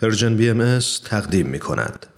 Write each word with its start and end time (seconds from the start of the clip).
پرژن 0.00 0.36
بی 0.36 0.50
ام 0.50 0.78
تقدیم 1.04 1.46
می 1.46 1.58
کند. 1.58 2.17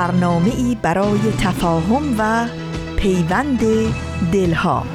برنامه 0.00 0.54
ای 0.56 0.76
برای 0.82 1.32
تفاهم 1.40 2.14
و 2.18 2.48
پیوند 2.96 3.60
دلها. 4.32 4.86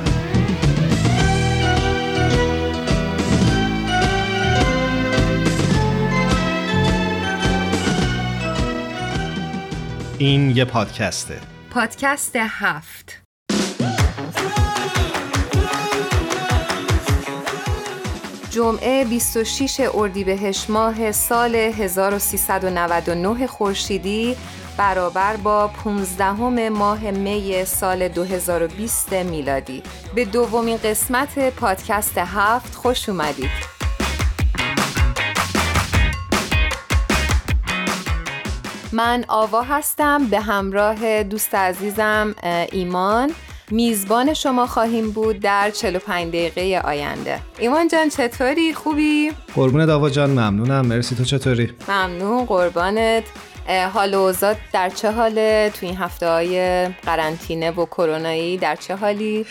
این 10.17 10.49
یه 10.57 10.65
پادکسته. 10.65 11.39
پادکست 11.69 12.35
هفت. 12.35 13.21
جمعه 18.49 19.05
26 19.05 19.89
اردیبهشت 19.93 20.69
ماه 20.69 21.11
سال 21.11 21.55
1399 21.55 23.47
خورشیدی 23.47 24.35
برابر 24.77 25.35
با 25.37 25.67
15 25.67 26.69
ماه 26.69 27.11
می 27.11 27.65
سال 27.65 28.07
2020 28.07 29.13
میلادی. 29.13 29.83
به 30.15 30.25
دومین 30.25 30.77
قسمت 30.77 31.55
پادکست 31.55 32.17
هفت 32.17 32.75
خوش 32.75 33.09
اومدید. 33.09 33.75
من 38.91 39.25
آوا 39.27 39.61
هستم 39.61 40.25
به 40.27 40.39
همراه 40.39 41.23
دوست 41.23 41.55
عزیزم 41.55 42.35
ایمان. 42.71 43.31
میزبان 43.71 44.33
شما 44.33 44.67
خواهیم 44.67 45.11
بود 45.11 45.39
در 45.39 45.71
45 45.71 46.27
دقیقه 46.27 46.81
آینده. 46.87 47.39
ایمان 47.59 47.87
جان 47.87 48.09
چطوری؟ 48.09 48.73
خوبی؟ 48.73 49.31
قربون 49.55 49.85
داوا 49.85 50.09
جان 50.09 50.29
ممنونم. 50.29 50.85
مرسی 50.85 51.15
تو 51.15 51.23
چطوری؟ 51.23 51.73
ممنون 51.87 52.45
قربانت. 52.45 53.23
حال 53.93 54.13
و 54.13 54.33
در 54.73 54.89
چه 54.89 55.11
حاله؟ 55.11 55.71
تو 55.73 55.85
این 55.85 55.97
هفته 55.97 56.29
های 56.29 56.85
قرنطینه 57.05 57.71
و 57.71 57.85
کرونایی 57.85 58.57
در 58.57 58.75
چه 58.75 58.95
حالی؟ 58.95 59.45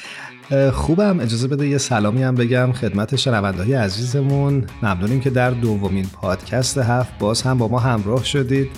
خوبم. 0.73 1.20
اجازه 1.20 1.48
بده 1.48 1.67
یه 1.69 1.79
سلامی 1.79 2.23
هم 2.23 2.35
بگم 2.35 2.73
خدمت 2.73 3.17
شنونده 3.17 3.81
عزیزمون. 3.81 4.67
ممنونیم 4.83 5.20
که 5.20 5.31
در 5.31 5.51
دومین 5.51 6.07
پادکست 6.20 6.79
هفت 6.79 7.19
باز 7.19 7.42
هم 7.42 7.59
با 7.59 7.69
ما 7.69 7.79
همراه 7.79 8.25
شدید. 8.25 8.70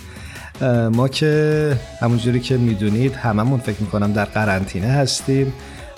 ما 0.93 1.09
که 1.09 1.73
همونجوری 2.01 2.41
که 2.41 2.57
می‌دونید 2.57 3.15
هممون 3.15 3.61
فکر 3.61 3.81
می‌کنم 3.81 4.13
در 4.13 4.25
قرنطینه 4.25 4.87
هستیم. 4.87 5.53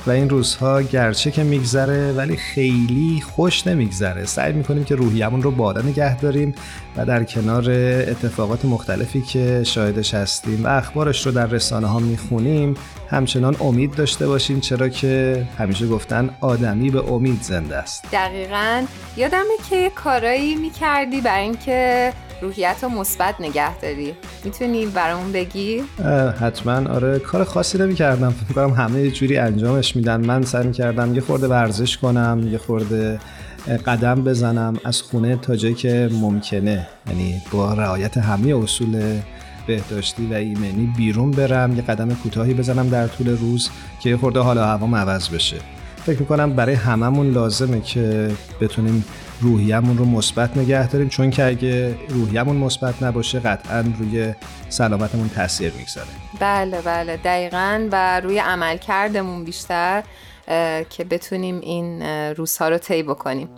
و 0.07 0.11
این 0.11 0.31
روزها 0.31 0.83
گرچه 0.83 1.31
که 1.31 1.45
میگذره 1.45 2.13
ولی 2.13 2.37
خیلی 2.37 3.23
خوش 3.37 3.67
نمیگذره. 3.67 4.25
سعی 4.25 4.53
می‌کنیم 4.53 4.85
که 4.85 4.95
روحیمون 4.95 5.43
رو 5.43 5.51
بالا 5.51 5.83
نگه 5.83 6.17
داریم 6.17 6.55
و 6.97 7.05
در 7.05 7.25
کنار 7.25 7.71
اتفاقات 8.11 8.65
مختلفی 8.65 9.21
که 9.21 9.63
شاهدش 9.65 10.15
هستیم 10.15 10.65
و 10.65 10.69
اخبارش 10.69 11.27
رو 11.27 11.33
در 11.33 11.47
رسانه 11.47 11.87
ها 11.87 11.99
می‌خونیم 11.99 12.75
همچنان 13.11 13.57
امید 13.61 13.95
داشته 13.95 14.27
باشیم 14.27 14.61
چرا 14.61 14.89
که 14.89 15.45
همیشه 15.59 15.87
گفتن 15.87 16.31
آدمی 16.41 16.91
به 16.91 17.13
امید 17.13 17.43
زنده 17.43 17.77
است. 17.77 18.05
دقیقا. 18.13 18.85
یادمه 19.17 19.55
که 19.71 19.91
کارایی 19.95 20.55
می‌کردی 20.55 21.21
برای 21.21 21.43
اینکه 21.43 22.13
روحیت 22.43 22.77
رو 22.83 22.89
مثبت 22.89 23.35
نگه 23.41 23.79
داری. 23.79 24.15
می‌تونی 24.45 24.87
برامون 24.87 25.33
بگی؟ 25.33 25.83
حتما. 26.41 26.91
آره 26.91 27.19
کار 27.19 27.45
خاصی 27.45 27.79
نمی 27.79 27.95
کردم 27.95 28.31
فکر 28.31 28.55
کنم 28.55 28.71
همه 28.71 29.11
جوری 29.11 29.39
انجامش 29.39 29.97
میدن. 29.97 30.27
من 30.27 30.43
سعی 30.43 30.73
کردم 30.73 31.15
یه 31.15 31.21
خورده 31.21 31.49
ورزش 31.49 31.99
کنم 31.99 32.49
یه 32.53 32.59
خورده 32.59 33.19
قدم 33.87 34.25
بزنم 34.25 34.77
از 34.85 35.03
خونه 35.03 35.37
تا 35.37 35.57
جایی 35.57 35.75
که 35.75 36.09
ممکنه. 36.13 36.87
یعنی 37.09 37.43
با 37.53 37.75
رعایت 37.75 38.19
همه 38.19 38.57
اصول 38.57 39.21
بهداشتی 39.67 40.27
و 40.27 40.35
ایمنی 40.35 40.93
بیرون 40.97 41.31
برم 41.31 41.77
یه 41.77 41.83
قدم 41.83 42.15
کوتاهی 42.15 42.55
بزنم 42.55 42.89
در 42.89 43.07
طول 43.07 43.37
روز 43.37 43.71
که 44.01 44.11
یه 44.11 44.17
خورده 44.17 44.41
حالا 44.41 44.67
هوا 44.67 44.99
عوض 44.99 45.29
بشه. 45.29 45.57
فکر 46.07 46.21
می‌کنم 46.21 46.53
برای 46.53 46.75
هممون 46.75 47.31
لازمه 47.31 47.81
که 47.81 48.31
بتونیم 48.61 49.05
روحیمون 49.41 49.99
رو 49.99 50.05
مثبت 50.05 50.57
نگه 50.57 50.89
داریم 50.89 51.09
چون 51.09 51.31
که 51.31 51.45
اگه 51.45 51.95
روحیمون 52.09 52.57
مثبت 52.57 53.03
نباشه 53.03 53.41
قطعا 53.41 53.85
روی 53.99 54.35
سلامتمون 54.69 55.29
تاثیر 55.29 55.73
می‌گذاره. 55.73 56.09
بله 56.41 56.81
بله. 56.81 57.17
دقیقا 57.17 57.89
و 57.93 58.21
روی 58.21 58.39
عمل 58.39 58.77
کردمون 58.77 59.45
بیشتر 59.45 60.03
که 60.91 61.05
بتونیم 61.11 61.61
این 61.61 62.03
روزها 62.33 62.69
رو 62.69 62.79
طی 62.79 63.03
بکنیم. 63.03 63.49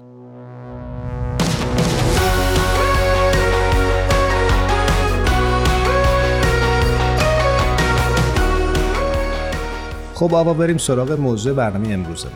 خب 10.20 10.34
آقا 10.34 10.54
بریم 10.54 10.78
سراغ 10.78 11.12
موضوع 11.12 11.52
برنامه 11.52 11.94
امروزمون 11.94 12.34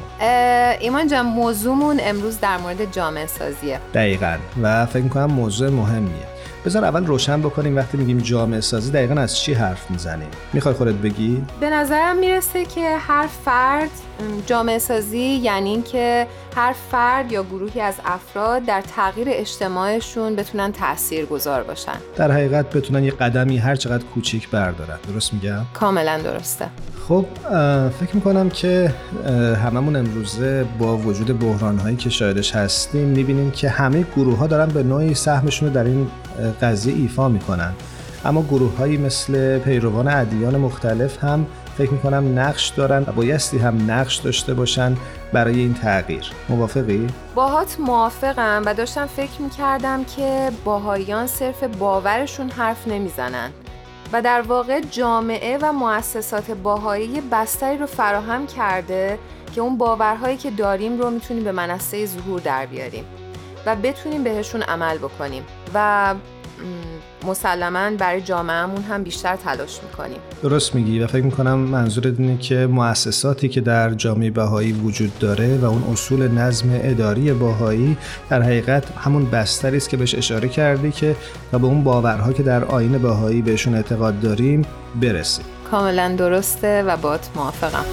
ایمان 0.81 1.09
جان 1.09 1.27
موضوعمون 1.27 2.01
امروز 2.03 2.41
در 2.41 2.57
مورد 2.57 2.93
جامعه 2.93 3.27
سازیه. 3.27 3.81
دقیقا. 3.95 4.37
و 4.63 4.87
فکر 4.87 5.03
می‌کنم 5.03 5.33
موضوع 5.33 5.69
مهمیه. 5.69 6.34
بذار 6.65 6.85
اول 6.85 7.07
روشن 7.07 7.41
بکنیم 7.41 7.77
وقتی 7.77 7.99
میگیم 7.99 8.19
جامعه 8.19 8.61
سازی 8.61 8.91
دقیقا 8.91 9.15
از 9.15 9.37
چی 9.37 9.53
حرف 9.53 9.91
می‌زنیم. 9.91 10.29
می‌خوای 10.53 10.75
خودت 10.75 10.95
بگی؟ 10.95 11.43
به 11.61 11.71
نظرم 11.71 12.19
می‌رسه 12.19 12.65
که 12.65 12.97
هر 12.99 13.27
فرد 13.45 13.91
جامعه 14.47 14.79
سازی 14.79 15.19
یعنی 15.19 15.71
اینکه 15.71 16.27
هر 16.57 16.75
فرد 16.91 17.33
یا 17.33 17.43
گروهی 17.43 17.81
از 17.81 17.95
افراد 18.05 18.65
در 18.65 18.83
تغییر 18.97 19.29
اجتماعشون 19.31 20.37
بتونن 20.37 20.73
تأثیر 20.73 21.27
گذار 21.27 21.63
باشن. 21.63 21.97
در 22.17 22.33
حقیقت 22.33 22.71
بتونن 22.77 23.05
یه 23.05 23.11
قدمی 23.11 23.59
هر 23.59 23.77
چقدر 23.77 24.05
کوچیک 24.05 24.51
بردارن. 24.51 24.99
درست 25.13 25.35
میگم؟ 25.35 25.65
کاملا 25.75 26.19
درسته. 26.19 26.67
خب 27.09 27.27
فکر 28.01 28.15
می‌کنم 28.15 28.51
که 28.51 28.93
هممون 29.65 29.97
امروزه 29.97 30.65
با 30.79 30.97
وجود 30.97 31.39
بحران 31.39 31.79
هایی 31.79 31.97
که 31.97 32.11
شاهدش 32.11 32.55
هستیم 32.55 33.09
می‌بینیم 33.09 33.51
که 33.51 33.69
همه 33.69 34.05
گروه 34.17 34.39
ها 34.39 34.47
دارن 34.47 34.67
به 34.67 34.83
نوعی 34.83 35.15
سهمشون 35.15 35.69
رو 35.69 35.75
در 35.75 35.85
این 35.85 36.07
قضیه 36.63 36.95
ایفا 36.95 37.29
می‌کنن 37.29 37.73
اما 38.25 38.43
گروه 38.43 38.77
هایی 38.77 38.97
مثل 38.97 39.59
پیروان 39.59 40.09
ادیان 40.09 40.57
مختلف 40.57 41.25
هم 41.25 41.47
فکر 41.79 41.91
می‌کنم 41.91 42.39
نقش 42.39 42.69
دارن 42.69 43.03
و 43.03 43.13
بایستی 43.13 43.59
هم 43.59 43.91
نقش 43.91 44.17
داشته 44.17 44.55
باشن 44.55 44.97
برای 45.33 45.59
این 45.59 45.75
تغییر. 45.75 46.31
موافقی؟ 46.49 47.07
باهات 47.35 47.77
موافقم 47.81 48.63
و 48.67 48.75
داشتم 48.75 49.07
فکر 49.07 49.43
می‌کردم 49.43 50.05
که 50.05 50.51
باهایان 50.65 51.27
صرف 51.27 51.65
باورشون 51.65 52.51
حرف 52.51 52.89
نمی‌زنن 52.89 53.51
و 54.13 54.23
در 54.23 54.41
واقع 54.41 54.81
جامعه 54.81 55.59
و 55.63 55.73
مؤسسات 55.73 56.51
باهایی 56.51 57.23
بستری 57.33 57.79
رو 57.79 57.87
فراهم 57.87 58.47
کرده 58.47 59.19
که 59.55 59.61
اون 59.61 59.79
باورهایی 59.79 60.37
که 60.37 60.51
داریم 60.51 61.01
رو 61.01 61.11
می‌تونیم 61.11 61.45
به 61.45 61.53
منصه 61.53 62.07
ظهور 62.07 62.41
در 62.41 62.67
بیاریم 62.67 63.05
و 63.67 63.77
بتونیم 63.77 64.23
بهشون 64.25 64.63
عمل 64.63 64.99
بکنیم. 64.99 65.43
و 65.75 66.15
مسلما 67.27 67.91
برای 67.99 68.21
جامعهمون 68.21 68.83
هم 68.83 69.03
بیشتر 69.03 69.37
تلاش 69.37 69.81
می‌کنیم. 69.83 70.19
درست 70.43 70.75
میگی 70.75 71.01
و 71.01 71.07
فکر 71.07 71.25
می‌کنم 71.25 71.55
منظور 71.59 72.15
اینه 72.19 72.39
که 72.39 72.67
مؤسساتی 72.67 73.49
که 73.49 73.61
در 73.61 73.91
جامعه 73.91 74.31
بهایی 74.31 74.73
وجود 74.73 75.19
داره 75.19 75.59
و 75.59 75.65
اون 75.65 75.83
اصول 75.93 76.29
نظم 76.29 76.81
اداری 76.83 77.33
بهایی 77.33 77.97
در 78.31 78.43
حقیقت 78.43 78.85
همون 78.99 79.31
بستری 79.31 79.77
است 79.77 79.89
که 79.89 79.97
بهش 79.97 80.15
اشاره 80.15 80.49
کردی 80.49 80.93
که 80.93 81.17
تا 81.53 81.59
به 81.59 81.67
اون 81.67 81.85
باورها 81.85 82.33
که 82.33 82.43
در 82.43 82.65
آین 82.65 82.99
بهایی 82.99 83.43
بهشون 83.43 83.75
اعتقاد 83.75 84.21
داریم 84.21 84.63
برسیم. 85.01 85.45
کاملا 85.71 86.15
درسته 86.19 86.83
و 86.83 86.97
بات 86.97 87.29
موافقم. 87.37 87.85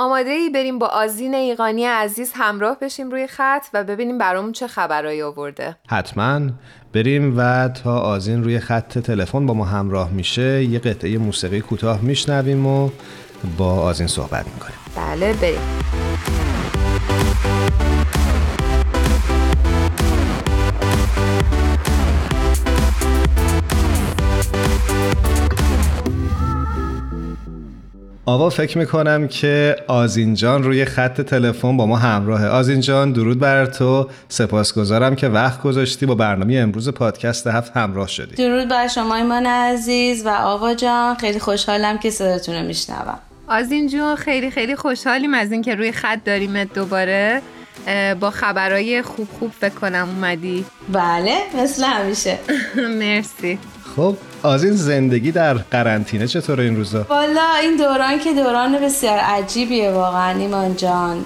آماده 0.00 0.30
ای 0.30 0.50
بریم 0.50 0.78
با 0.78 0.86
آزین 0.86 1.34
ایقانی 1.34 1.84
عزیز 1.84 2.32
همراه 2.34 2.78
بشیم 2.78 3.10
روی 3.10 3.26
خط 3.26 3.62
و 3.74 3.84
ببینیم 3.84 4.18
برامون 4.18 4.52
چه 4.52 4.66
خبرایی 4.66 5.22
آورده. 5.22 5.76
حتما. 5.88 6.40
بریم 6.92 7.34
و 7.36 7.68
تا 7.68 7.98
آزین 7.98 8.44
روی 8.44 8.58
خط 8.60 8.98
تلفن 8.98 9.46
با 9.46 9.54
ما 9.54 9.64
همراه 9.64 10.10
میشه 10.10 10.64
یه 10.64 10.78
قطعه 10.78 11.18
موسیقی 11.18 11.60
کوتاه 11.60 12.00
میشنویم 12.00 12.66
و 12.66 12.90
با 13.58 13.72
آزین 13.72 14.06
صحبت 14.06 14.46
می‌کنیم. 14.54 14.76
بله 14.96 15.32
بریم. 15.32 15.60
آوا 28.30 28.50
فکر 28.50 28.78
می‌کنم 28.78 29.28
که 29.28 29.76
آزین 29.86 30.34
جان 30.34 30.62
روی 30.62 30.84
خط 30.84 31.20
تلفن 31.20 31.76
با 31.76 31.86
ما 31.86 31.96
همراهه. 31.96 32.46
آزین 32.46 32.80
جان 32.80 33.12
درود 33.12 33.38
بر 33.38 33.66
تو. 33.66 34.08
سپاسگزارم 34.28 35.16
که 35.16 35.28
وقت 35.28 35.62
گذاشتی 35.62 36.06
با 36.06 36.14
برنامه 36.14 36.54
امروز 36.54 36.88
پادکست 36.88 37.46
هفت 37.46 37.76
همراه 37.76 38.08
شدی. 38.08 38.34
درود 38.36 38.68
بر 38.68 38.88
شما 38.88 39.14
ایمان 39.14 39.46
عزیز 39.46 40.26
و 40.26 40.28
آوا 40.28 40.74
جان. 40.74 41.14
خیلی 41.14 41.38
خوشحالم 41.38 41.98
که 41.98 42.10
صداتون 42.10 42.54
رو 42.54 42.66
میشنوم. 42.66 43.18
آزین 43.48 43.88
جون 43.88 44.16
خیلی 44.16 44.50
خیلی 44.50 44.76
خوشحالیم 44.76 45.34
از 45.34 45.52
اینکه 45.52 45.74
روی 45.74 45.92
خط 45.92 46.18
داریم 46.24 46.64
دوباره. 46.64 47.42
با 48.20 48.30
خبرهای 48.30 49.02
خوب 49.02 49.28
خوب 49.38 49.52
فکر 49.60 49.74
کنم 49.74 50.08
اومدی. 50.16 50.64
بله 50.92 51.36
مثل 51.62 51.84
همیشه. 51.84 52.38
مرسی. 53.00 53.58
خب 53.96 54.16
از 54.44 54.64
این 54.64 54.72
زندگی 54.72 55.32
در 55.32 55.54
قرنطینه 55.54 56.26
چطور 56.26 56.60
این 56.60 56.76
روزا؟ 56.76 57.06
والا 57.10 57.54
این 57.62 57.76
دوران 57.76 58.18
که 58.18 58.32
دوران 58.32 58.78
بسیار 58.78 59.18
عجیبیه 59.18 59.90
واقعا 59.90 60.38
ایمان 60.38 60.76
جان. 60.76 61.24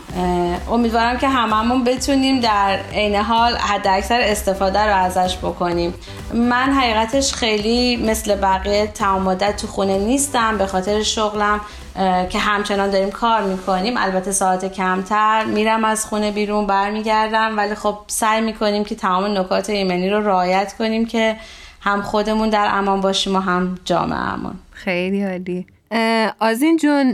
امیدوارم 0.71 1.19
که 1.19 1.29
هممون 1.29 1.85
بتونیم 1.85 2.41
در 2.41 2.79
عین 2.93 3.15
حال 3.15 3.57
حد 3.57 3.87
اکثر 3.87 4.21
استفاده 4.21 4.81
رو 4.81 4.95
ازش 4.95 5.37
بکنیم. 5.37 5.95
من 6.35 6.73
حقیقتش 6.73 7.35
خیلی 7.35 7.97
مثل 7.97 8.35
بقیه 8.35 8.87
تمام 8.87 9.35
تو 9.35 9.67
خونه 9.67 9.99
نیستم 9.99 10.59
به 10.59 10.67
خاطر 10.67 11.03
شغلم 11.03 11.61
که 12.29 12.39
همچنان 12.39 12.91
داریم 12.91 13.11
کار 13.11 13.43
می‌کنیم. 13.43 13.95
البته 13.97 14.33
ساعت 14.33 14.73
کمتر 14.73 15.45
میرم 15.45 15.85
از 15.85 16.05
خونه 16.05 16.31
بیرون 16.31 16.67
برمیگردم 16.67 17.57
ولی 17.57 17.75
خب 17.75 17.99
سعی 18.07 18.41
می‌کنیم 18.41 18.85
که 18.85 18.95
تمام 18.95 19.39
نکات 19.39 19.71
ایمنی 19.71 20.11
رو 20.11 20.27
رعایت 20.27 20.75
کنیم 20.79 21.07
که 21.07 21.37
هم 21.85 22.03
خودمون 22.03 22.51
در 22.51 22.69
امان 22.71 23.01
باشیم 23.01 23.37
و 23.37 23.39
هم 23.39 23.79
جامعهمون 23.85 24.55
خیلی 24.71 25.25
عالی. 25.25 25.67
آزین 26.41 26.77
جون 26.77 27.13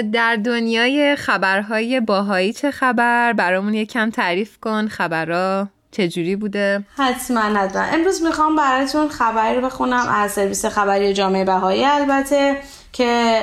در 0.00 0.36
دنیای 0.36 1.16
خبرهای 1.16 2.00
باهایی 2.00 2.52
چه 2.52 2.70
خبر؟ 2.70 3.32
برامون 3.32 3.74
یکم 3.74 4.10
تعریف 4.10 4.58
کن 4.60 4.88
خبرها 4.88 5.68
چجوری 5.90 6.36
بوده؟ 6.36 6.84
حتما 6.96 7.40
حتما. 7.40 7.82
امروز 7.82 8.22
می‌خوام 8.22 8.56
براتون 8.56 9.08
خبری 9.08 9.56
رو 9.56 9.66
بخونم 9.66 10.08
از 10.08 10.32
سرویس 10.32 10.66
خبری 10.66 11.12
جامعه 11.12 11.44
بهایی 11.44 11.84
البته 11.84 12.56
که 12.92 13.40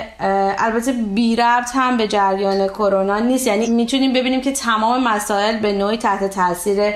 البته 0.58 0.94
بی 0.94 1.36
ربط 1.36 1.70
هم 1.74 1.98
به 1.98 2.08
جریان 2.08 2.68
کرونا 2.68 3.20
نیست. 3.20 3.48
یعنی 3.48 3.70
می‌تونیم 3.70 4.14
ببینیم 4.14 4.42
که 4.42 4.52
تمام 4.52 5.04
مسائل 5.04 5.60
به 5.60 5.74
نوعی 5.74 5.98
تحت 5.98 6.24
تاثیر 6.24 6.94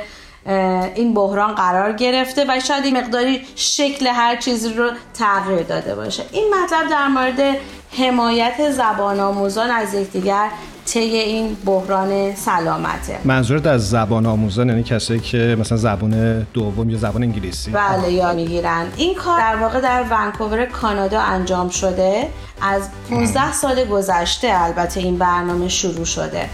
این 0.95 1.13
بحران 1.13 1.55
قرار 1.55 1.93
گرفته 1.93 2.45
و 2.47 2.59
شاید 2.59 2.85
این 2.85 2.97
مقداری 2.97 3.41
شکل 3.55 4.07
هر 4.07 4.35
چیزی 4.35 4.73
رو 4.73 4.89
تغییر 5.13 5.63
داده 5.63 5.95
باشه. 5.95 6.23
این 6.31 6.53
مطلب 6.63 6.89
در 6.89 7.07
مورد 7.07 7.57
حمایت 7.97 8.71
زبان 8.71 9.19
آموزان 9.19 9.71
از 9.71 9.93
یکدیگر 9.93 10.49
طی 10.85 10.99
این 10.99 11.57
بحران 11.65 12.35
سلامته. 12.35 13.19
منظورت 13.23 13.67
از 13.67 13.89
زبان 13.89 14.25
آموزان 14.25 14.69
یعنی 14.69 14.83
کسایی 14.83 15.19
که 15.19 15.57
مثلا 15.59 15.77
زبان 15.77 16.41
دوم 16.53 16.89
یا 16.89 16.97
زبان 16.97 17.23
انگلیسی؟ 17.23 17.71
بله 17.71 18.11
یا 18.11 18.33
می‌گیرن. 18.33 18.87
این 18.97 19.15
کار 19.15 19.39
در 19.39 19.55
واقع 19.55 19.81
در 19.81 20.03
ونکوور 20.11 20.65
کانادا 20.65 21.21
انجام 21.21 21.69
شده. 21.69 22.27
از 22.61 22.89
15 23.09 23.53
سال 23.53 23.85
گذشته 23.85 24.63
البته 24.63 24.99
این 24.99 25.17
برنامه 25.17 25.69
شروع 25.69 26.05
شده. 26.05 26.49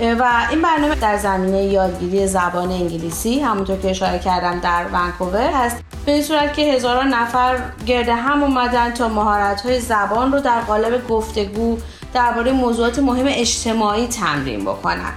و 0.00 0.46
این 0.50 0.62
برنامه 0.62 0.94
در 0.94 1.16
زمینه 1.16 1.64
یادگیری 1.64 2.26
زبان 2.26 2.70
انگلیسی 2.70 3.40
همونطور 3.40 3.76
که 3.76 3.90
اشاره 3.90 4.18
کردم 4.18 4.60
در 4.60 4.86
ونکوور 4.92 5.50
هست. 5.50 5.82
به 6.06 6.12
این 6.12 6.22
صورت 6.22 6.54
که 6.54 6.62
هزاران 6.62 7.08
نفر 7.08 7.58
گرده 7.86 8.14
هم 8.14 8.42
اومدن 8.42 8.90
تا 8.90 9.08
مهارت 9.08 9.60
های 9.60 9.80
زبان 9.80 10.32
رو 10.32 10.40
در 10.40 10.60
قالب 10.60 11.08
گفتگو 11.08 11.78
درباره 12.14 12.52
موضوعات 12.52 12.98
مهم 12.98 13.26
اجتماعی 13.28 14.06
تمرین 14.06 14.60
بکنن. 14.60 15.12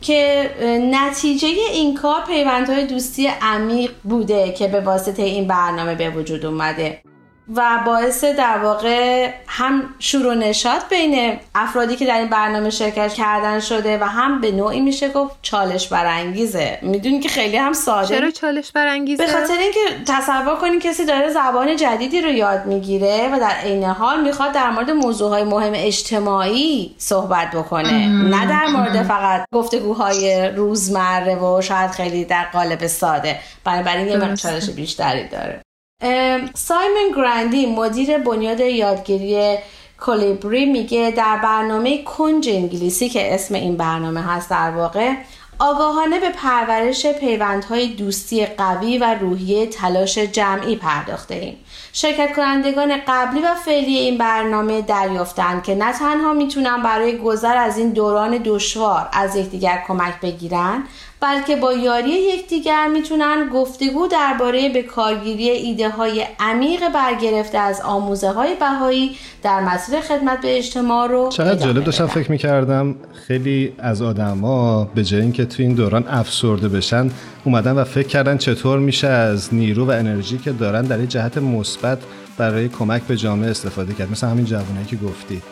که 0.00 0.50
نتیجه 0.92 1.48
این 1.72 1.94
کار 1.94 2.20
پیوندهای 2.26 2.86
دوستی 2.86 3.26
عمیق 3.42 3.90
بوده 4.04 4.52
که 4.52 4.68
به 4.68 4.80
واسطه 4.80 5.22
این 5.22 5.48
برنامه 5.48 5.94
به 5.94 6.10
وجود 6.10 6.46
اومده. 6.46 7.02
و 7.54 7.78
باعث 7.86 8.24
در 8.24 8.58
واقع 8.58 9.30
هم 9.46 9.94
شور 9.98 10.26
و 10.26 10.34
نشاط 10.34 10.82
بین 10.90 11.38
افرادی 11.54 11.96
که 11.96 12.06
در 12.06 12.18
این 12.18 12.28
برنامه 12.28 12.70
شرکت 12.70 13.12
کردن 13.12 13.60
شده 13.60 13.98
و 13.98 14.04
هم 14.04 14.40
به 14.40 14.52
نوعی 14.52 14.80
میشه 14.80 15.08
گفت 15.08 15.34
چالش 15.42 15.88
برانگیزه. 15.88 16.78
می‌دونی 16.82 17.20
که 17.20 17.28
خیلی 17.28 17.56
هم 17.56 17.72
ساده. 17.72 18.08
چرا 18.08 18.30
چالش 18.30 18.72
برانگیزه؟ 18.72 19.26
به 19.26 19.32
خاطر 19.32 19.58
اینکه 19.58 19.80
تصور 20.06 20.56
کنین 20.56 20.80
کسی 20.80 21.04
داره 21.04 21.30
زبان 21.30 21.76
جدیدی 21.76 22.20
رو 22.20 22.30
یاد 22.30 22.66
می‌گیره 22.66 23.30
و 23.32 23.40
در 23.40 23.54
عین 23.64 23.84
حال 23.84 24.20
می‌خواد 24.20 24.52
در 24.52 24.70
مورد 24.70 24.90
موضوعهای 24.90 25.44
مهم 25.44 25.72
اجتماعی 25.76 26.94
صحبت 26.98 27.50
بکنه. 27.50 28.08
نه 28.08 28.46
در 28.46 28.66
مورد 28.66 29.02
فقط 29.02 29.44
گفتگوهای 29.54 30.48
روزمره 30.48 31.36
و 31.36 31.62
شاید 31.62 31.90
خیلی 31.90 32.24
در 32.24 32.44
قالب 32.52 32.86
ساده. 32.86 33.38
بنابراین 33.64 34.08
یه 34.08 34.36
چالش 34.36 34.70
بیشتری 34.70 35.28
داره. 35.28 35.62
سایمن 36.54 37.12
گراندی 37.16 37.66
مدیر 37.66 38.18
بنیاد 38.18 38.60
یادگیری 38.60 39.58
کلیبری 40.00 40.64
میگه 40.64 41.12
در 41.16 41.36
برنامه 41.36 42.02
کنج 42.02 42.48
انگلیسی 42.48 43.08
که 43.08 43.34
اسم 43.34 43.54
این 43.54 43.76
برنامه 43.76 44.22
هست 44.22 44.50
در 44.50 44.70
واقع 44.70 45.14
آگاهانه 45.58 46.20
به 46.20 46.28
پرورش 46.28 47.06
پیوندهای 47.06 47.86
دوستی 47.86 48.46
قوی 48.46 48.98
و 48.98 49.14
روحیه 49.20 49.66
تلاش 49.66 50.18
جمعی 50.18 50.76
پرداخته 50.76 51.34
ایم. 51.34 51.56
شرکت 51.94 52.36
کنندگان 52.36 52.92
قبلی 53.08 53.40
و 53.40 53.54
فعلی 53.54 53.96
این 53.96 54.18
برنامه 54.18 54.82
دریافتند 54.82 55.62
که 55.62 55.74
نه 55.74 55.92
تنها 55.92 56.32
می‌تونن 56.32 56.82
برای 56.82 57.18
گذر 57.18 57.56
از 57.56 57.78
این 57.78 57.90
دوران 57.90 58.40
دشوار 58.44 59.08
از 59.12 59.36
یکدیگر 59.36 59.82
کمک 59.86 60.20
بگیرن 60.20 60.82
بلکه 61.20 61.56
با 61.56 61.72
یاری 61.72 62.10
یکدیگر 62.10 62.88
می‌تونن 62.88 63.48
گفتگو 63.52 64.06
درباره 64.06 64.68
به 64.68 64.82
کارگیری 64.82 65.50
ایده 65.50 65.90
های 65.90 66.26
عمیق 66.40 66.88
برگرفته 66.88 67.58
از 67.58 67.80
آموزه 67.80 68.30
های 68.30 68.54
بهایی 68.54 69.16
در 69.42 69.60
مسیر 69.60 70.00
خدمت 70.00 70.40
به 70.40 70.58
اجتماع 70.58 71.08
رو 71.08 71.28
چقدر 71.28 71.54
جالب 71.54 71.84
داشتم 71.84 72.06
فکر 72.06 72.30
می‌کردم 72.30 72.94
خیلی 73.26 73.72
از 73.78 74.02
آدما 74.02 74.84
به 74.84 75.04
جای 75.04 75.20
اینکه 75.20 75.44
تو 75.44 75.62
این 75.62 75.74
دوران 75.74 76.04
افسرده 76.08 76.68
بشن 76.68 77.10
اومدن 77.44 77.72
و 77.72 77.84
فکر 77.84 78.08
کردن 78.08 78.36
چطور 78.36 78.78
میشه 78.78 79.08
از 79.08 79.54
نیرو 79.54 79.86
و 79.86 79.90
انرژی 79.90 80.38
که 80.38 80.52
دارن 80.52 80.82
در 80.82 81.06
جهت 81.06 81.38
مثبت 81.38 81.81
برای 82.38 82.68
کمک 82.68 83.02
به 83.02 83.16
جامعه 83.16 83.50
استفاده 83.50 83.94
کرد. 83.94 84.10
مثل 84.10 84.26
همین 84.26 84.44
جوانایی 84.44 84.86
که 84.86 84.96
گفتی. 84.96 85.42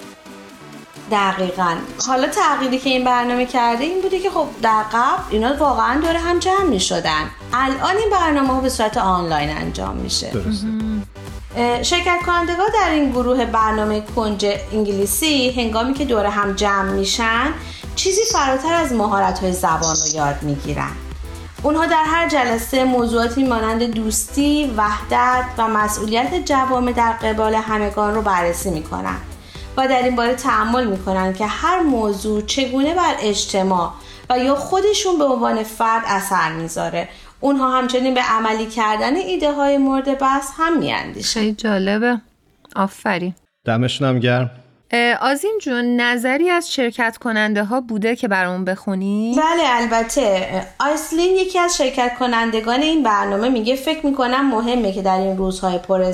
دقیقا. 1.11 1.77
حالا 2.07 2.29
تغییری 2.29 2.79
که 2.79 2.91
این 2.91 3.05
برنامه 3.05 3.47
کرده 3.47 3.85
این 3.85 4.03
بوده 4.03 4.19
که 4.19 4.31
خب 4.31 4.47
در 4.63 4.83
قبل 4.93 5.23
اینا 5.31 5.57
واقعا 5.57 6.01
داره 6.01 6.19
هم 6.19 6.39
جمع 6.39 6.65
می 6.65 6.81
شدن 6.81 7.31
الان 7.53 7.97
این 7.97 8.11
برنامه 8.11 8.49
ها 8.49 8.61
به 8.61 8.69
صورت 8.69 8.99
آنلاین 8.99 9.51
انجام 9.51 9.97
میشه. 9.97 10.33
شرکت 11.83 12.19
کنندگان 12.27 12.67
در 12.75 12.91
این 12.91 13.11
گروه 13.11 13.47
برنامه 13.47 14.01
کنج 14.01 14.47
انگلیسی 14.73 15.51
هنگامی 15.51 15.95
که 15.95 16.05
دور 16.05 16.27
هم 16.27 16.53
جمع 16.53 16.91
میشن 16.91 17.53
چیزی 17.97 18.21
فراتر 18.33 18.75
از 18.75 18.93
مهارت 18.93 19.39
های 19.39 19.53
زبان 19.53 19.97
رو 19.97 20.15
یاد 20.15 20.43
می‌گیرن. 20.43 20.91
اونها 21.63 21.87
در 21.87 22.05
هر 22.07 22.29
جلسه 22.29 22.85
موضوعاتی 22.85 23.45
مانند 23.45 23.83
دوستی، 23.83 24.75
وحدت 24.77 25.45
و 25.59 25.69
مسئولیت 25.69 26.45
جوامع 26.45 26.93
در 26.93 27.13
قبال 27.13 27.55
همگان 27.55 28.15
رو 28.15 28.23
بررسی 28.23 28.71
می‌کنن 28.71 29.17
و 29.77 29.89
در 29.89 30.03
این 30.03 30.17
باره 30.17 30.35
تعمل 30.35 30.87
می‌کنن 30.87 31.33
که 31.33 31.47
هر 31.47 31.83
موضوع 31.83 32.43
چگونه 32.43 32.95
بر 32.95 33.15
اجتماع 33.21 33.93
و 34.31 34.39
یا 34.39 34.55
خودشون 34.55 35.19
به 35.19 35.25
عنوان 35.25 35.63
فرد 35.63 36.03
اثر 36.07 36.53
می‌ذاره. 36.53 37.09
اونها 37.41 37.79
همچنین 37.79 38.15
به 38.15 38.21
عملی 38.21 38.67
کردن 38.67 39.17
ایده 39.17 39.53
های 39.53 39.79
مورد 39.79 40.19
بحث 40.19 40.51
هم 40.57 40.79
میاندیشن. 40.79 41.41
خیلی 41.41 41.53
جالبه. 41.53 42.21
آفرین. 42.77 43.35
دمشون 43.65 44.09
هم 44.09 44.19
گرم. 44.19 44.51
آزین 45.21 45.59
جون 45.63 46.01
نظری 46.01 46.51
از 46.51 46.73
شرکت 46.73 47.19
کننده 47.19 47.65
ها 47.65 47.81
بوده 47.81 48.17
که 48.17 48.29
برامون 48.29 48.65
بخونی؟ 48.65 49.37
بله 49.39 49.63
البته. 49.67 50.67
آیسلین 50.81 51.37
یکی 51.37 51.59
از 51.59 51.77
شرکت 51.77 52.15
کنندگان 52.19 52.83
این 52.83 53.03
برنامه 53.03 53.49
میگه 53.49 53.77
فکر 53.77 54.07
می‌کنم 54.07 54.51
مهمه 54.51 54.93
که 54.93 55.03
در 55.03 55.19
این 55.19 55.37
روزهای 55.37 55.79
پر 55.79 56.13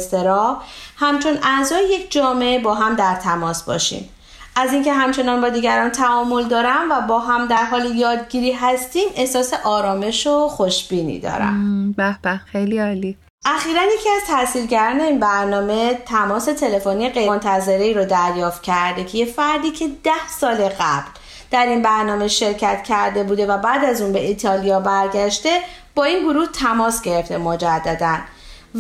همچون 0.97 1.39
اعضای 1.43 1.85
یک 1.91 2.13
جامعه 2.13 2.59
با 2.59 2.75
هم 2.75 2.95
در 2.95 3.15
تماس 3.15 3.63
باشیم. 3.63 4.09
از 4.57 4.73
اینکه 4.73 4.93
همچنان 4.93 5.41
با 5.41 5.49
دیگران 5.49 5.91
تعامل 5.91 6.45
دارم 6.45 6.91
و 6.91 7.01
با 7.09 7.19
هم 7.19 7.47
در 7.47 7.65
حال 7.65 7.97
یادگیری 7.97 8.53
هستیم 8.53 9.09
احساس 9.17 9.55
آرامش 9.65 10.27
و 10.27 10.49
خوشبینی 10.49 11.21
دارم. 11.21 11.93
به 11.93 12.17
به. 12.23 12.41
خیلی 12.53 12.79
عالی. 12.79 13.17
اخیرا 13.49 13.83
یکی 13.83 14.09
از 14.11 14.23
تاثیرگران 14.29 15.01
این 15.01 15.21
برنامه 15.21 15.95
تماس 15.95 16.45
تلفنی 16.45 17.09
غیرمنتظره 17.09 17.93
رو 17.93 18.05
دریافت 18.05 18.63
کرده 18.63 19.05
که 19.05 19.19
یه 19.19 19.27
فردی 19.27 19.71
که 19.71 19.89
ده 20.05 20.29
سال 20.41 20.57
قبل 20.69 21.11
در 21.51 21.67
این 21.67 21.83
برنامه 21.83 22.29
شرکت 22.29 22.85
کرده 22.85 23.23
بوده 23.23 23.47
و 23.47 23.59
بعد 23.59 23.85
از 23.85 24.03
اون 24.03 24.13
به 24.13 24.27
ایتالیا 24.27 24.81
برگشته 24.81 25.61
با 25.95 26.05
این 26.05 26.29
گروه 26.29 26.47
تماس 26.47 27.03
گرفته 27.03 27.39
مجددا. 27.39 28.19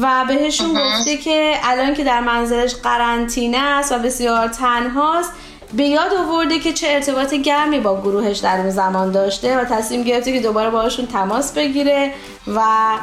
و 0.00 0.25
بهشون 0.28 0.75
گفته 0.75 1.16
که 1.16 1.54
الان 1.62 1.94
که 1.94 2.04
در 2.04 2.20
منزلش 2.20 2.75
قرنطینه 2.75 3.58
است 3.58 3.92
و 3.92 3.99
بسیار 3.99 4.49
تنهاست 4.49 5.32
به 5.75 5.82
یاد 5.82 6.11
آورده 6.18 6.58
که 6.58 6.73
چه 6.73 6.87
ارتباط 6.90 7.35
گرمی 7.35 7.80
با 7.80 8.00
گروهش 8.00 8.38
در 8.38 8.61
اون 8.61 8.70
زمان 8.70 9.12
داشته 9.12 9.58
و 9.58 9.64
تصمیم 9.64 10.02
گرفته 10.02 10.32
که 10.32 10.40
دوباره 10.40 10.70
باشون 10.70 11.06
تماس 11.06 11.52
بگیره 11.52 12.11
و 12.46 12.61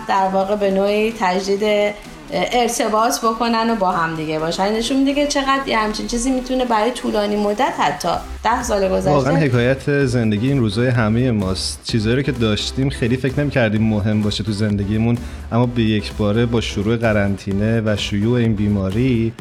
در 0.08 0.28
واقع 0.34 0.56
به 0.56 0.72
نوعی 0.72 1.14
تجدید 1.20 1.94
ارتباط 2.34 3.20
بکنن 3.20 3.70
و 3.70 3.76
با 3.76 3.92
هم 3.92 4.16
دیگه 4.16 4.40
باشن. 4.40 4.74
نشون 4.74 4.98
میده 4.98 5.14
که 5.14 5.28
چقدر 5.28 5.62
یه 5.68 5.78
همچین 5.78 6.08
چیزی 6.08 6.32
می‌تونه 6.32 6.66
برای 6.66 6.92
طولانی 6.92 7.36
مدت 7.36 7.74
حتی 7.80 8.10
ده 8.44 8.64
سال 8.64 8.90
گذشته 8.90 9.12
واقعا 9.12 9.36
حکایت 9.36 10.06
زندگی 10.06 10.48
این 10.48 10.60
روزای 10.60 10.88
همه 10.88 11.32
ماست. 11.32 11.80
چیزایی 11.84 12.24
که 12.24 12.32
داشتیم 12.32 12.90
خیلی 12.90 13.18
فکر 13.18 13.40
نمی‌کردیم 13.40 13.84
مهم 13.84 14.22
باشه 14.22 14.44
تو 14.44 14.52
زندگیمون 14.52 15.18
اما 15.52 15.66
به 15.66 15.82
یک 15.82 16.14
باره 16.14 16.46
با 16.46 16.62
شروع 16.62 16.98
قرنطینه 16.98 17.82
و 17.86 17.96
شیوع 17.98 18.40
این 18.40 18.56
بیماری 18.56 19.34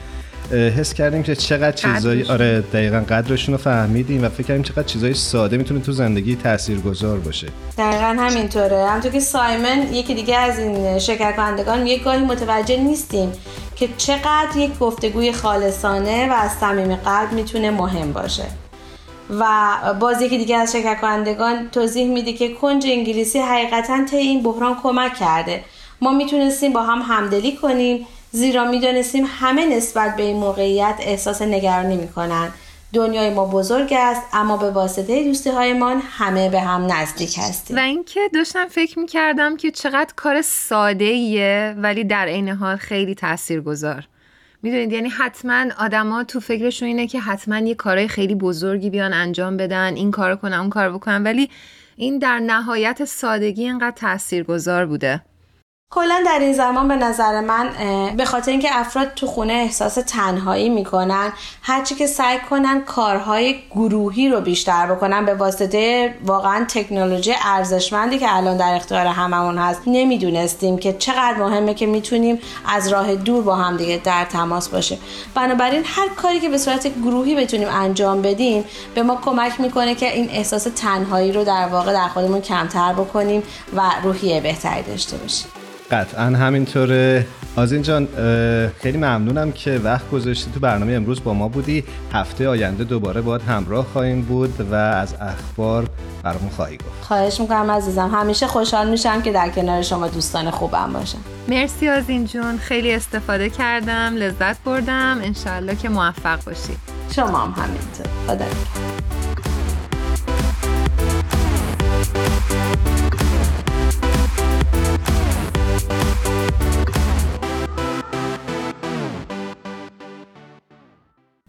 حس 0.52 0.94
کردیم 0.94 1.22
که 1.22 1.34
چقدر 1.34 1.72
چیزایی 1.72 2.24
آره 2.24 2.60
دقیقا 2.60 3.00
قدرشون 3.00 3.54
رو 3.54 3.60
فهمیدیم 3.60 4.24
و 4.24 4.28
فکر 4.28 4.46
کردیم 4.46 4.62
چقدر 4.62 4.82
چیزای 4.82 5.14
ساده 5.14 5.56
می‌تونه 5.56 5.80
تو 5.80 5.92
زندگی 5.92 6.36
تاثیرگذار 6.36 7.18
باشه. 7.18 7.46
دقیقا 7.78 8.16
همینطوره. 8.18 8.86
همونطور 8.88 9.12
که 9.12 9.20
سایمن 9.20 9.94
یکی 9.94 10.14
دیگه 10.14 10.36
از 10.36 10.58
این 10.58 10.98
شرکت 10.98 11.36
کنندگان 11.36 11.86
یک 11.86 12.04
گاهی 12.04 12.24
متوجه 12.24 12.76
نیستیم 12.76 13.32
که 13.76 13.88
چقدر 13.96 14.56
یک 14.56 14.78
گفتگوی 14.78 15.32
خالصانه 15.32 16.30
و 16.30 16.32
از 16.32 16.50
صمیم 16.50 16.96
قلب 16.96 17.32
می‌تونه 17.32 17.70
مهم 17.70 18.12
باشه. 18.12 18.44
و 19.30 19.44
باز 20.00 20.22
یکی 20.22 20.38
دیگه 20.38 20.56
از 20.56 20.72
شرکت 20.72 21.00
کنندگان 21.00 21.68
توضیح 21.72 22.06
میده 22.06 22.32
که 22.32 22.48
کنج 22.48 22.86
انگلیسی 22.86 23.38
حقیقتا 23.38 24.04
طی 24.10 24.16
این 24.16 24.42
بحران 24.42 24.76
کمک 24.82 25.14
کرده. 25.14 25.64
ما 26.00 26.12
می‌تونستیم 26.12 26.72
با 26.72 26.82
هم 26.82 27.02
همدلی 27.08 27.56
کنیم. 27.56 28.06
زیرا 28.34 28.64
می‌دانستیم 28.64 29.24
همه 29.28 29.76
نسبت 29.76 30.16
به 30.16 30.22
این 30.22 30.36
موقعیت 30.36 30.94
احساس 31.00 31.42
نگرانی 31.42 31.96
می‌کنند 31.96 32.52
دنیای 32.92 33.34
ما 33.34 33.46
بزرگ 33.46 33.92
است 33.96 34.22
اما 34.32 34.56
به 34.56 34.70
واسطه 34.70 35.24
دوستی 35.24 35.50
هایمان 35.50 36.02
همه 36.10 36.50
به 36.50 36.60
هم 36.60 36.92
نزدیک 36.92 37.38
هستیم. 37.38 37.76
و 37.76 37.80
اینکه 37.80 38.20
داشتم 38.34 38.68
فکر 38.68 38.98
می‌کردم 38.98 39.56
که 39.56 39.70
چقدر 39.70 40.12
کار 40.16 40.42
ساده 40.42 41.04
ایه 41.04 41.74
ولی 41.78 42.04
در 42.04 42.26
عین 42.26 42.48
حال 42.48 42.76
خیلی 42.76 43.14
تاثیرگذار. 43.14 44.08
می‌دونید 44.62 44.92
یعنی 44.92 45.08
حتما 45.08 45.64
آدما 45.78 46.24
تو 46.24 46.40
فکرشون 46.40 46.88
اینه 46.88 47.06
که 47.06 47.20
حتما 47.20 47.58
یه 47.58 47.74
کارهای 47.74 48.08
خیلی 48.08 48.34
بزرگی 48.34 48.90
بیان 48.90 49.12
انجام 49.12 49.56
بدن 49.56 49.96
این 49.96 50.10
کار 50.10 50.36
کنن 50.36 50.54
اون 50.58 50.70
کار 50.70 50.92
بکنن 50.92 51.22
ولی 51.22 51.50
این 51.96 52.18
در 52.18 52.38
نهایت 52.38 53.04
سادگی 53.04 53.64
اینقدر 53.64 53.96
تاثیرگذار 53.96 54.86
بوده. 54.86 55.22
کلا 55.94 56.22
در 56.26 56.38
این 56.38 56.52
زمان 56.52 56.88
به 56.88 56.96
نظر 56.96 57.40
من 57.40 57.70
به 58.16 58.24
خاطر 58.24 58.50
اینکه 58.50 58.68
افراد 58.72 59.14
تو 59.14 59.26
خونه 59.26 59.52
احساس 59.52 59.94
تنهایی 59.94 60.68
می‌کنن 60.68 61.32
هرچی 61.62 61.94
که 61.94 62.06
سعی 62.06 62.38
کنن 62.50 62.80
کارهای 62.80 63.54
گروهی 63.70 64.28
رو 64.28 64.40
بیشتر 64.40 64.86
بکنن 64.86 65.24
به 65.24 65.34
واسطه 65.34 66.14
واقعا 66.26 66.64
تکنولوژی 66.68 67.34
ارزشمندی 67.44 68.18
که 68.18 68.36
الان 68.36 68.56
در 68.56 68.74
اختیار 68.74 69.06
هممون 69.06 69.58
هست. 69.58 69.82
نمی‌دونستیم 69.86 70.78
که 70.78 70.92
چقدر 70.92 71.34
مهمه 71.38 71.74
که 71.74 71.86
می‌تونیم 71.86 72.38
از 72.68 72.88
راه 72.88 73.14
دور 73.14 73.42
با 73.42 73.56
هم 73.56 73.76
دیگه 73.76 74.00
در 74.04 74.24
تماس 74.24 74.68
باشیم. 74.68 74.98
بنابراین 75.34 75.82
هر 75.86 76.08
کاری 76.08 76.40
که 76.40 76.48
به 76.48 76.58
صورت 76.58 76.88
گروهی 77.00 77.34
بتونیم 77.34 77.68
انجام 77.70 78.22
بدیم 78.22 78.64
به 78.94 79.02
ما 79.02 79.16
کمک 79.24 79.60
می‌کنه 79.60 79.94
که 79.94 80.14
این 80.14 80.30
احساس 80.30 80.66
تنهایی 80.76 81.32
رو 81.32 81.44
در 81.44 81.66
واقع 81.66 81.92
در 81.92 82.08
خودمون 82.08 82.40
کمتر 82.40 82.92
بکنیم 82.92 83.42
و 83.76 83.82
روحیه 84.02 84.40
بهتری 84.40 84.82
داشته 84.82 85.16
باشیم. 85.16 85.61
قطعا 85.92 86.24
همینطوره. 86.24 87.26
آزین 87.56 87.82
جان 87.82 88.08
خیلی 88.80 88.98
ممنونم 88.98 89.52
که 89.52 89.80
وقت 89.84 90.10
گذاشتی 90.10 90.50
تو 90.54 90.60
برنامه 90.60 90.92
امروز 90.92 91.24
با 91.24 91.34
ما 91.34 91.48
بودی. 91.48 91.84
هفته 92.12 92.48
آینده 92.48 92.84
دوباره 92.84 93.20
باید 93.20 93.42
همراه 93.42 93.86
خواهیم 93.92 94.22
بود 94.22 94.60
و 94.60 94.74
از 94.74 95.14
اخبار 95.20 95.86
برامون 96.22 96.50
خواهی 96.50 96.76
گفت. 96.76 97.04
خواهش 97.04 97.40
می‌کنم 97.40 97.70
عزیزم. 97.70 98.10
همیشه 98.14 98.46
خوشحال 98.46 98.90
میشم 98.90 99.22
که 99.22 99.32
در 99.32 99.48
کنار 99.48 99.82
شما 99.82 100.08
دوستان 100.08 100.50
خوبم 100.50 100.92
باشم. 100.92 101.18
مرسی 101.48 101.88
آزین 101.88 102.26
جون. 102.26 102.58
خیلی 102.58 102.94
استفاده 102.94 103.50
کردم 103.50 104.14
لذت 104.16 104.64
بردم. 104.64 105.18
انشالله 105.22 105.76
که 105.76 105.88
موفق 105.88 106.44
باشی. 106.44 106.76
شما 107.16 107.38
هم 107.38 107.62
همینطور. 107.62 108.06
خدا 108.26 108.44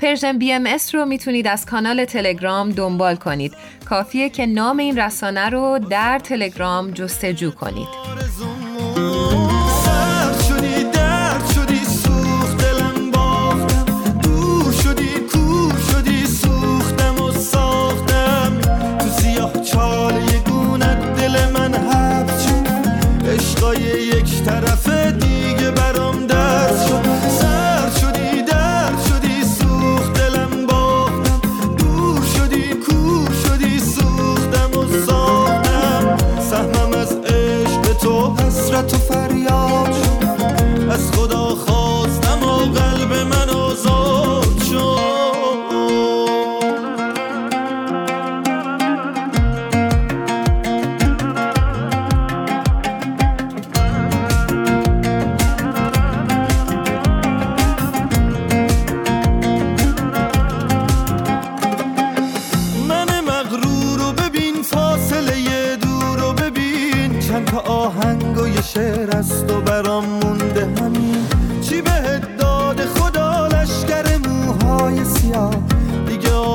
Persian 0.04 0.38
BMرو 0.38 1.06
می‌تونید 1.06 1.48
از 1.48 1.66
کانال 1.66 2.06
تلگرام 2.06 2.70
دنبال 2.70 3.16
کنید. 3.16 3.54
کافیه 3.86 4.30
که 4.30 4.46
نام 4.46 4.78
این 4.78 5.00
رسانه 5.00 5.50
رو 5.50 5.80
در 5.90 6.20
تلگرام 6.20 6.92
جستجو 6.92 7.52
کنید. 7.52 7.88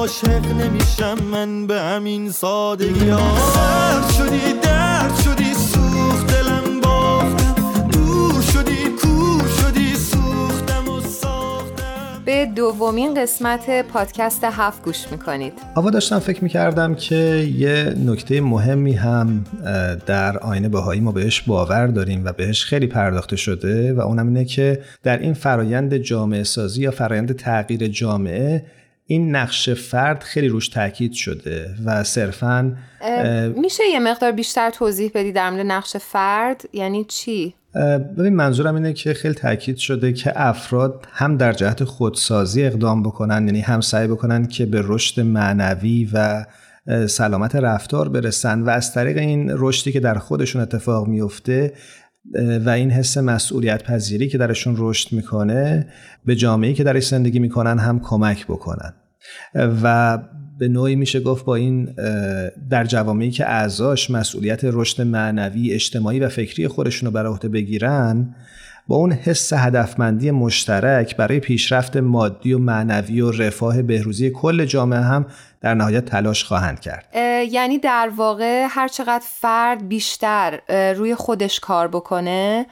عاشق 0.08 0.46
نمیشم 0.52 1.24
من 1.32 1.66
به 1.66 1.80
همین 1.80 2.30
سادگی 2.30 3.08
ها. 3.08 3.36
سرد 3.54 4.10
شدی 4.10 4.52
درد 4.62 5.14
شدی 5.24 5.54
سوخت 5.54 6.34
دلم 6.34 6.80
باختم. 6.80 7.88
دور 7.92 8.42
شدی 8.42 8.88
کور 9.02 9.48
شدی 9.48 9.94
سوختم 9.94 10.88
و 10.88 11.00
ساختم. 11.00 12.22
به 12.24 12.46
دومین 12.56 13.22
قسمت 13.22 13.86
پادکست 13.88 14.44
هفت 14.44 14.84
گوش 14.84 15.04
می‌کنید. 15.10 15.52
آوا 15.74 15.90
داشتم 15.90 16.18
فکر 16.18 16.44
می‌کردم 16.44 16.94
که 16.94 17.48
یه 17.56 17.94
نکته 18.06 18.40
مهمی 18.40 18.92
هم 18.92 19.44
در 20.06 20.38
آینه 20.38 20.68
بهایی 20.68 21.00
ما 21.00 21.12
بهش 21.12 21.40
باور 21.40 21.86
داریم 21.86 22.24
و 22.24 22.32
بهش 22.32 22.64
خیلی 22.64 22.86
پرداخته 22.86 23.36
شده 23.36 23.92
و 23.92 24.00
اونم 24.00 24.26
اینه 24.26 24.44
که 24.44 24.80
در 25.02 25.18
این 25.18 25.34
فرایند 25.34 25.96
جامعه 25.96 26.42
سازی 26.42 26.82
یا 26.82 26.90
فرایند 26.90 27.32
تغییر 27.32 27.86
جامعه 27.86 28.64
این 29.10 29.36
نقش 29.36 29.70
فرد 29.70 30.22
خیلی 30.22 30.48
روش 30.48 30.68
تاکید 30.68 31.12
شده 31.12 31.74
و 31.84 32.04
صرفا 32.04 32.76
میشه 33.56 33.82
یه 33.92 34.00
مقدار 34.00 34.32
بیشتر 34.32 34.70
توضیح 34.70 35.10
بدی 35.14 35.32
در 35.32 35.50
مورد 35.50 35.66
نقش 35.66 35.96
فرد؟ 35.96 36.64
یعنی 36.72 37.04
چی؟ 37.04 37.54
ببین 38.18 38.36
منظورم 38.36 38.74
اینه 38.74 38.92
که 38.92 39.14
خیلی 39.14 39.34
تاکید 39.34 39.76
شده 39.76 40.12
که 40.12 40.32
افراد 40.36 41.06
هم 41.12 41.36
در 41.36 41.52
جهت 41.52 41.84
خودسازی 41.84 42.64
اقدام 42.64 43.02
بکنن 43.02 43.46
یعنی 43.46 43.60
هم 43.60 43.80
سعی 43.80 44.08
بکنن 44.08 44.46
که 44.46 44.66
به 44.66 44.82
رشد 44.84 45.20
معنوی 45.20 46.10
و 46.12 46.44
سلامت 47.06 47.56
رفتار 47.56 48.08
برسن 48.08 48.62
و 48.62 48.68
از 48.70 48.94
طریق 48.94 49.18
این 49.18 49.50
رشدی 49.54 49.92
که 49.92 50.00
در 50.00 50.14
خودشون 50.14 50.62
اتفاق 50.62 51.06
میفته 51.06 51.72
و 52.64 52.70
این 52.70 52.90
حس 52.90 53.18
مسئولیت 53.18 53.82
پذیری 53.82 54.28
که 54.28 54.38
درشون 54.38 54.75
رشد 54.78 55.12
می‌کنه 55.12 55.87
به 56.25 56.37
جامعه 56.37 56.75
که 56.75 56.84
درش 56.84 57.06
زندگی 57.06 57.38
می‌کنن 57.38 57.78
هم 57.78 58.00
کمک 58.00 58.46
بکنن. 58.46 58.94
و 59.82 60.18
به 60.58 60.68
نوعی 60.68 60.96
میشه 60.96 61.20
گفت 61.20 61.44
با 61.44 61.54
این 61.54 61.94
در 62.70 62.84
جوامعی 62.84 63.30
که 63.30 63.46
اعضاش 63.50 64.10
مسئولیت 64.10 64.60
رشد 64.62 65.02
معنوی 65.02 65.72
اجتماعی 65.72 66.20
و 66.20 66.28
فکری 66.28 66.68
خودشون 66.68 67.06
رو 67.06 67.12
بر 67.12 67.26
عهده 67.26 67.48
بگیرن 67.48 68.34
با 68.88 68.96
اون 68.96 69.12
حس 69.12 69.52
هدفمندی 69.52 70.30
مشترک 70.30 71.16
برای 71.16 71.40
پیشرفت 71.40 71.96
مادی 71.96 72.52
و 72.52 72.58
معنوی 72.58 73.20
و 73.20 73.30
رفاه 73.30 73.82
بهروزی 73.82 74.30
کل 74.30 74.64
جامعه 74.64 75.00
هم 75.00 75.26
در 75.60 75.74
نهایت 75.74 76.04
تلاش 76.04 76.44
خواهند 76.44 76.80
کرد. 76.80 77.16
یعنی 77.50 77.78
در 77.78 78.10
واقع 78.16 78.66
هر 78.70 78.88
چقدر 78.88 79.24
فرد 79.26 79.88
بیشتر 79.88 80.60
روی 80.92 81.14
خودش 81.14 81.60
کار 81.60 81.88
بکنه 81.88 82.66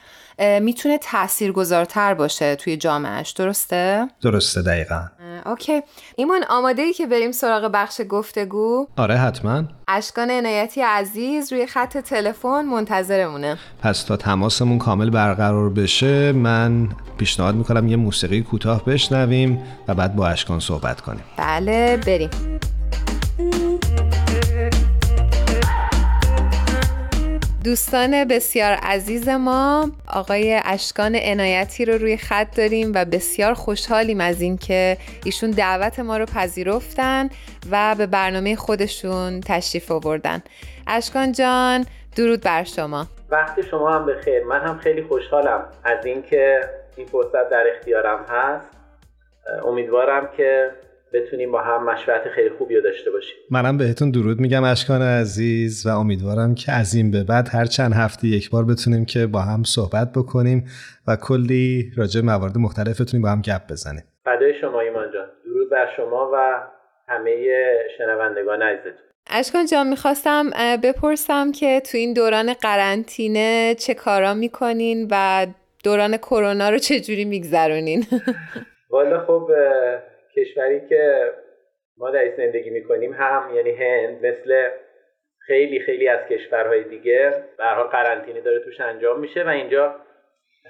می‌تونه 0.61 0.99
تاثیرگذارتر 0.99 2.15
باشه 2.15 2.57
توی 2.57 2.77
جامعهش 2.77 3.31
درسته؟ 3.31 4.09
درسته 4.23 4.63
دقیقا. 4.63 5.03
اوکی. 5.47 5.83
ایمان 6.17 6.45
آماده 6.49 6.83
ای 6.83 6.93
که 6.93 7.07
بریم 7.07 7.33
سراغ 7.33 7.71
بخش 7.75 8.01
گفتگو؟ 8.09 8.87
آره 8.97 9.17
حتما. 9.17 9.65
اشکان 9.89 10.31
عنایتی 10.31 10.81
عزیز 10.81 11.53
روی 11.53 11.67
خط 11.67 11.99
تلفن 11.99 12.65
منتظرمونه. 12.65 13.59
پس 13.83 14.03
تا 14.03 14.17
تماسمون 14.17 14.79
کامل 14.79 15.11
برقرار 15.11 15.71
بشه 15.71 16.33
من 16.33 16.89
پیشنهاد 17.19 17.55
می‌کنم 17.55 17.89
یه 17.89 17.97
موسیقی 17.97 18.43
کوتاه 18.43 18.85
بشنویم 18.85 19.63
و 19.89 19.95
بعد 19.95 20.17
با 20.17 20.29
اشکان 20.29 20.61
صحبت 20.61 21.01
کنیم. 21.01 21.25
بله 21.37 21.97
بریم. 21.97 22.31
دوستان 27.67 28.25
بسیار 28.25 28.73
عزیز 28.73 29.29
ما 29.29 29.91
آقای 30.15 30.61
اشکان 30.65 31.15
عنایتی 31.15 31.85
رو 31.85 31.99
روی 31.99 32.17
خط 32.17 32.57
داریم 32.57 32.93
و 32.95 33.05
بسیار 33.05 33.55
خوشحالیم 33.55 34.21
از 34.21 34.41
اینکه 34.41 34.97
ایشون 35.25 35.51
دعوت 35.51 35.99
ما 35.99 36.17
رو 36.17 36.27
پذیرفتن 36.27 37.29
و 37.71 37.95
به 37.99 38.07
برنامه 38.07 38.57
خودشون 38.57 39.41
تشریف 39.41 39.91
آوردن. 39.91 40.43
اشکان 40.87 41.33
جان 41.33 41.87
درود 42.17 42.41
بر 42.41 42.65
شما. 42.65 43.07
وقتی 43.31 43.63
شما 43.63 43.93
هم 43.93 44.07
بخیر. 44.07 44.45
من 44.45 44.61
هم 44.61 44.79
خیلی 44.79 45.03
خوشحالم 45.03 45.65
از 45.85 46.07
اینکه 46.07 46.61
این 46.97 47.07
فرصت 47.07 47.51
در 47.51 47.65
اختیارم 47.77 48.25
هست. 48.29 48.71
امیدوارم 49.65 50.29
که 50.37 50.71
بتونیم 51.13 51.53
با 51.53 51.63
هم 51.63 51.85
مشورت 51.85 52.29
خیلی 52.35 52.51
خوبی 52.59 52.75
رو 52.77 52.81
داشته 52.81 53.11
باشیم. 53.11 53.37
منم 53.51 53.79
بهتون 53.79 54.11
درود 54.11 54.41
میگم 54.41 54.65
اشکان 54.65 55.03
عزیز 55.03 55.87
و 55.87 55.99
امیدوارم 55.99 56.55
که 56.55 56.73
از 56.73 56.95
این 56.95 57.11
به 57.11 57.25
بعد 57.25 57.49
هر 57.53 57.65
چند 57.65 57.93
هفته 57.93 58.27
یک 58.27 58.51
بار 58.51 58.65
بتونیم 58.65 59.05
که 59.05 59.27
با 59.27 59.41
هم 59.41 59.63
صحبت 59.63 60.13
بکنیم 60.17 60.65
و 61.09 61.17
کلی 61.17 61.93
راجع 61.97 62.21
موارد 62.21 62.59
مختلف 62.59 63.01
بتونیم 63.01 63.23
با 63.23 63.29
هم 63.29 63.41
گپ 63.41 63.63
بزنیم. 63.71 64.05
فدای 64.25 64.61
شما 64.61 64.81
ایمان 64.81 65.13
جان. 65.13 65.27
درود 65.45 65.71
بر 65.71 65.87
شما 65.97 66.31
و 66.35 66.63
همه 67.09 67.49
شنوندگان 67.99 68.63
عزیزتون. 68.63 69.07
اشکان 69.31 69.67
جان 69.67 69.89
می‌خواستم 69.89 70.51
بپرسم 70.83 71.53
که 71.53 71.81
تو 71.81 71.99
این 71.99 72.13
دوران 72.15 72.53
قرنطینه 72.53 73.75
چه 73.79 73.95
کارا 73.95 74.35
می‌کنین 74.35 75.09
و 75.11 75.47
دوران 75.85 76.17
کرونا 76.17 76.71
رو 76.71 76.79
چجوری 76.79 77.25
میگذرونین؟ 77.25 78.05
والا 78.91 79.27
خب 79.27 79.51
کشوری 80.37 80.81
که 80.89 81.33
ما 81.99 82.11
در 82.11 82.37
زندگی 82.37 82.71
می‌کنیم 82.71 83.13
هم 83.13 83.55
یعنی 83.55 83.71
هند 83.71 84.27
مثل 84.27 84.69
خیلی 85.47 85.81
خیلی 85.81 86.09
از 86.09 86.21
کشورهای 86.29 86.85
دیگه 86.85 87.45
به 87.59 87.65
حال 87.65 87.87
قرنطینه 87.87 88.41
داره 88.41 88.61
توش 88.65 88.81
انجام 88.81 89.21
میشه 89.21 89.45
و 89.45 89.49
اینجا 89.49 89.95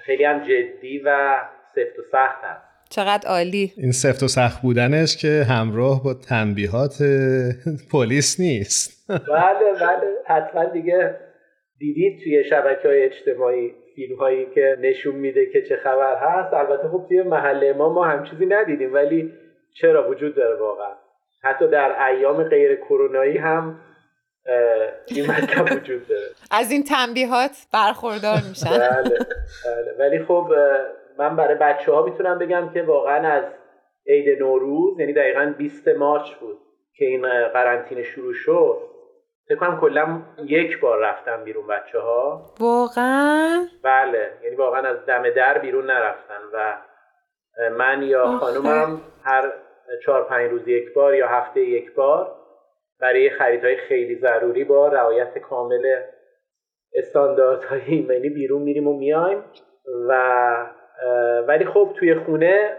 خیلی 0.05 0.23
هم 0.23 0.43
جدی 0.43 1.01
و 1.05 1.39
سفت 1.75 1.99
و 1.99 2.01
سخت 2.11 2.43
هست. 2.43 2.67
چقدر 2.89 3.29
عالی. 3.29 3.73
این 3.77 3.91
سفت 3.91 4.23
و 4.23 4.27
سخت 4.27 4.61
بودنش 4.61 5.17
که 5.17 5.43
همراه 5.49 6.03
با 6.03 6.13
تنبیهات 6.13 6.97
پلیس 7.91 8.39
نیست. 8.39 9.09
بله 9.09 9.73
بله. 9.81 10.13
حتما 10.25 10.65
دیگه 10.65 11.15
دیدید 11.79 12.19
توی 12.23 12.43
شبکه 12.43 12.87
های 12.87 13.03
اجتماعی 13.03 13.73
فیلم 13.95 14.15
هایی 14.15 14.45
که 14.55 14.77
نشون 14.81 15.15
میده 15.15 15.45
که 15.45 15.61
چه 15.61 15.75
خبر 15.75 16.15
هست. 16.21 16.53
البته 16.53 16.87
خب 16.87 17.05
توی 17.07 17.21
محله 17.21 17.73
ما 17.73 17.93
ما 17.93 18.05
هم 18.05 18.23
چیزی 18.23 18.45
ندیدیم 18.45 18.93
ولی 18.93 19.33
چرا 19.73 20.09
وجود 20.09 20.35
داره 20.35 20.55
واقعا؟ 20.55 20.93
حتی 21.43 21.67
در 21.67 22.05
ایام 22.05 22.43
غیر 22.43 22.75
کرونایی 22.75 23.37
هم 23.37 23.79
این 25.07 25.31
مطلب 25.31 25.77
وجود 25.77 26.07
داره. 26.07 26.27
از 26.51 26.71
این 26.71 26.83
تنبیهات 26.83 27.67
برخوردار 27.73 28.37
میشن. 28.49 28.69
بله, 28.69 29.17
بله. 29.65 29.95
ولی 29.99 30.25
خب 30.25 30.53
من 31.17 31.35
برای 31.35 31.55
بچه 31.55 31.91
ها 31.91 32.05
می‌تونم 32.05 32.39
بگم 32.39 32.69
که 32.73 32.81
واقعا 32.81 33.27
از 33.31 33.43
عید 34.07 34.39
نوروز 34.39 34.99
یعنی 34.99 35.13
دقیقا 35.13 35.53
20 35.57 35.87
مارچ 35.87 36.33
بود 36.33 36.57
که 36.97 37.05
این 37.05 37.21
قرنطینه 37.47 38.03
شروع 38.03 38.33
شد. 38.33 38.77
فکر 39.49 39.57
کنم 39.57 39.79
کلا 39.79 40.21
یک 40.45 40.79
بار 40.79 40.99
رفتم 40.99 41.43
بیرون 41.43 41.67
بچه 41.67 41.99
ها 41.99 42.53
واقعا؟ 42.59 43.67
بله 43.83 44.31
یعنی 44.43 44.55
واقعا 44.55 44.89
از 44.89 45.05
دم 45.05 45.29
در 45.29 45.57
بیرون 45.57 45.85
نرفتن 45.85 46.41
و 46.53 46.77
من 47.77 48.03
یا 48.03 48.37
خانومم 48.37 49.01
هر 49.23 49.53
چهار 50.05 50.23
پنج 50.23 50.51
روز 50.51 50.67
یک 50.67 50.93
بار 50.93 51.15
یا 51.15 51.27
هفته 51.27 51.61
یک 51.61 51.93
بار 51.95 52.35
برای 52.99 53.29
خریدهای 53.29 53.77
خیلی 53.87 54.15
ضروری 54.15 54.63
با 54.63 54.87
رعایت 54.87 55.37
کامل 55.37 56.01
استانداردهای 56.93 57.81
ایمنی 57.87 58.29
بیرون 58.29 58.61
میریم 58.61 58.87
و 58.87 58.97
میایم 58.97 59.43
و 60.07 60.13
ولی 61.47 61.65
خب 61.65 61.95
توی 61.99 62.15
خونه 62.15 62.77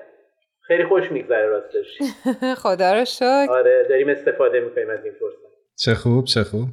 خیلی 0.60 0.84
خوش 0.84 1.12
میگذره 1.12 1.46
راستش. 1.46 1.98
خدا 2.62 2.92
رو 2.92 3.04
شکر. 3.04 3.46
آره 3.50 3.86
داریم 3.88 4.08
استفاده 4.08 4.60
می‌کنیم 4.60 4.90
از 4.90 5.04
این 5.04 5.12
فرصت. 5.12 5.48
چه 5.76 5.94
خوب 5.94 6.24
چه 6.24 6.44
خوب. 6.44 6.68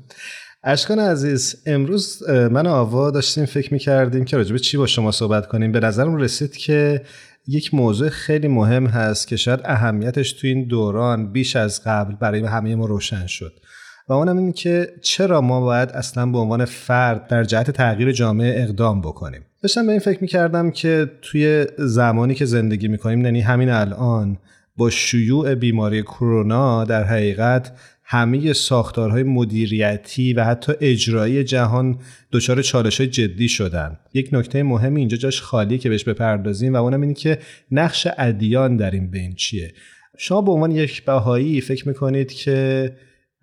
اشکان 0.64 1.00
عزیز 1.00 1.64
امروز 1.68 2.30
من 2.30 2.68
آوا 2.68 3.12
داشتیم 3.12 3.46
فکر 3.46 3.74
می‌کردیم 3.74 4.26
که 4.26 4.38
راجبه 4.38 4.60
چی 4.60 4.78
با 4.78 4.86
شما 4.86 5.12
صحبت 5.12 5.48
کنیم؟ 5.48 5.72
به 5.72 5.80
نظرم 5.80 6.18
رسید 6.18 6.58
که 6.58 7.02
یک 7.48 7.74
موضوع 7.74 8.10
خیلی 8.10 8.48
مهم 8.48 8.88
هست 8.88 9.28
که 9.28 9.36
شاید 9.36 9.60
اهمیتش 9.66 10.34
تو 10.34 10.48
این 10.48 10.68
دوران 10.68 11.32
بیش 11.32 11.56
از 11.56 11.82
قبل 11.86 12.16
برای 12.16 12.46
همه 12.46 12.76
ما 12.76 12.86
روشن 12.86 13.28
شد 13.28 13.54
و 14.08 14.14
اونم 14.14 14.38
این 14.38 14.54
که 14.54 14.88
چرا 15.02 15.42
ما 15.42 15.62
باید 15.62 15.90
اصلا 15.90 16.26
به 16.26 16.38
عنوان 16.38 16.66
فرد 16.66 17.28
در 17.28 17.44
جهت 17.44 17.72
تغییر 17.72 18.12
جامعه 18.12 18.64
اقدام 18.64 19.02
بکنیم. 19.02 19.42
داشتم 19.62 19.86
به 19.86 19.92
این 19.92 20.00
فکر 20.00 20.22
می‌کردم 20.22 20.72
که 20.72 21.12
توی 21.22 21.66
زمانی 21.78 22.36
که 22.36 22.46
زندگی 22.46 22.88
می‌کنیم 22.88 23.26
یعنی 23.26 23.42
همین 23.42 23.70
الان 23.70 24.38
با 24.78 24.90
شیوع 24.90 25.56
بیماری 25.56 26.04
کرونا 26.04 26.84
در 26.84 27.04
حقیقت 27.04 27.72
همه 28.08 28.54
ساختارهای 28.54 29.24
مدیریتی 29.24 30.34
و 30.34 30.44
حتی 30.44 30.74
اجرایی 30.82 31.44
جهان 31.44 31.98
دچار 32.32 32.62
چالش 32.62 33.02
جدی 33.02 33.48
شدن. 33.48 34.00
یک 34.14 34.30
نکته 34.32 34.64
مهم 34.64 34.96
اینجا 34.96 35.18
جاش 35.18 35.42
خالی 35.42 35.78
که 35.78 35.90
بهش 35.90 36.04
بپردازیم 36.04 36.74
و 36.74 36.78
اونم 36.78 37.02
اینه 37.02 37.14
که 37.14 37.38
نقش 37.72 38.08
ادیان 38.18 38.78
در 38.78 38.92
این 38.92 39.12
بین 39.12 39.34
چیه. 39.36 39.72
شما 40.18 40.42
به 40.42 40.52
عنوان 40.52 40.72
یک 40.72 41.06
بهایی 41.06 41.62
فکر 41.62 41.88
می‌کنید 41.88 42.32
که 42.32 42.92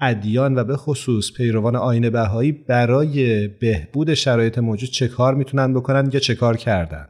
ادیان 0.00 0.58
و 0.58 0.64
به 0.64 0.76
خصوص 0.76 1.32
پیروان 1.36 1.76
آین 1.76 2.10
بهایی 2.10 2.52
برای 2.52 3.48
بهبود 3.48 4.14
شرایط 4.14 4.58
موجود 4.58 4.90
چه 4.90 5.08
کار 5.08 5.34
می‌تونن 5.34 5.74
بکنن 5.74 6.10
یا 6.12 6.20
چه 6.20 6.34
کار 6.34 6.56
کردن؟ 6.56 7.08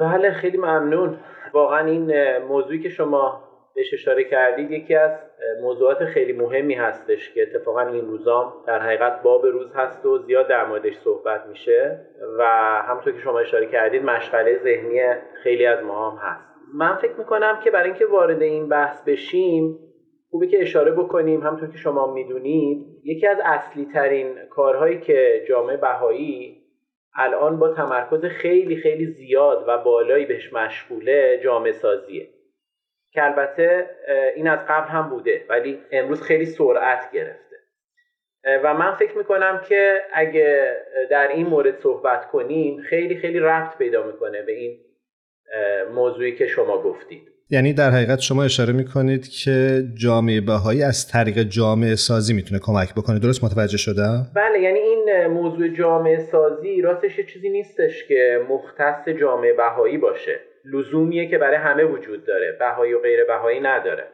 بله 0.00 0.32
خیلی 0.40 0.56
ممنون. 0.56 1.16
واقعا 1.54 1.86
این 1.86 2.12
موضوعی 2.48 2.82
که 2.82 2.88
شما 2.88 3.49
بهش 3.80 3.94
اشاره 3.94 4.24
کردید 4.24 4.70
یکی 4.70 4.94
از 4.94 5.10
موضوعات 5.62 6.04
خیلی 6.04 6.32
مهمی 6.32 6.74
هستش 6.74 7.34
که 7.34 7.42
اتفاقا 7.42 7.80
این 7.80 8.06
روزام 8.06 8.52
در 8.66 8.78
حقیقت 8.78 9.22
باب 9.22 9.46
روز 9.46 9.72
هست 9.74 10.06
و 10.06 10.18
زیاد 10.18 10.48
در 10.48 10.66
موردش 10.66 10.96
صحبت 10.96 11.46
میشه 11.46 12.00
و 12.38 12.44
همونطور 12.88 13.12
که 13.12 13.18
شما 13.18 13.38
اشاره 13.38 13.66
کردید 13.66 14.02
مشغله 14.04 14.58
ذهنی 14.58 15.00
خیلی 15.42 15.66
از 15.66 15.84
ما 15.84 16.10
هم 16.10 16.18
هست. 16.18 16.54
من 16.74 16.96
فکر 16.96 17.14
می‌کنم 17.18 17.60
که 17.64 17.70
برای 17.70 17.90
اینکه 17.90 18.06
وارد 18.06 18.42
این 18.42 18.68
بحث 18.68 19.04
بشیم 19.04 19.78
خوبی 20.30 20.48
که 20.48 20.62
اشاره 20.62 20.92
بکنیم. 20.92 21.40
همونطور 21.40 21.68
که 21.68 21.78
شما 21.78 22.12
می‌دونید 22.14 22.86
یکی 23.04 23.26
از 23.26 23.38
اصلی 23.44 23.84
ترین 23.84 24.34
کارهایی 24.50 25.00
که 25.00 25.44
جامعه 25.48 25.76
بهایی 25.76 26.56
الان 27.14 27.58
با 27.58 27.68
تمرکز 27.68 28.24
خیلی 28.24 28.76
خیلی 28.76 29.06
زیاد 29.06 29.64
و 29.68 29.78
بالایی 29.78 30.26
بهش 30.26 30.52
مشغوله 30.52 31.40
جامعه 31.44 31.72
سازیه 31.72 32.28
که 33.12 33.24
البته 33.24 33.86
این 34.36 34.48
از 34.48 34.58
قبل 34.68 34.88
هم 34.88 35.10
بوده 35.10 35.44
ولی 35.48 35.78
امروز 35.92 36.22
خیلی 36.22 36.46
سرعت 36.46 37.12
گرفته. 37.12 37.56
و 38.64 38.74
من 38.74 38.94
فکر 38.94 39.18
می‌کنم 39.18 39.60
که 39.68 40.00
اگه 40.12 40.76
در 41.10 41.28
این 41.28 41.46
مورد 41.46 41.80
صحبت 41.80 42.30
کنیم 42.30 42.82
خیلی 42.82 43.16
خیلی 43.16 43.38
رفت 43.38 43.78
پیدا 43.78 44.06
می‌کنه 44.06 44.42
به 44.42 44.52
این 44.52 44.78
موضوعی 45.94 46.36
که 46.36 46.46
شما 46.46 46.82
گفتید. 46.82 47.22
یعنی 47.50 47.72
در 47.72 47.90
حقیقت 47.90 48.18
شما 48.18 48.44
اشاره 48.44 48.72
می‌کنید 48.72 49.28
که 49.28 49.82
جامعه 49.94 50.40
بهایی 50.40 50.82
از 50.82 51.08
طریق 51.08 51.38
جامعه 51.42 51.94
سازی 51.94 52.34
می‌تونه 52.34 52.60
کمک 52.64 52.94
بکنه. 52.94 53.18
درست 53.18 53.44
متوجه 53.44 53.76
شدم؟ 53.76 54.26
بله 54.36 54.60
یعنی 54.60 54.78
این 54.78 55.26
موضوع 55.26 55.68
جامعه 55.68 56.18
سازی 56.18 56.82
راستش 56.82 57.20
چیزی 57.20 57.48
نیستش 57.48 58.08
که 58.08 58.40
مختص 58.48 59.08
جامعه 59.08 59.52
بهایی 59.52 59.98
باشه. 59.98 60.40
لزومیه 60.64 61.28
که 61.28 61.38
برای 61.38 61.56
همه 61.56 61.84
وجود 61.84 62.26
داره 62.26 62.52
بهایی 62.52 62.94
و 62.94 63.00
غیر 63.00 63.24
بهایی 63.24 63.60
نداره. 63.60 64.06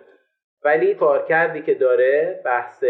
ولی 0.65 0.95
کارکردی 0.95 1.63
که 1.63 1.75
داره 1.75 2.41
بحث 2.45 2.85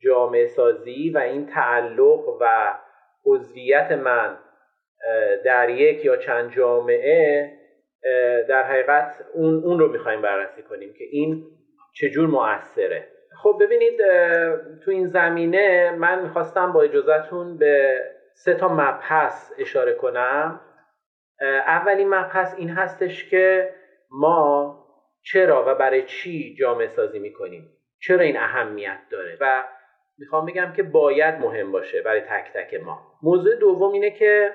جامعه 0.00 0.46
سازی 0.46 1.10
و 1.10 1.18
این 1.18 1.46
تعلق 1.46 2.28
و 2.40 2.74
عضویت 3.24 3.92
من 3.92 4.38
در 5.44 5.70
یک 5.70 6.04
یا 6.04 6.16
چند 6.16 6.52
جامعه 6.52 7.52
در 8.48 8.62
حقیقت 8.62 9.24
اون, 9.32 9.64
اون 9.64 9.78
رو 9.78 9.88
می‌خوایم 9.88 10.22
بررسی 10.22 10.62
کنیم 10.62 10.92
که 10.92 11.04
این 11.10 11.44
چجور 11.94 12.26
مؤثره. 12.26 13.08
خب 13.42 13.58
ببینید 13.60 13.98
تو 14.84 14.90
این 14.90 15.06
زمینه 15.06 15.90
من 15.90 16.22
می‌خواستم 16.22 16.72
با 16.72 16.82
اجازهتون 16.82 17.58
به 17.58 18.00
سه 18.34 18.54
تا 18.54 18.68
مبحث 18.68 19.52
اشاره 19.58 19.92
کنم. 19.92 20.60
اولین 21.66 22.08
مبحث 22.08 22.54
این 22.58 22.70
هستش 22.70 23.30
که 23.30 23.74
ما 24.10 24.78
چرا 25.22 25.64
و 25.68 25.74
برای 25.74 26.02
چی 26.02 26.54
جامعه 26.54 26.86
سازی 26.86 27.18
می‌کنیم؟ 27.18 27.68
چرا 28.00 28.20
این 28.20 28.36
اهمیت 28.36 28.98
داره؟ 29.10 29.36
و 29.40 29.64
می‌خوام 30.18 30.46
بگم 30.46 30.72
که 30.76 30.82
باید 30.82 31.34
مهم 31.34 31.72
باشه 31.72 32.02
برای 32.02 32.20
تک 32.20 32.52
تک 32.54 32.74
ما. 32.74 33.00
موضوع 33.22 33.54
دوم 33.54 33.92
اینه 33.92 34.10
که 34.10 34.54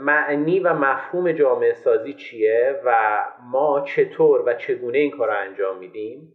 معنی 0.00 0.60
و 0.60 0.74
مفهوم 0.74 1.32
جامعه 1.32 1.72
سازی 1.72 2.12
چیه 2.12 2.80
و 2.84 3.18
ما 3.42 3.80
چطور 3.80 4.42
و 4.46 4.54
چگونه 4.54 4.98
این 4.98 5.10
کار 5.10 5.28
رو 5.28 5.34
انجام 5.38 5.78
میدیم؟ 5.78 6.34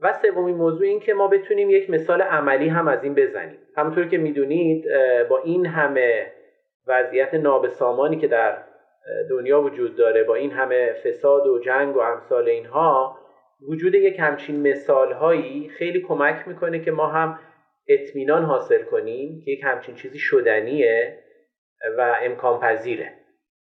و 0.00 0.12
سومین 0.12 0.56
موضوع 0.56 0.86
این 0.86 1.00
که 1.00 1.14
ما 1.14 1.28
بتونیم 1.28 1.70
یک 1.70 1.90
مثال 1.90 2.22
عملی 2.22 2.68
هم 2.68 2.88
از 2.88 3.04
این 3.04 3.14
بزنیم. 3.14 3.58
همونطور 3.76 4.08
که 4.08 4.18
می‌دونید 4.18 4.84
با 5.28 5.38
این 5.38 5.66
همه 5.66 6.32
وضعیت 6.88 7.34
نابسامانی 7.34 8.16
که 8.16 8.28
در 8.28 8.64
دنیا 9.30 9.60
وجود 9.60 9.96
داره 9.96 10.24
با 10.24 10.34
این 10.34 10.50
همه 10.50 10.92
فساد 11.04 11.46
و 11.46 11.58
جنگ 11.58 11.96
و 11.96 11.98
امثال 11.98 12.48
اینها 12.48 13.18
وجود 13.68 13.94
یک 13.94 14.18
همچین 14.18 14.70
مثال 14.70 15.12
هایی 15.12 15.68
خیلی 15.68 16.00
کمک 16.00 16.48
می‌کنه 16.48 16.78
که 16.78 16.90
ما 16.90 17.06
هم 17.06 17.38
اطمینان 17.88 18.44
حاصل 18.44 18.82
کنیم 18.82 19.42
که 19.44 19.50
یک 19.50 19.60
همچین 19.64 19.94
چیزی 19.94 20.18
شدنیه 20.18 21.18
و 21.98 22.16
امکان 22.22 22.60
پذیره 22.60 23.12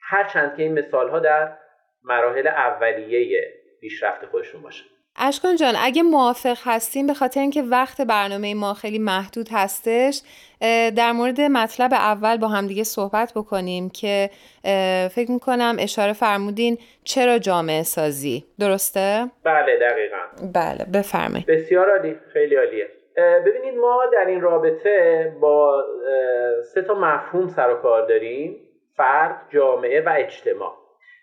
هرچند 0.02 0.56
که 0.56 0.64
این 0.64 0.80
مثال 0.80 1.10
ها 1.10 1.20
در 1.20 1.58
مراحل 2.04 2.48
اولیه 2.48 3.54
پیشرفت 3.82 4.26
خودشون 4.26 4.62
باشه. 4.62 4.84
اشکان 5.20 5.56
جان 5.56 5.74
اگه 5.78 6.04
موافق 6.04 6.58
هستیم 6.64 7.08
به 7.08 7.14
خاطر 7.14 7.40
اینکه 7.40 7.62
وقت 7.62 8.02
برنامه 8.02 8.54
ما 8.54 8.74
خیلی 8.74 9.00
محدود 9.00 9.48
هستش 9.52 10.22
در 10.96 11.12
مورد 11.12 11.42
مطلب 11.42 11.94
اول 11.94 12.38
با 12.38 12.48
همدیگه 12.48 12.84
صحبت 12.84 13.34
بکنیم 13.36 13.90
که 13.90 14.30
فکر 15.12 15.32
می‌کنم 15.32 15.76
اشاره 15.80 16.14
فرمودین 16.14 16.78
چرا 17.04 17.38
جامعه 17.38 17.84
سازی. 17.84 18.46
درسته؟ 18.60 19.32
بله 19.44 19.80
دقیقا. 19.80 20.18
بله 20.54 20.86
بفرمایید. 20.94 21.46
بسیار 21.46 21.92
عالی 21.92 22.16
خیلی 22.34 22.56
عالیه. 22.56 22.88
ببینید 23.46 23.78
ما 23.78 24.04
در 24.14 24.26
این 24.28 24.42
رابطه 24.42 25.34
با 25.42 25.84
سه 26.74 26.82
تا 26.82 26.94
مفهوم 26.94 27.48
سر 27.48 27.70
و 27.70 27.76
کار 27.76 28.08
داریم 28.08 28.56
فرد، 28.98 29.42
جامعه 29.50 30.02
و 30.02 30.14
اجتماع. 30.18 30.79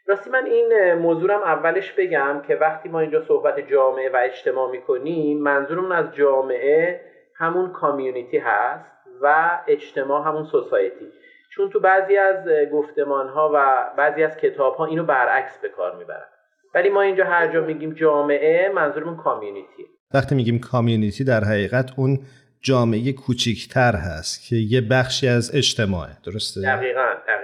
راستی 0.09 0.31
من 0.31 0.47
این 0.47 0.95
موضوعم 0.95 1.42
اولش 1.42 1.92
بگم 1.92 2.42
که 2.49 2.55
وقتی 2.55 2.88
ما 2.88 3.01
اینجا 3.01 3.25
صحبت 3.29 3.61
جامعه 3.71 4.11
و 4.11 4.16
اجتماع 4.25 4.71
می‌کنیم 4.71 5.38
منظورمون 5.38 5.92
از 5.92 6.14
جامعه 6.14 7.01
همون 7.35 7.73
کامیونیتی 7.73 8.38
هست 8.38 8.90
و 9.23 9.59
اجتماع 9.69 10.29
همون 10.29 10.45
سوسایتی 10.45 11.07
چون 11.53 11.71
تو 11.71 11.81
بعضی 11.81 12.16
از 12.16 12.49
گفتمان 12.73 13.29
ها 13.29 13.51
و 13.55 13.87
بعضی 13.97 14.25
از 14.25 14.37
کتاب 14.37 14.75
ها 14.75 14.87
اینو 14.87 15.05
برعکس 15.05 15.59
به 15.59 15.69
کار 15.69 15.97
می‌برن. 15.97 16.27
ولی 16.75 16.88
ما 16.88 17.03
اینجا 17.03 17.25
هر 17.25 17.53
جا 17.53 17.61
میگیم 17.61 17.92
جامعه 17.92 18.73
منظورمون 18.75 19.16
کامیونیتی 19.16 19.87
وقتی 20.14 20.35
میگیم 20.35 20.61
کامیونیتی 20.61 21.25
در 21.25 21.45
حقیقت 21.45 21.90
اون 21.97 22.19
جامعه 22.61 23.12
کوچیکتر 23.12 23.97
هست 23.97 24.49
که 24.49 24.57
یه 24.57 24.81
بخشی 24.81 25.29
از 25.29 25.55
اجتماعه. 25.55 26.11
درسته؟ 26.25 26.61
دقیقا 26.61 27.07
دقیقا 27.29 27.36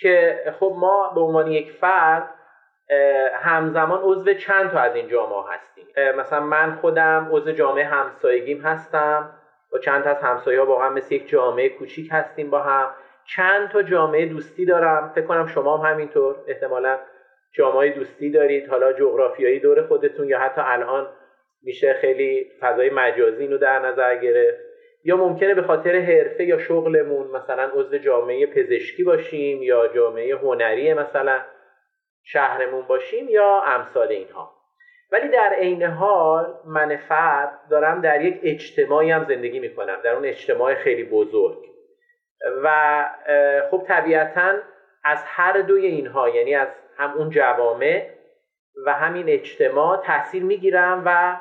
که 0.00 0.42
خب 0.60 0.74
ما 0.76 1.12
به 1.14 1.20
عنوان 1.20 1.46
یک 1.46 1.72
فرد 1.72 2.30
همزمان 3.34 4.00
عضو 4.02 4.34
چند 4.34 4.70
تا 4.70 4.78
از 4.78 4.94
این 4.94 5.08
جامعه 5.08 5.42
هستیم. 5.50 5.86
مثلا 6.16 6.40
من 6.40 6.74
خودم 6.74 7.28
عضو 7.32 7.52
جامعه 7.52 7.84
همسایگیم 7.84 8.60
هستم. 8.60 9.30
با 9.72 9.78
چند 9.78 10.04
تا 10.04 10.10
از 10.10 10.22
همسایه 10.22 10.60
ها 10.60 10.66
واقعا 10.66 10.90
مثل 10.90 11.14
یک 11.14 11.28
جامعه 11.28 11.68
کوچیک 11.68 12.08
هستیم 12.12 12.50
با 12.50 12.62
هم. 12.62 12.90
چند 13.36 13.68
تا 13.68 13.82
جامعه 13.82 14.26
دوستی 14.26 14.66
دارم. 14.66 15.12
فکر 15.14 15.26
کنم 15.26 15.46
شما 15.46 15.76
هم 15.76 15.92
همینطور. 15.92 16.36
احتمالا 16.46 16.98
جامعه 17.52 17.90
دوستی 17.90 18.30
دارید. 18.30 18.68
حالا 18.68 18.92
جغرافیایی 18.92 19.60
دور 19.60 19.82
خودتون 19.82 20.28
یا 20.28 20.38
حتی 20.38 20.60
الان 20.64 21.06
میشه 21.62 21.94
خیلی 21.94 22.50
فضای 22.60 22.90
مجازی 22.90 23.42
اینو 23.42 23.58
در 23.58 23.78
نظر 23.78 24.16
گرفت. 24.16 24.65
یا 25.06 25.16
ممکنه 25.16 25.54
به 25.54 25.62
خاطر 25.62 26.00
حرفه 26.00 26.44
یا 26.44 26.58
شغلمون 26.58 27.26
مثلا 27.26 27.70
عضو 27.74 27.98
جامعه 27.98 28.46
پزشکی 28.46 29.04
باشیم 29.04 29.62
یا 29.62 29.88
جامعه 29.88 30.36
هنری 30.36 30.94
مثلا 30.94 31.40
شهرمون 32.24 32.82
باشیم 32.82 33.28
یا 33.28 33.62
امثال 33.66 34.08
اینها. 34.08 34.52
ولی 35.12 35.28
در 35.28 35.52
عین 35.58 35.82
حال 35.82 36.54
من 36.64 36.96
فرد 36.96 37.58
دارم 37.70 38.00
در 38.00 38.20
یک 38.20 38.40
اجتماعی 38.42 39.10
هم 39.10 39.24
زندگی 39.24 39.60
می‌کنم 39.60 39.96
در 40.04 40.12
اون 40.12 40.24
اجتماع 40.24 40.74
خیلی 40.74 41.04
بزرگ. 41.04 41.58
و 42.62 43.04
خب 43.70 43.84
طبیعتا 43.86 44.52
از 45.04 45.24
هر 45.24 45.60
دوی 45.60 45.86
اینها 45.86 46.28
یعنی 46.28 46.54
از 46.54 46.68
هم 46.96 47.12
اون 47.12 47.30
جوامع 47.30 48.10
و 48.86 48.92
همین 48.92 49.28
اجتماع 49.28 50.02
تاثیر 50.02 50.42
می‌گیرم 50.42 51.02
و 51.06 51.36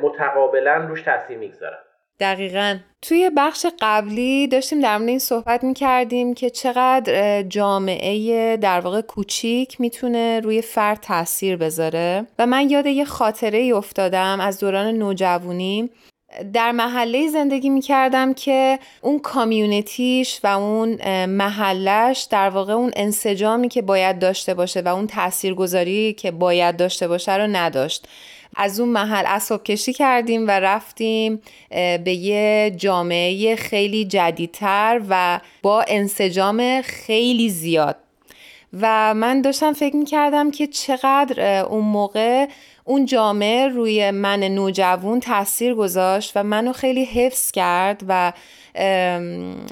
متقابلا 0.00 0.76
روش 0.88 1.02
تاثیر 1.02 1.38
می‌گذارم. 1.38 1.84
دقیقا. 2.20 2.78
توی 3.02 3.30
بخش 3.36 3.66
قبلی 3.80 4.48
داشتیم 4.48 4.80
در 4.80 4.98
مورد 4.98 5.08
این 5.08 5.18
صحبت 5.18 5.64
می 5.64 5.74
کردیم 5.74 6.34
که 6.34 6.50
چقدر 6.50 7.42
جامعه 7.42 8.56
در 8.56 8.80
واقع 8.80 9.00
کوچیک 9.00 9.80
می‌تونه 9.80 10.40
روی 10.40 10.62
فرد 10.62 11.00
تاثیر 11.00 11.56
بذاره. 11.56 12.26
و 12.38 12.46
من 12.46 12.70
یاد 12.70 12.86
یه 12.86 13.04
خاطره 13.04 13.58
ای 13.58 13.72
افتادم 13.72 14.40
از 14.40 14.58
دوران 14.58 14.94
نوجوانی. 14.94 15.90
در 16.52 16.72
محله 16.72 17.28
زندگی 17.28 17.70
می 17.70 17.80
کردم 17.80 18.34
که 18.34 18.78
اون 19.00 19.18
کامیونیتیش 19.18 20.40
و 20.44 20.46
اون 20.46 21.24
محلش 21.26 22.28
در 22.30 22.50
واقع 22.50 22.72
اون 22.72 22.90
انسجامی 22.96 23.68
که 23.68 23.82
باید 23.82 24.18
داشته 24.18 24.54
باشه 24.54 24.80
و 24.80 24.88
اون 24.88 25.06
تاثیرگذاری 25.06 26.12
که 26.12 26.30
باید 26.30 26.76
داشته 26.76 27.08
باشه 27.08 27.36
رو 27.36 27.46
نداشت. 27.46 28.08
از 28.56 28.80
اون 28.80 28.88
محل 28.88 29.24
اسب 29.26 29.62
کشی 29.62 29.92
کردیم 29.92 30.46
و 30.48 30.50
رفتیم 30.50 31.40
به 32.04 32.12
یه 32.12 32.72
جامعه 32.76 33.56
خیلی 33.56 34.04
جدیدتر 34.04 35.00
و 35.08 35.40
با 35.62 35.84
انسجام 35.88 36.82
خیلی 36.82 37.48
زیاد. 37.48 37.96
و 38.80 39.14
من 39.14 39.40
داشتم 39.40 39.72
فکر 39.72 39.96
می 39.96 40.04
کردم 40.04 40.50
که 40.50 40.66
چقدر 40.66 41.64
اون 41.64 41.84
موقع 41.84 42.46
اون 42.84 43.04
جامعه 43.04 43.68
روی 43.68 44.10
من 44.10 44.40
نوجوان 44.40 45.20
تاثیر 45.20 45.74
گذاشت 45.74 46.32
و 46.36 46.42
منو 46.42 46.72
خیلی 46.72 47.04
حفظ 47.04 47.50
کرد 47.50 48.02
و 48.08 48.32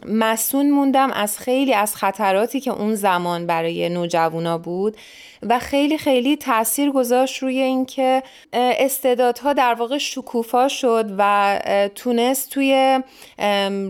مسون 0.08 0.70
موندم 0.70 1.10
از 1.10 1.38
خیلی 1.38 1.74
از 1.74 1.96
خطراتی 1.96 2.60
که 2.60 2.70
اون 2.70 2.94
زمان 2.94 3.46
برای 3.46 3.88
نوجوانا 3.88 4.58
بود 4.58 4.96
و 5.42 5.58
خیلی 5.58 5.98
خیلی 5.98 6.36
تاثیر 6.36 6.90
گذاشت 6.90 7.42
روی 7.42 7.58
اینکه 7.58 8.22
استعدادها 8.52 9.52
در 9.52 9.74
واقع 9.74 9.98
شکوفا 9.98 10.68
شد 10.68 11.14
و 11.18 11.58
تونست 11.94 12.50
توی 12.50 13.00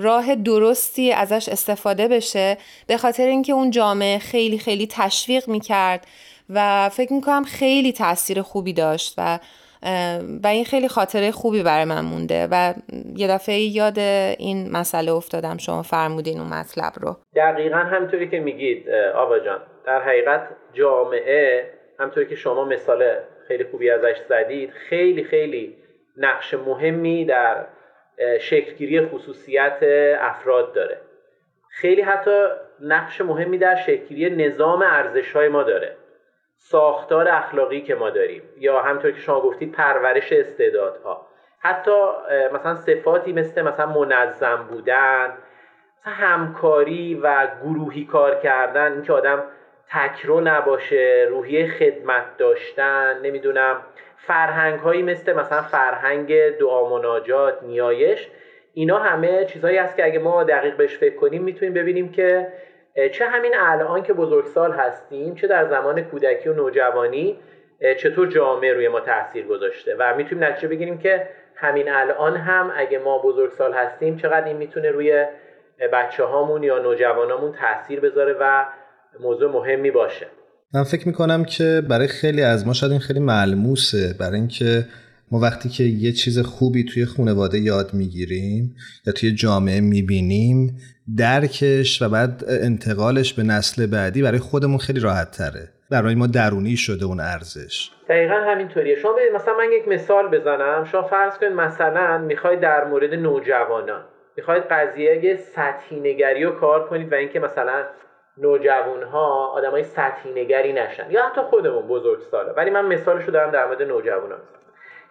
راه 0.00 0.34
درستی 0.34 1.12
ازش 1.12 1.48
استفاده 1.48 2.08
بشه. 2.08 2.58
به 2.86 2.96
خاطر 2.96 3.26
اینکه 3.26 3.52
اون 3.52 3.70
جامعه 3.70 4.18
خیلی 4.18 4.58
خیلی 4.58 4.86
تشویق 4.86 5.48
می‌کرد. 5.48 6.06
و 6.54 6.88
فکر 6.88 7.12
می‌کنم 7.12 7.44
خیلی 7.44 7.92
تاثیر 7.92 8.42
خوبی 8.42 8.72
داشت 8.72 9.14
و 9.18 9.38
و 10.42 10.46
این 10.46 10.64
خیلی 10.64 10.88
خاطره 10.88 11.30
خوبی 11.30 11.62
برای 11.62 11.84
من 11.84 12.00
مونده 12.00 12.48
و 12.50 12.74
یه 13.16 13.28
دفعه 13.28 13.58
یاد 13.58 13.98
این 13.98 14.72
مسئله 14.72 15.12
افتادم. 15.12 15.56
شما 15.56 15.82
فرمودین 15.82 16.40
اون 16.40 16.48
مطلب 16.48 16.92
رو. 17.00 17.16
دقیقا 17.36 17.76
همطوری 17.76 18.28
که 18.28 18.40
میگید 18.40 18.90
آبا 19.14 19.38
جان. 19.38 19.60
در 19.86 20.02
حقیقت 20.02 20.48
جامعه 20.72 21.70
همطوری 21.98 22.26
که 22.26 22.34
شما 22.34 22.64
مثال 22.64 23.04
خیلی 23.48 23.64
خوبی 23.64 23.90
ازش 23.90 24.16
زدید 24.28 24.70
خیلی 24.70 25.24
خیلی 25.24 25.76
نقش 26.16 26.54
مهمی 26.54 27.24
در 27.24 27.66
شکلگیری 28.40 29.06
خصوصیت 29.06 29.78
افراد 30.20 30.74
داره. 30.74 31.00
خیلی 31.70 32.02
حتی 32.02 32.46
نقش 32.80 33.20
مهمی 33.20 33.58
در 33.58 33.76
شکلگیری 33.76 34.48
نظام 34.48 34.82
ارزش 34.82 35.32
های 35.32 35.48
ما 35.48 35.62
داره. 35.62 35.96
ساختار 36.62 37.28
اخلاقی 37.28 37.80
که 37.80 37.94
ما 37.94 38.10
داریم 38.10 38.42
یا 38.58 38.82
همطور 38.82 39.10
که 39.10 39.20
شما 39.20 39.40
گفتید 39.40 39.72
پرورش 39.72 40.32
استعدادها. 40.32 41.26
حتی 41.58 41.90
مثلا 42.52 42.74
صفاتی 42.74 43.32
مثل 43.32 43.62
مثلا 43.62 43.86
منظم 43.86 44.66
بودن 44.70 45.32
مثلا 46.00 46.12
همکاری 46.12 47.14
و 47.22 47.48
گروهی 47.62 48.04
کار 48.04 48.34
کردن 48.34 48.92
اینکه 48.92 49.12
آدم 49.12 49.42
تکرو 49.90 50.40
نباشه 50.40 51.26
روحیه 51.30 51.70
خدمت 51.70 52.36
داشتن 52.38 53.20
نمی‌دونم 53.22 53.82
فرهنگ 54.16 54.80
هایی 54.80 55.02
مثل 55.02 55.32
مثلا 55.32 55.62
فرهنگ 55.62 56.56
دعا 56.58 56.98
مناجات 56.98 57.62
نیایش 57.62 58.28
اینا 58.74 58.98
همه 58.98 59.44
چیزهایی 59.44 59.76
هست 59.76 59.96
که 59.96 60.04
اگه 60.04 60.18
ما 60.18 60.44
دقیق 60.44 60.76
بهش 60.76 60.98
فکر 60.98 61.16
کنیم 61.16 61.42
می‌تونیم 61.42 61.74
ببینیم 61.74 62.12
که 62.12 62.52
چه 63.12 63.26
همین 63.26 63.52
الان 63.56 64.02
که 64.02 64.12
بزرگسال 64.12 64.72
هستیم 64.72 65.34
چه 65.34 65.46
در 65.46 65.68
زمان 65.68 66.00
کودکی 66.00 66.48
و 66.48 66.52
نوجوانی 66.52 67.36
چطور 67.98 68.26
جامعه 68.26 68.72
روی 68.72 68.88
ما 68.88 69.00
تاثیر 69.00 69.46
گذاشته. 69.46 69.96
و 69.98 70.14
می‌تونیم 70.16 70.44
نتیجه 70.44 70.68
بگیریم 70.68 70.98
که 70.98 71.28
همین 71.56 71.88
الان 71.88 72.36
هم 72.36 72.72
اگه 72.76 72.98
ما 72.98 73.18
بزرگسال 73.18 73.72
هستیم 73.72 74.16
چقدر 74.16 74.44
این 74.44 74.56
می‌تونه 74.56 74.90
روی 74.90 75.26
بچه 75.92 76.24
هامون 76.24 76.62
یا 76.62 76.78
نوجوانامون 76.78 77.52
تاثیر 77.52 78.00
بذاره 78.00 78.36
و 78.40 78.66
موضوع 79.20 79.52
مهمی 79.52 79.90
باشه. 79.90 80.26
من 80.74 80.84
فکر 80.84 81.08
می‌کنم 81.08 81.44
که 81.44 81.82
برای 81.90 82.08
خیلی 82.08 82.42
از 82.42 82.66
ما 82.66 82.72
شاید 82.72 82.92
این 82.92 83.00
خیلی 83.00 83.20
ملموسه 83.20 84.14
برای 84.20 84.34
اینکه 84.34 84.84
ما 85.32 85.38
وقتی 85.38 85.68
که 85.68 85.84
یه 85.84 86.12
چیز 86.12 86.38
خوبی 86.38 86.84
توی 86.84 87.06
خانواده 87.06 87.58
یاد 87.58 87.94
می‌گیریم 87.94 88.76
یا 89.06 89.12
توی 89.12 89.32
جامعه 89.32 89.80
می‌بینیم 89.80 90.76
درکش 91.16 92.02
و 92.02 92.08
بعد 92.08 92.44
انتقالش 92.48 93.34
به 93.34 93.42
نسل 93.42 93.86
بعدی 93.86 94.22
برای 94.22 94.38
خودمون 94.38 94.78
خیلی 94.78 95.00
راحت 95.00 95.30
تره 95.30 95.68
برای 95.90 96.14
ما 96.14 96.26
درونی 96.26 96.76
شده 96.76 97.04
اون 97.04 97.20
ارزش. 97.20 97.90
دقیقا 98.08 98.34
همینطوریه. 98.34 98.96
شما 98.96 99.12
ببینید 99.12 99.32
مثلا 99.32 99.54
من 99.56 99.72
یک 99.72 99.88
مثال 99.88 100.28
بزنم. 100.28 100.84
شما 100.84 101.02
فرض 101.02 101.38
کنید 101.38 101.52
مثلا 101.52 102.18
می‌خواید 102.18 102.60
در 102.60 102.84
مورد 102.84 103.14
نوجوانان 103.14 104.04
می‌خواید 104.36 104.62
قضیه 104.70 105.36
سطحی 105.54 106.00
نگری 106.00 106.44
رو 106.44 106.50
کار 106.50 106.88
کنید 106.88 107.12
و 107.12 107.14
اینکه 107.14 107.40
مثلا 107.40 107.84
نوجوان 108.38 109.02
ها 109.02 109.52
آدم 109.54 109.70
های 109.70 109.84
سطحی 109.84 110.32
نگری 110.36 110.72
نشن. 110.72 111.10
یا 111.10 111.22
حتی 111.26 111.40
خودمون 111.40 111.88
بزرگ 111.88 112.20
ساله 112.30 112.52
ولی 112.52 112.70
من 112.70 112.86
مثالش 112.86 113.24
رو 113.24 113.32
دارم 113.32 113.50
در 113.50 113.66
مورد 113.66 113.82
نوجوان 113.82 114.30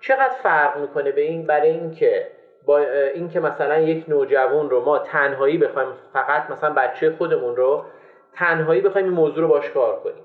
چقدر 0.01 0.33
فرق 0.43 0.77
می‌کنه 0.77 1.11
به 1.11 1.21
این؟ 1.21 1.47
برای 1.47 1.69
اینکه 1.69 2.27
با 2.65 2.79
اینکه 3.13 3.39
مثلا 3.39 3.79
یک 3.79 4.05
نوجوان 4.07 4.69
رو 4.69 4.85
ما 4.85 4.99
تنهایی 4.99 5.57
بخوایم 5.57 5.87
فقط 6.13 6.51
مثلا 6.51 6.73
بچه 6.73 7.11
خودمون 7.11 7.55
رو 7.55 7.85
تنهایی 8.33 8.81
بخوایم 8.81 9.07
این 9.07 9.15
موضوع 9.15 9.41
رو 9.41 9.47
باش 9.47 9.69
کار 9.69 9.99
کنیم. 9.99 10.23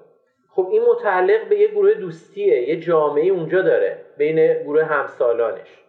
خب 0.51 0.69
این 0.71 0.83
متعلق 0.91 1.49
به 1.49 1.57
یه 1.57 1.69
گروه 1.69 1.95
دوستیه 1.95 2.69
یه 2.69 2.81
جامعه 2.81 3.29
اونجا 3.29 3.63
داره 3.63 3.99
بین 4.17 4.63
گروه 4.63 4.85
همسالانش. 4.85 5.85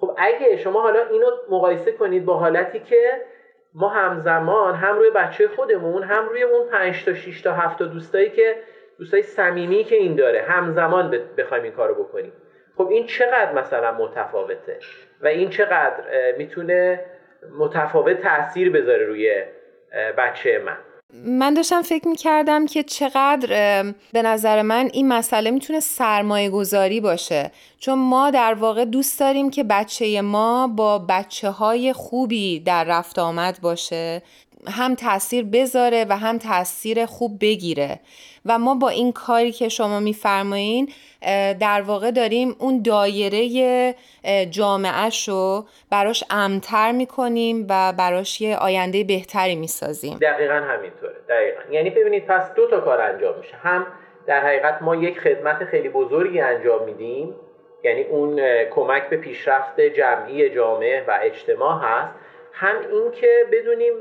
خب 0.00 0.10
اگه 0.16 0.56
شما 0.56 0.80
حالا 0.80 1.00
اینو 1.10 1.26
مقایسه 1.50 1.92
کنید 1.92 2.24
با 2.24 2.34
حالتی 2.34 2.80
که 2.80 3.12
ما 3.74 3.88
همزمان 3.88 4.74
هم 4.74 4.98
روی 4.98 5.10
بچه 5.10 5.48
خودمون 5.48 6.02
هم 6.02 6.28
روی 6.28 6.42
اون 6.42 6.68
5 6.68 7.04
تا 7.04 7.14
6 7.14 7.42
تا 7.42 7.52
7 7.52 7.78
تا 7.78 7.84
دوستایی 7.84 8.30
که 8.30 8.56
دوستای 8.98 9.22
صمیمی 9.22 9.84
که 9.84 9.96
این 9.96 10.14
داره 10.14 10.42
همزمان 10.42 11.18
بخوایم 11.38 11.62
این 11.62 11.72
کارو 11.72 11.94
بکنیم. 11.94 12.32
خب 12.78 12.88
این 12.88 13.06
چقدر 13.06 13.52
مثلا 13.52 13.92
متفاوته؟ 13.92 14.78
و 15.20 15.26
این 15.26 15.50
چقدر 15.50 15.94
می‌تونه 16.38 17.00
متفاوت 17.58 18.22
تاثیر 18.22 18.70
بذاره 18.70 19.06
روی 19.06 19.42
بچه 20.18 20.62
من؟ 20.66 20.76
من 21.24 21.54
داشتم 21.54 21.82
فکر 21.82 22.08
می‌کردم 22.08 22.66
که 22.66 22.82
چقدر 22.82 23.82
به 24.12 24.22
نظر 24.22 24.62
من 24.62 24.88
این 24.92 25.08
مسئله 25.08 25.50
می‌تونه 25.50 25.80
سرمایه 25.80 26.50
گذاری 26.50 27.00
باشه. 27.00 27.50
چون 27.78 27.98
ما 27.98 28.30
در 28.30 28.54
واقع 28.54 28.84
دوست 28.84 29.20
داریم 29.20 29.50
که 29.50 29.64
بچه 29.64 30.20
ما 30.20 30.68
با 30.76 30.98
بچه 30.98 31.50
های 31.50 31.92
خوبی 31.92 32.60
در 32.60 32.84
رفت 32.84 33.18
آمد 33.18 33.58
باشه. 33.62 34.22
هم 34.66 34.94
تاثیر 34.94 35.44
بذاره 35.44 36.06
و 36.08 36.16
هم 36.16 36.38
تاثیر 36.38 37.06
خوب 37.06 37.38
بگیره. 37.40 38.00
و 38.46 38.58
ما 38.58 38.74
با 38.74 38.88
این 38.88 39.12
کاری 39.12 39.52
که 39.52 39.68
شما 39.68 40.00
میفرمایین 40.00 40.88
در 41.60 41.82
واقع 41.82 42.10
داریم 42.10 42.56
اون 42.58 42.82
دایره 42.82 43.94
جامعهش 44.50 45.28
رو 45.28 45.66
براش 45.90 46.24
امتر 46.30 46.92
می‌کنیم 46.92 47.66
و 47.68 47.92
براش 47.92 48.40
یه 48.40 48.56
آینده 48.56 49.04
بهتری 49.04 49.56
می‌سازیم. 49.56 50.18
دقیقا 50.18 50.54
همینطوره. 50.54 51.14
دقیقا. 51.28 51.60
یعنی 51.70 51.90
ببینید 51.90 52.26
پس 52.26 52.54
دو 52.54 52.70
تا 52.70 52.80
کار 52.80 53.00
انجام 53.00 53.38
میشه. 53.38 53.56
هم 53.56 53.86
در 54.26 54.46
حقیقت 54.46 54.82
ما 54.82 54.96
یک 54.96 55.20
خدمت 55.20 55.64
خیلی 55.64 55.88
بزرگی 55.88 56.40
انجام 56.40 56.84
میدیم. 56.84 57.34
یعنی 57.84 58.02
اون 58.02 58.40
کمک 58.74 59.08
به 59.10 59.16
پیشرفت 59.16 59.80
جمعی 59.80 60.50
جامعه 60.50 61.04
و 61.08 61.18
اجتماع 61.22 61.80
هست. 61.82 62.14
هم 62.60 62.76
این 62.92 63.10
که 63.10 63.46
بدونیم 63.52 63.94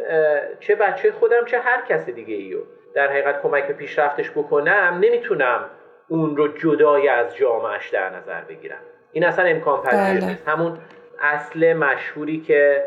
چه 0.59 0.75
بچه 0.75 1.11
خودم 1.11 1.45
چه 1.45 1.59
هر 1.59 1.81
کس 1.89 2.09
دیگه 2.09 2.35
ایو 2.35 2.59
در 2.93 3.07
حقیقت 3.07 3.41
کمک 3.41 3.67
به 3.67 3.73
پیشرفتش 3.73 4.31
بکنم 4.31 4.99
نمی‌تونم 5.01 5.69
اون 6.07 6.37
رو 6.37 6.47
جدای 6.47 7.07
از 7.07 7.35
جامعهش 7.35 7.89
در 7.89 8.09
نظر 8.09 8.41
بگیرم. 8.41 8.79
این 9.11 9.25
اصلا 9.25 9.45
امکان 9.45 9.81
پذیر 9.81 10.19
بله. 10.19 10.29
نیست. 10.29 10.47
همون 10.47 10.77
اصل 11.19 11.73
مشهوری 11.73 12.41
که 12.41 12.83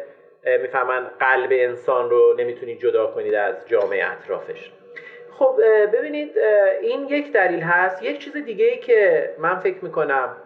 می‌فهمن 0.62 1.06
قلب 1.20 1.48
انسان 1.52 2.10
رو 2.10 2.34
نمی‌تونید 2.38 2.78
جدا 2.78 3.06
کنید 3.06 3.34
از 3.34 3.54
جامعه 3.66 4.12
اطرافش. 4.12 4.70
خب 5.30 5.60
ببینید 5.92 6.38
این 6.80 7.08
یک 7.08 7.32
دلیل 7.32 7.60
هست. 7.60 8.02
یک 8.02 8.18
چیز 8.18 8.36
دیگه 8.36 8.64
ای 8.64 8.76
که 8.76 9.30
من 9.38 9.58
فکر 9.58 9.84
می‌کنم 9.84 10.36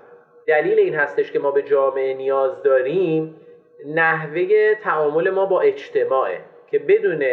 دلیل 0.46 0.78
این 0.78 0.94
هستش 0.94 1.32
که 1.32 1.38
ما 1.38 1.50
به 1.50 1.62
جامعه 1.62 2.14
نیاز 2.14 2.62
داریم 2.62 3.40
نحوه 3.84 4.74
تعامل 4.74 5.30
ما 5.30 5.46
با 5.46 5.60
اجتماعه 5.60 6.40
که 6.70 6.78
بدون 6.78 7.24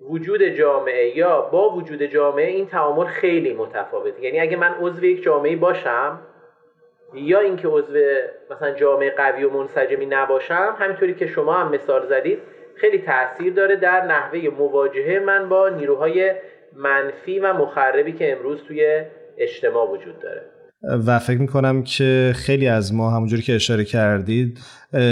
وجود 0.00 0.42
جامعه 0.42 1.16
یا 1.16 1.40
با 1.40 1.70
وجود 1.70 2.02
جامعه 2.02 2.46
این 2.46 2.66
تعامل 2.66 3.06
خیلی 3.06 3.54
متفاوته. 3.54 4.22
یعنی 4.22 4.40
اگه 4.40 4.56
من 4.56 4.74
عضو 4.80 5.04
یک 5.04 5.22
جامعه 5.22 5.56
باشم 5.56 6.18
یا 7.14 7.40
اینکه 7.40 7.68
عضو 7.68 7.98
مثلا 8.50 8.70
جامعه 8.70 9.10
قوی 9.10 9.44
و 9.44 9.50
منسجمی 9.50 10.06
نباشم 10.06 10.76
همینطوری 10.78 11.14
که 11.14 11.26
شما 11.26 11.52
هم 11.52 11.72
مثال 11.72 12.06
زدید 12.06 12.38
خیلی 12.74 12.98
تاثیر 12.98 13.52
داره 13.52 13.76
در 13.76 14.04
نحوه 14.04 14.48
مواجهه 14.58 15.18
من 15.18 15.48
با 15.48 15.68
نیروهای 15.68 16.34
منفی 16.72 17.38
و 17.38 17.52
مخربی 17.52 18.12
که 18.12 18.32
امروز 18.32 18.64
توی 18.64 19.04
اجتماع 19.38 19.90
وجود 19.90 20.18
داره. 20.18 20.42
و 21.06 21.18
فکر 21.18 21.40
می‌کنم 21.40 21.82
که 21.82 22.32
خیلی 22.36 22.68
از 22.68 22.94
ما 22.94 23.10
همونجوری 23.10 23.42
که 23.42 23.54
اشاره 23.54 23.84
کردید 23.84 24.58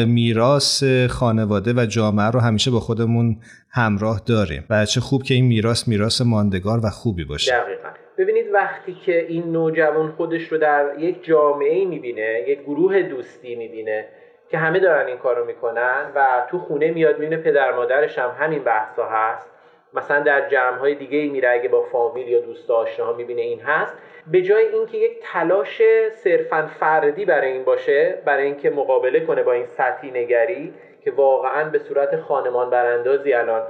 میراث 0.07 0.85
خانواده 1.11 1.72
و 1.72 1.87
جامعه 1.87 2.26
رو 2.26 2.40
همیشه 2.40 2.70
با 2.70 2.81
خودمون 2.81 3.37
همراه 3.70 4.22
داریم 4.26 4.64
و 4.70 4.85
چه 4.87 5.00
خوب 5.00 5.22
که 5.22 5.35
این 5.35 5.44
میراث 5.46 5.88
میراث 5.88 6.20
ماندگار 6.20 6.81
و 6.85 6.90
خوبی 6.90 7.24
باشه. 7.24 7.52
دقیقا. 7.52 7.88
ببینید 8.18 8.46
وقتی 8.54 8.94
که 9.07 9.26
این 9.28 9.52
نوجوان 9.52 10.12
خودش 10.12 10.42
رو 10.52 10.59
در 10.59 10.87
یک 10.98 11.24
جامعه 11.24 11.85
می‌بینه 11.85 12.44
یک 12.48 12.61
گروه 12.61 13.02
دوستی 13.02 13.54
می‌بینه 13.54 14.04
که 14.50 14.59
همه 14.59 14.81
دارن 14.81 15.07
این 15.07 15.16
کارو 15.16 15.46
می‌کنن 15.46 16.12
و 16.14 16.26
تو 16.50 16.59
خونه 16.59 16.90
میاد 16.90 17.18
می‌بینه 17.18 17.42
پدر 17.42 17.72
مادرش 17.76 18.18
هم 18.18 18.31
همین 18.38 18.64
بحثا 18.64 19.09
هست 19.11 19.50
مثلا 19.94 20.20
در 20.20 20.48
جمع 20.48 20.79
های 20.79 20.94
دیگه 20.94 21.29
میره 21.31 21.51
اگه 21.51 21.68
با 21.68 21.83
فامیل 21.83 22.29
یا 22.29 22.40
دوست 22.40 22.70
آشناها 22.70 23.12
می‌بینه 23.12 23.42
این 23.42 23.61
هست. 23.61 23.96
به 24.27 24.42
جای 24.42 24.66
اینکه 24.66 24.98
یک 24.98 25.18
تلاش 25.22 25.83
صرفا 26.11 26.70
فردی 26.81 27.24
برای 27.24 27.53
این 27.53 27.64
باشه 27.64 28.22
برای 28.24 28.44
اینکه 28.44 28.70
مقابله 28.70 29.20
کنه 29.20 29.42
با 29.42 29.53
این 29.53 29.66
سطحی 29.66 30.11
نگری 30.11 30.74
که 31.05 31.11
واقعا 31.11 31.70
به 31.70 31.79
صورت 31.79 32.16
خانمان 32.16 32.70
براندازی 32.70 33.33
الان 33.33 33.62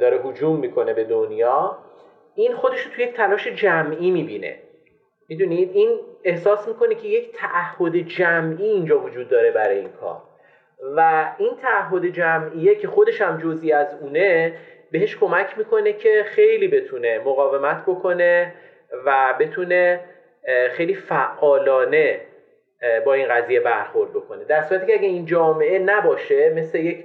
داره 0.00 0.20
حجوم 0.24 0.60
می‌کنه 0.60 0.94
به 0.94 1.04
دنیا 1.04 1.78
این 2.34 2.54
خودش 2.54 2.80
رو 2.80 2.92
توی 2.92 3.04
یک 3.04 3.14
تلاش 3.14 3.48
جمعی 3.48 4.10
می‌بینه. 4.10 4.58
می‌دونید؟ 5.28 5.70
این 5.74 5.98
احساس 6.24 6.68
می‌کنه 6.68 6.94
که 6.94 7.08
یک 7.08 7.32
تعهد 7.32 7.96
جمعی 7.96 8.68
اینجا 8.68 9.00
وجود 9.00 9.28
داره 9.28 9.50
برای 9.50 9.78
این 9.78 9.92
کار. 10.00 10.22
و 10.96 11.30
این 11.38 11.56
تعهد 11.56 12.06
جمعیه 12.06 12.74
که 12.74 12.88
خودش 12.88 13.20
هم 13.20 13.38
جزی 13.38 13.72
از 13.72 13.94
اونه 14.00 14.54
بهش 14.90 15.16
کمک 15.16 15.58
می‌کنه 15.58 15.92
که 15.92 16.24
خیلی 16.26 16.68
بتونه 16.68 17.18
مقاومت 17.18 17.82
بکنه 17.86 18.52
و 19.06 19.34
بتونه 19.40 20.00
خیلی 20.70 20.94
فعالانه 20.94 22.20
با 23.04 23.14
این 23.14 23.28
قضیه 23.28 23.60
برخورد 23.60 24.10
بکنه. 24.10 24.44
در 24.44 24.62
صورتی 24.62 24.86
که 24.86 24.92
اگه 24.92 25.08
این 25.08 25.26
جامعه 25.26 25.78
نباشه 25.78 26.50
مثل 26.50 26.78
یک 26.78 27.04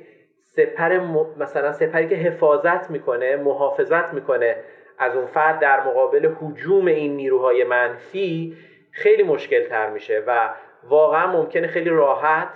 سپر 0.55 0.99
مثلا 1.37 1.71
سپری 1.71 2.07
که 2.07 2.15
حفاظت 2.15 2.89
می‌کنه 2.89 3.35
محافظت 3.35 4.13
می‌کنه 4.13 4.55
از 4.97 5.15
اون 5.15 5.25
فرد 5.25 5.59
در 5.59 5.87
مقابل 5.87 6.31
حجوم 6.41 6.85
این 6.85 7.15
نیروهای 7.15 7.63
منفی 7.63 8.57
خیلی 8.91 9.23
مشکل 9.23 9.63
تر 9.63 9.89
میشه 9.89 10.23
و 10.27 10.49
واقعا 10.83 11.27
ممکنه 11.27 11.67
خیلی 11.67 11.89
راحت 11.89 12.49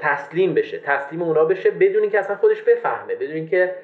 تسلیم 0.00 0.54
بشه. 0.54 0.78
تسلیم 0.78 1.22
اونا 1.22 1.44
بشه 1.44 1.70
بدون 1.70 2.02
اینکه 2.02 2.18
اصلا 2.18 2.36
خودش 2.36 2.62
بفهمه. 2.62 3.14
بدون 3.14 3.34
اینکه 3.34 3.74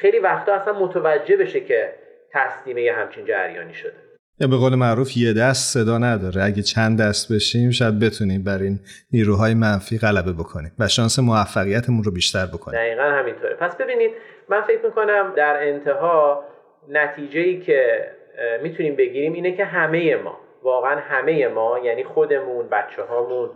خیلی 0.00 0.18
وقتا 0.18 0.54
اصلا 0.54 0.72
متوجه 0.72 1.36
بشه 1.36 1.60
که 1.60 1.92
تسلیم 2.32 2.78
یه 2.78 2.92
همچین 2.92 3.24
جریانی 3.24 3.74
شده. 3.74 3.92
یا 4.40 4.48
به 4.48 4.56
قول 4.56 4.74
معروف 4.74 5.16
یه 5.16 5.32
دست 5.32 5.74
صدا 5.74 5.98
نداره. 5.98 6.44
اگه 6.44 6.62
چند 6.62 7.00
دست 7.00 7.32
بشیم 7.32 7.70
شاید 7.70 7.98
بتونیم 7.98 8.44
بر 8.44 8.58
این 8.58 8.78
نیروهای 9.12 9.54
منفی 9.54 9.98
غلبه 9.98 10.32
بکنیم 10.32 10.72
و 10.78 10.88
شانس 10.88 11.18
موفقیتمون 11.18 12.04
رو 12.04 12.12
بیشتر 12.12 12.46
بکنیم. 12.46 12.80
دقیقا 12.80 13.02
همینطوره. 13.02 13.54
پس 13.54 13.76
ببینید 13.76 14.10
من 14.48 14.62
فکر 14.62 14.84
می‌کنم 14.84 15.32
در 15.36 15.68
انتها 15.68 16.44
نتیجه 16.88 17.40
ای 17.40 17.60
که 17.60 18.10
می‌تونیم 18.62 18.96
بگیریم 18.96 19.32
اینه 19.32 19.56
که 19.56 19.64
همه 19.64 20.16
ما 20.16 20.38
واقعا 20.62 21.00
همه 21.00 21.48
ما 21.48 21.78
یعنی 21.84 22.04
خودمون 22.04 22.68
بچه 22.68 23.02
هامون 23.02 23.50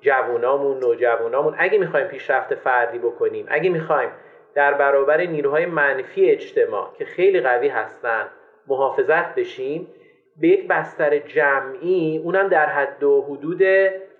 جوونامون 0.00 0.78
نوجوانامون 0.78 1.54
اگه 1.58 1.78
می‌خوایم 1.78 2.06
پیشرفت 2.06 2.54
فردی 2.54 2.98
بکنیم 2.98 3.46
اگه 3.48 3.70
می‌خوایم 3.70 4.10
در 4.54 4.74
برابر 4.74 5.20
نیروهای 5.20 5.66
منفی 5.66 6.30
اجتماع 6.30 6.94
که 6.98 7.04
خیلی 7.04 7.40
قوی 7.40 7.68
هستن 7.68 8.26
محافظت 8.68 9.34
بشیم 9.34 9.88
به 10.40 10.48
یک 10.48 10.68
بستر 10.68 11.18
جمعی 11.18 12.18
اونم 12.18 12.48
در 12.48 12.66
حد 12.66 13.02
و 13.02 13.22
حدود 13.22 13.62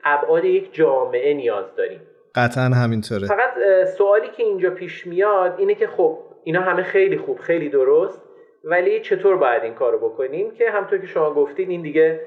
ابعاد 0.05 0.45
یک 0.45 0.75
جامعه 0.75 1.35
نیاز 1.35 1.77
داریم. 1.77 2.01
قطعا 2.35 2.65
همینطوره. 2.65 3.27
فقط 3.27 3.85
سوالی 3.99 4.29
که 4.29 4.43
اینجا 4.43 4.71
پیش 4.71 5.07
میاد 5.07 5.55
اینه 5.59 5.75
که 5.75 5.87
خب 5.87 6.19
اینا 6.45 6.61
همه 6.61 6.83
خیلی 6.83 7.19
خوب 7.19 7.39
خیلی 7.39 7.69
درست 7.69 8.23
ولی 8.65 9.01
چطور 9.01 9.37
باید 9.37 9.63
این 9.63 9.75
کارو 9.75 10.09
بکنیم؟ 10.09 10.51
که 10.51 10.71
همطور 10.71 10.99
که 10.99 11.07
شما 11.07 11.35
گفتید 11.35 11.71
این 11.71 11.83
دیگه 11.83 12.21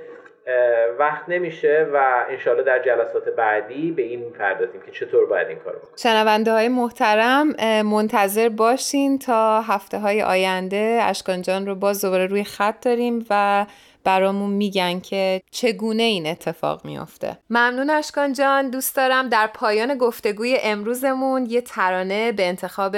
وقت 0.99 1.29
نمیشه 1.29 1.87
و 1.93 2.25
انشالله 2.29 2.63
در 2.63 2.83
جلسات 2.85 3.35
بعدی 3.37 3.91
به 3.91 4.01
این 4.01 4.31
پردازیم 4.31 4.81
که 4.85 4.91
چطور 4.91 5.25
باید 5.25 5.47
این 5.47 5.57
کار 5.57 5.75
بکنیم. 5.75 5.95
شنونده 5.97 6.51
های 6.51 6.67
محترم 6.67 7.47
منتظر 7.81 8.49
باشین 8.49 9.19
تا 9.19 9.61
هفته 9.61 9.99
های 9.99 10.21
آینده 10.21 10.99
اشکان 11.03 11.41
جان 11.41 11.65
رو 11.65 11.75
باز 11.75 12.01
دوباره 12.01 12.25
روی 12.25 12.43
خط 12.43 12.85
داریم 12.85 13.25
و 13.29 13.65
برامون 14.03 14.49
میگن 14.49 14.99
که 14.99 15.41
چگونه 15.51 16.03
این 16.03 16.27
اتفاق 16.27 16.85
میافته. 16.85 17.37
ممنون 17.49 17.89
اشکان 17.89 18.33
جان 18.33 18.69
دوست 18.69 18.95
دارم 18.95 19.29
در 19.29 19.49
پایان 19.53 19.97
گفتگوی 19.97 20.57
امروزمون 20.63 21.45
یه 21.45 21.61
ترانه 21.61 22.31
به 22.31 22.47
انتخاب 22.47 22.95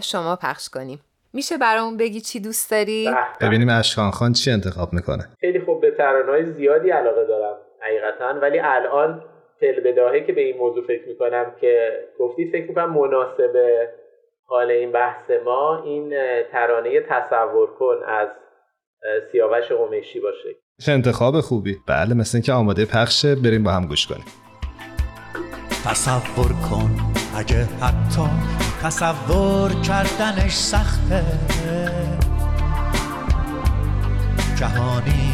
شما 0.00 0.36
پخش 0.36 0.68
کنیم. 0.68 1.00
میشه 1.32 1.58
برامون 1.58 1.96
بگی 1.96 2.20
چی 2.20 2.40
دوست 2.40 2.70
داری؟ 2.70 3.10
ببینیم 3.40 3.68
اشکان 3.68 4.10
خان 4.10 4.32
چی 4.32 4.50
انتخاب 4.50 4.92
می‌کنه. 4.92 5.28
خیلی 5.40 5.58
ترانه‌های 5.98 6.44
زیادی 6.44 6.90
علاقه 6.90 7.24
دارم 7.24 7.56
حقیقتا. 7.80 8.40
ولی 8.40 8.58
الان 8.58 9.24
بداهه 9.84 10.20
که 10.20 10.32
به 10.32 10.40
این 10.40 10.56
موضوع 10.56 10.86
فکر 10.86 11.08
می‌کنم 11.08 11.46
که 11.60 11.90
گفتید 12.18 12.52
فکر 12.52 12.68
می‌کنم 12.68 12.92
مناسب 12.92 13.52
حال 14.46 14.70
این 14.70 14.92
بحث 14.92 15.30
ما 15.44 15.82
این 15.84 16.14
ترانه 16.52 17.00
تصور 17.00 17.70
کن 17.78 17.96
از 18.06 18.28
سیاوش 19.32 19.72
قمیشی 19.72 20.20
باشه. 20.20 20.48
چه 20.86 20.92
انتخاب 20.92 21.40
خوبی. 21.40 21.76
بله 21.88 22.14
مثل 22.14 22.36
اینکه 22.36 22.52
آماده 22.52 22.84
پخشه 22.84 23.34
بریم 23.34 23.64
با 23.64 23.70
هم 23.70 23.86
گوش 23.86 24.06
کنیم. 24.06 24.24
تصور 25.84 26.52
کن 26.70 26.90
اگه 27.36 27.64
حتی 27.80 28.30
تصور 28.82 29.70
کردنش 29.88 30.54
سخته. 30.54 31.22
جهانی 34.58 35.33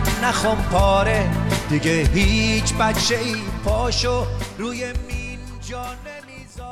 نه 0.21 0.55
پاره. 0.71 1.29
دیگه 1.69 1.91
هیچ 1.91 2.73
بچه 2.73 3.15
ای 3.15 3.35
پاشو 3.65 4.25
روی 4.57 4.85
مین 5.07 5.39
جانه 5.69 6.11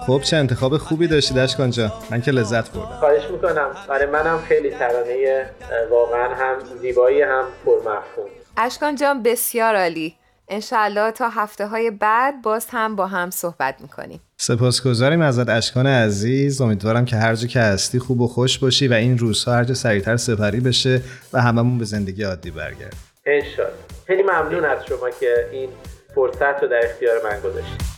خب 0.08 0.22
چه 0.22 0.38
انتخاب 0.38 0.78
خوبی 0.78 1.08
داشتی 1.08 1.34
دشکان 1.34 1.72
جان. 1.72 1.92
من 2.12 2.22
که 2.22 2.32
لذت 2.32 2.72
بردم. 2.72 3.00
خواهش 3.00 3.24
می‌کنم. 3.32 3.68
برای 3.90 4.06
منم 4.06 4.40
خیلی 4.48 4.70
ترانه 4.70 5.46
واقعا 5.92 6.36
هم 6.36 6.56
زیبایی 6.82 7.22
هم 7.22 7.44
پرمفهوم. 7.66 8.30
اشکان 8.58 8.96
جان 8.96 9.24
بسیار 9.24 9.76
عالی. 9.76 10.16
انشالله 10.48 11.12
تا 11.12 11.30
هفته 11.30 11.68
های 11.68 11.92
بعد 11.92 12.42
باز 12.42 12.68
هم 12.70 12.96
با 12.96 13.08
هم 13.08 13.30
صحبت 13.30 13.76
می‌کنیم. 13.82 14.20
سپاسگزاریم 14.38 15.22
ازت 15.22 15.50
اشکان 15.50 15.88
عزیز. 15.88 16.62
امیدوارم 16.62 17.06
که 17.06 17.16
هر 17.16 17.36
جا 17.36 17.48
که 17.48 17.60
هستی 17.60 18.00
خوب 18.00 18.22
و 18.22 18.28
خوش 18.28 18.60
باشی 18.60 18.88
و 18.88 18.94
این 18.94 19.18
روزها 19.18 19.54
هر 19.54 19.64
جا 19.64 19.74
سریعتر 19.74 20.18
سپری 20.18 20.60
بشه 20.60 21.02
و 21.34 21.42
هممون 21.42 21.78
به 21.78 21.86
زندگی 21.86 22.24
عادی 22.24 22.52
برگرد 22.52 23.09
انشالله 23.26 23.74
خیلی 24.08 24.24
ممنون 24.24 24.66
از 24.66 24.86
شما 24.86 25.10
که 25.10 25.50
این 25.52 25.70
فرصت 26.16 26.64
رو 26.64 26.68
در 26.68 26.82
اختیار 26.86 27.24
من 27.24 27.40
گذاشتید 27.40 27.90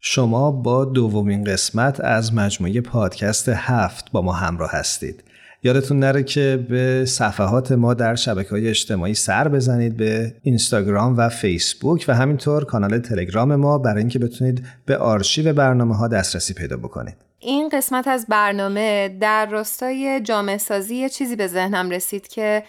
شما 0.00 0.50
با 0.50 0.84
دومین 0.84 1.44
قسمت 1.44 2.00
از 2.00 2.34
مجموعه 2.34 2.80
پادکست 2.80 3.48
هفت 3.48 4.10
با 4.12 4.22
ما 4.22 4.32
همراه 4.32 4.70
هستید. 4.72 5.24
یادتون 5.66 5.98
نره 5.98 6.22
که 6.22 6.66
به 6.68 7.04
صفحات 7.04 7.72
ما 7.72 7.94
در 7.94 8.14
شبکه 8.14 8.50
های 8.50 8.68
اجتماعی 8.68 9.14
سر 9.14 9.48
بزنید 9.48 9.96
به 9.96 10.34
اینستاگرام 10.42 11.16
و 11.16 11.28
فیسبوک 11.28 12.04
و 12.08 12.14
همینطور 12.14 12.64
کانال 12.64 12.98
تلگرام 12.98 13.54
ما 13.54 13.78
برای 13.78 13.98
اینکه 13.98 14.18
بتونید 14.18 14.66
به 14.86 14.96
آرشیو 14.96 15.52
برنامه 15.52 15.96
ها 15.96 16.08
دسترسی 16.08 16.54
پیدا 16.54 16.76
بکنید. 16.76 17.16
این 17.38 17.68
قسمت 17.68 18.08
از 18.08 18.26
برنامه 18.28 19.16
در 19.20 19.46
راستای 19.46 20.20
جامعه 20.20 20.58
سازی 20.58 20.94
یه 20.94 21.08
چیزی 21.08 21.36
به 21.36 21.46
ذهنم 21.46 21.90
رسید 21.90 22.28
که 22.28 22.62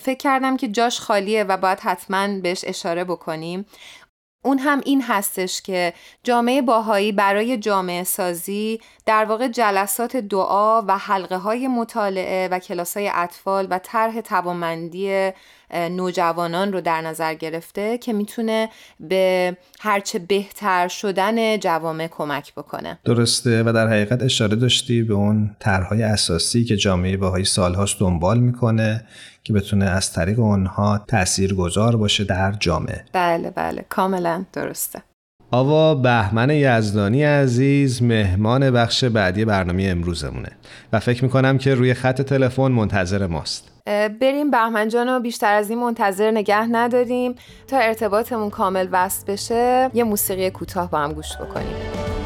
فکر 0.00 0.18
کردم 0.18 0.56
که 0.56 0.68
جاش 0.68 1.00
خالیه 1.00 1.44
و 1.44 1.56
باید 1.56 1.78
حتما 1.80 2.40
بهش 2.40 2.64
اشاره 2.66 3.04
بکنیم 3.04 3.66
اون 4.42 4.58
هم 4.58 4.80
این 4.84 5.02
هستش 5.02 5.62
که 5.62 5.92
جامعه 6.24 6.62
باهایی 6.62 7.12
برای 7.12 7.58
جامعه 7.58 8.04
سازی 8.04 8.80
در 9.06 9.24
واقع 9.24 9.48
جلسات 9.48 10.16
دعا 10.16 10.82
و 10.82 10.98
حلقه 10.98 11.36
های 11.36 11.68
مطالعه 11.68 12.48
و 12.48 12.58
کلاس 12.58 12.96
های 12.96 13.10
اطفال 13.14 13.66
و 13.70 13.78
طرح 13.78 14.20
توانمندی 14.20 15.30
نوجوانان 15.74 16.72
رو 16.72 16.80
در 16.80 17.00
نظر 17.00 17.34
گرفته 17.34 17.98
که 17.98 18.12
می‌تونه 18.12 18.68
به 19.00 19.56
هرچه 19.80 20.18
بهتر 20.18 20.88
شدن 20.88 21.58
جوامع 21.58 22.06
کمک 22.06 22.54
بکنه. 22.54 22.98
درسته 23.04 23.62
و 23.62 23.72
در 23.72 23.88
حقیقت 23.88 24.22
اشاره 24.22 24.56
داشتی 24.56 25.02
به 25.02 25.14
اون 25.14 25.56
طرحهای 25.58 26.02
اساسی 26.02 26.64
که 26.64 26.76
جامعه 26.76 27.16
باهایی 27.16 27.44
سالهاش 27.44 27.96
دنبال 28.00 28.38
می‌کنه 28.38 29.04
که 29.44 29.52
بتونه 29.52 29.84
از 29.84 30.12
طریق 30.12 30.40
اونها 30.40 31.04
تأثیر 31.08 31.54
گذار 31.54 31.96
باشه 31.96 32.24
در 32.24 32.52
جامعه. 32.52 33.04
بله 33.12 33.50
بله. 33.50 33.84
کاملا 33.88 34.44
درسته. 34.52 35.02
آوا 35.50 35.94
بهمن 35.94 36.50
یزدانی 36.50 37.24
عزیز 37.24 38.02
مهمان 38.02 38.70
بخش 38.70 39.04
بعدی 39.04 39.44
برنامه 39.44 39.82
امروزمونه 39.82 40.48
و 40.92 41.00
فکر 41.00 41.24
می‌کنم 41.24 41.58
که 41.58 41.74
روی 41.74 41.94
خط 41.94 42.22
تلفن 42.22 42.72
منتظر 42.72 43.26
ماست. 43.26 43.69
بریم 44.20 44.50
بهمن 44.50 44.88
جان 44.88 45.08
رو 45.08 45.20
بیشتر 45.20 45.54
از 45.54 45.70
این 45.70 45.78
منتظر 45.78 46.30
نگه 46.30 46.66
نداریم 46.66 47.34
تا 47.68 47.78
ارتباطمون 47.78 48.50
کامل 48.50 48.88
وصل 48.92 49.32
بشه. 49.32 49.90
یه 49.94 50.04
موسیقی 50.04 50.50
کوتاه 50.50 50.90
با 50.90 50.98
هم 50.98 51.12
گوش 51.12 51.36
بکنیم. 51.36 52.19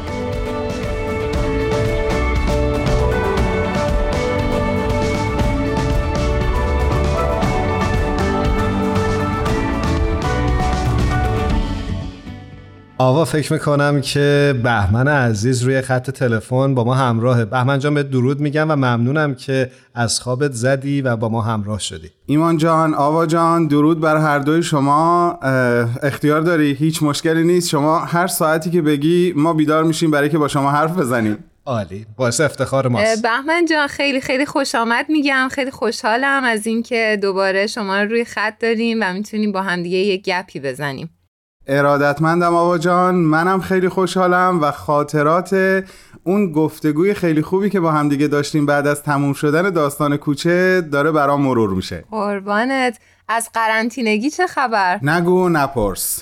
آوا 12.97 13.25
فکر 13.25 13.53
می‌کنم 13.53 14.01
که 14.01 14.55
بهمن 14.63 15.07
عزیز 15.07 15.63
روی 15.63 15.81
خط 15.81 16.09
تلفن 16.09 16.75
با 16.75 16.83
ما 16.83 16.93
همراهه. 16.93 17.45
بهمن 17.45 17.79
جان 17.79 17.93
به 17.93 18.03
درود 18.03 18.39
میگم 18.39 18.71
و 18.71 18.75
ممنونم 18.75 19.35
که 19.35 19.71
از 19.95 20.19
خوابت 20.19 20.51
زدی 20.51 21.01
و 21.01 21.15
با 21.15 21.29
ما 21.29 21.41
همراه 21.41 21.79
شدی. 21.79 22.09
ایمان 22.25 22.57
جان 22.57 22.93
آوا 22.93 23.25
جان 23.25 23.67
درود 23.67 23.99
بر 23.99 24.17
هر 24.17 24.39
دوی 24.39 24.63
شما. 24.63 25.39
اختیار 26.03 26.41
داری؟ 26.41 26.73
هیچ 26.73 27.03
مشکلی 27.03 27.43
نیست. 27.43 27.69
شما 27.69 27.99
هر 27.99 28.27
ساعتی 28.27 28.69
که 28.69 28.81
بگی 28.81 29.33
ما 29.35 29.53
بیدار 29.53 29.83
میشیم 29.83 30.11
برای 30.11 30.29
که 30.29 30.37
با 30.37 30.47
شما 30.47 30.71
حرف 30.71 30.97
بزنیم. 30.97 31.37
عالی. 31.65 32.05
باعث 32.17 32.41
افتخار 32.41 32.87
ماست. 32.87 33.21
بهمن 33.21 33.65
جان 33.69 33.87
خیلی 33.87 34.21
خیلی 34.21 34.45
خوش 34.45 34.75
آمد 34.75 35.05
میگم. 35.09 35.49
خیلی 35.51 35.71
خوشحالم 35.71 36.43
از 36.43 36.67
اینکه 36.67 37.19
دوباره 37.21 37.67
شما 37.67 38.01
رو 38.01 38.09
روی 38.09 38.25
خط 38.25 38.59
داریم 38.59 38.97
و 39.01 39.13
می‌تونیم 39.13 39.51
با 39.51 39.61
همدیگه 39.61 39.97
یک 39.97 40.23
گپی 40.23 40.59
بزنیم. 40.59 41.09
ارادتمندم 41.67 42.55
آبا 42.55 42.77
جان. 42.77 43.15
منم 43.15 43.61
خیلی 43.61 43.89
خوشحالم 43.89 44.61
و 44.61 44.71
خاطرات 44.71 45.83
اون 46.23 46.51
گفتگوی 46.51 47.13
خیلی 47.13 47.41
خوبی 47.41 47.69
که 47.69 47.79
با 47.79 47.91
همدیگه 47.91 48.27
داشتیم 48.27 48.65
بعد 48.65 48.87
از 48.87 49.03
تموم 49.03 49.33
شدن 49.33 49.69
داستان 49.69 50.17
کوچه 50.17 50.81
داره 50.81 51.11
برام 51.11 51.41
مرور 51.41 51.69
میشه. 51.69 52.03
قربانت. 52.11 52.99
از 53.27 53.49
قرنطینگی 53.53 54.29
چه 54.29 54.47
خبر؟ 54.47 54.99
نگو 55.01 55.49
نپرس. 55.49 56.21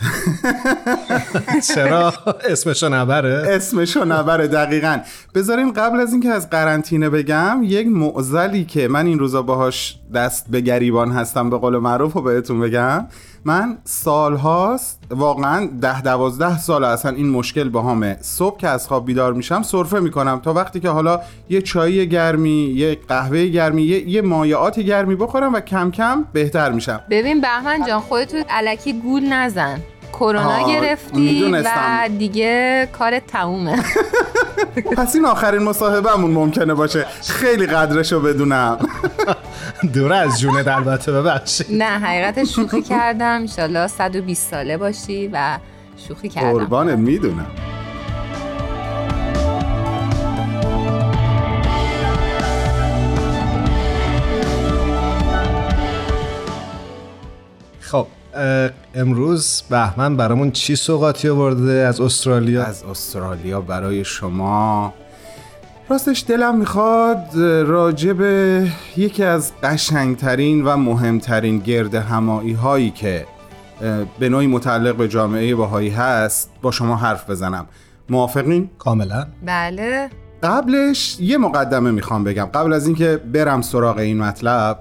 چرا؟ 1.75 2.13
اسمشو 2.49 2.89
نبره؟ 2.89 3.55
اسمشو 3.55 4.05
نبره 4.05 4.47
دقیقا. 4.47 4.97
بذارین 5.35 5.73
قبل 5.73 5.99
از 5.99 6.11
اینکه 6.11 6.29
از 6.29 6.49
قرنطینه 6.49 7.09
بگم 7.09 7.59
یک 7.63 7.87
معزلی 7.87 8.65
که 8.65 8.87
من 8.87 9.05
این 9.05 9.19
روزا 9.19 9.41
باهاش 9.41 9.99
دست 10.13 10.45
به 10.49 10.61
گریبان 10.61 11.11
هستم 11.11 11.49
به 11.49 11.57
قول 11.57 11.77
معروف 11.77 12.13
رو 12.13 12.21
بهتون 12.21 12.59
بگم 12.59 13.07
من 13.45 13.77
سال 13.83 14.35
هاست 14.35 14.99
واقعا 15.09 15.69
ده 15.81 16.01
دوازده 16.01 16.59
سال 16.59 16.83
اصلا 16.83 17.11
این 17.11 17.29
مشکل 17.29 17.69
با 17.69 17.81
همه 17.81 18.17
صبح 18.21 18.57
که 18.57 18.67
از 18.67 18.87
خواب 18.87 19.05
بیدار 19.05 19.33
میشم 19.33 19.61
سرفه 19.61 19.99
می‌کنم 19.99 20.39
تا 20.39 20.53
وقتی 20.53 20.79
که 20.79 20.89
حالا 20.89 21.19
یه 21.49 21.61
چای 21.61 22.09
گرمی 22.09 22.73
یه 22.75 22.97
قهوه 23.07 23.47
گرمی 23.47 23.83
یه, 23.83 24.09
یه 24.09 24.21
مایعات 24.21 24.79
گرمی 24.79 25.15
بخورم 25.15 25.53
و 25.53 25.59
کم 25.59 25.91
کم 25.91 26.25
بهتر 26.33 26.71
میشم. 26.71 26.92
ببین 27.09 27.41
بهمن 27.41 27.85
جان 27.87 27.99
خودتو 27.99 28.37
علکی 28.49 28.93
گول 28.93 29.23
نزن. 29.25 29.79
کرونا 30.13 30.67
گرفتی 30.67 31.51
و 31.53 32.09
دیگه 32.17 32.87
کار 32.91 33.19
تمومه. 33.19 33.83
پس 34.97 35.15
این 35.15 35.25
آخرین 35.25 35.63
مصاحبهمون 35.63 36.31
ممکنه 36.31 36.73
باشه. 36.73 37.05
خیلی 37.21 37.65
قدرشو 37.65 38.19
بدونم. 38.19 38.77
دور 39.93 40.13
از 40.13 40.39
جونت 40.39 40.67
البته 40.67 41.11
ببخشید. 41.11 41.67
نه 41.69 41.85
حقیقت 41.85 42.43
شوخی 42.43 42.81
کردم. 42.81 43.25
انشالله 43.41 43.87
120 43.87 44.51
ساله 44.51 44.77
باشی 44.77 45.29
و 45.33 45.57
شوخی 46.07 46.29
کردم. 46.29 46.51
قربانت 46.51 46.97
می‌دونم. 46.97 47.47
خب 57.93 58.07
امروز 58.95 59.63
بهمن 59.69 60.17
برامون 60.17 60.51
چی 60.51 60.75
سوقاتی 60.75 61.29
آورده 61.29 61.71
از 61.71 62.01
استرالیا؟ 62.01 62.63
از 62.63 62.83
استرالیا 62.83 63.61
برای 63.61 64.05
شما. 64.05 64.93
راستش 65.89 66.25
دلم 66.27 66.57
می‌خواد 66.57 67.37
راجع 67.65 68.13
به 68.13 68.67
یکی 68.97 69.23
از 69.23 69.51
قشنگترین 69.63 70.65
و 70.65 70.77
مهمترین 70.77 71.59
گرد 71.59 71.95
همایی 71.95 72.53
هایی 72.53 72.91
که 72.91 73.25
به 74.19 74.29
نوعی 74.29 74.47
متعلق 74.47 74.95
به 74.95 75.07
جامعه 75.07 75.55
باهایی 75.55 75.89
هست 75.89 76.49
با 76.61 76.71
شما 76.71 76.95
حرف 76.95 77.29
بزنم. 77.29 77.65
موافقین؟ 78.09 78.69
کاملا. 78.79 79.27
بله. 79.45 80.09
قبلش 80.43 81.17
یه 81.19 81.37
مقدمه 81.37 81.91
می‌خوام 81.91 82.23
بگم. 82.23 82.45
قبل 82.45 82.73
از 82.73 82.87
اینکه 82.87 83.17
برم 83.17 83.61
سراغ 83.61 83.97
این 83.97 84.17
مطلب 84.17 84.79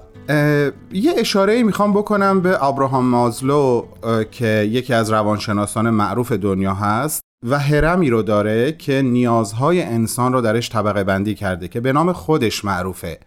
یه 0.91 1.13
اشاره 1.17 1.63
می‌خوام 1.63 1.93
بکنم 1.93 2.41
به 2.41 2.63
ابراهام 2.63 3.05
مازلو 3.05 3.85
که 4.31 4.47
یکی 4.71 4.93
از 4.93 5.11
روانشناسان 5.11 5.89
معروف 5.89 6.31
دنیا 6.31 6.73
هست 6.73 7.21
و 7.49 7.59
هرمی 7.59 8.09
رو 8.09 8.21
داره 8.21 8.71
که 8.71 9.01
نیازهای 9.01 9.81
انسان 9.81 10.33
رو 10.33 10.41
درش 10.41 10.69
طبقه 10.69 11.03
بندی 11.03 11.35
کرده 11.35 11.67
که 11.67 11.79
به 11.79 11.93
نام 11.93 12.13
خودش 12.13 12.65
معروفه. 12.65 13.19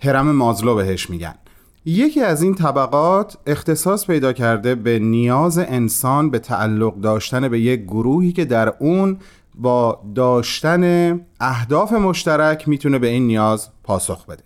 هرم 0.00 0.30
مازلو 0.30 0.74
بهش 0.74 1.10
میگن. 1.10 1.34
یکی 1.84 2.20
از 2.20 2.42
این 2.42 2.54
طبقات 2.54 3.36
اختصاص 3.46 4.06
پیدا 4.06 4.32
کرده 4.32 4.74
به 4.74 4.98
نیاز 4.98 5.58
انسان 5.58 6.30
به 6.30 6.38
تعلق 6.38 7.00
داشتن 7.00 7.48
به 7.48 7.60
یک 7.60 7.82
گروهی 7.82 8.32
که 8.32 8.44
در 8.44 8.74
اون 8.78 9.18
با 9.54 10.02
داشتن 10.14 11.12
اهداف 11.40 11.92
مشترک 11.92 12.68
می‌تونه 12.68 12.98
به 12.98 13.08
این 13.08 13.26
نیاز 13.26 13.68
پاسخ 13.84 14.26
بده. 14.26 14.42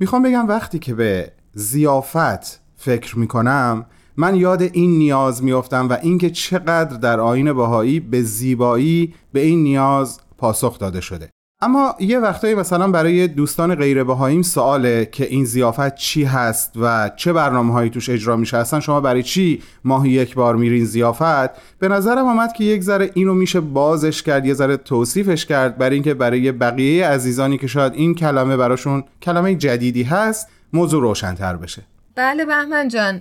می‌خوام 0.00 0.22
بگم 0.22 0.48
وقتی 0.48 0.78
که 0.78 0.94
به 0.94 1.32
زیافت 1.52 2.60
فکر 2.76 3.18
می‌کنم 3.18 3.86
من 4.16 4.34
یاد 4.34 4.62
این 4.62 4.98
نیاز 4.98 5.44
میافتم 5.44 5.88
و 5.88 5.98
اینکه 6.02 6.30
چقدر 6.30 6.96
در 6.96 7.20
آین 7.20 7.52
باهایی 7.52 8.00
به 8.00 8.22
زیبایی 8.22 9.14
به 9.32 9.40
این 9.40 9.62
نیاز 9.62 10.20
پاسخ 10.38 10.78
داده 10.78 11.00
شده. 11.00 11.30
اما 11.62 11.94
یه 12.00 12.18
وقتایی 12.18 12.54
مثلا 12.54 12.90
برای 12.90 13.28
دوستان 13.28 13.74
غیر 13.74 14.04
بهاییم 14.04 14.42
سواله 14.42 15.08
که 15.12 15.26
این 15.26 15.44
زیافت 15.44 15.94
چی 15.94 16.24
هست 16.24 16.72
و 16.76 17.10
چه 17.16 17.32
برنامه 17.32 17.72
هایی 17.72 17.90
توش 17.90 18.08
اجرا 18.08 18.36
میشه. 18.36 18.56
اصلا 18.56 18.80
شما 18.80 19.00
برای 19.00 19.22
چی 19.22 19.62
ماهی 19.84 20.10
یک 20.10 20.34
بار 20.34 20.56
میرین 20.56 20.84
زیافت؟ 20.84 21.78
به 21.78 21.88
نظرم 21.88 22.26
آمد 22.26 22.52
که 22.52 22.64
یک 22.64 22.82
ذره 22.82 23.10
اینو 23.14 23.34
میشه 23.34 23.60
بازش 23.60 24.22
کرد 24.22 24.46
یه 24.46 24.54
ذره 24.54 24.76
توصیفش 24.76 25.46
کرد 25.46 25.78
برای 25.78 25.94
اینکه 25.94 26.14
برای 26.14 26.52
بقیه 26.52 27.06
عزیزانی 27.06 27.58
که 27.58 27.66
شاید 27.66 27.94
این 27.94 28.14
کلمه 28.14 28.56
براشون 28.56 29.04
کلمه 29.22 29.54
جدیدی 29.54 30.02
هست 30.02 30.48
موضوع 30.72 31.02
روشنتر 31.02 31.56
بشه. 31.56 31.82
بله 32.14 32.44
بهمن 32.44 32.88
جان 32.88 33.20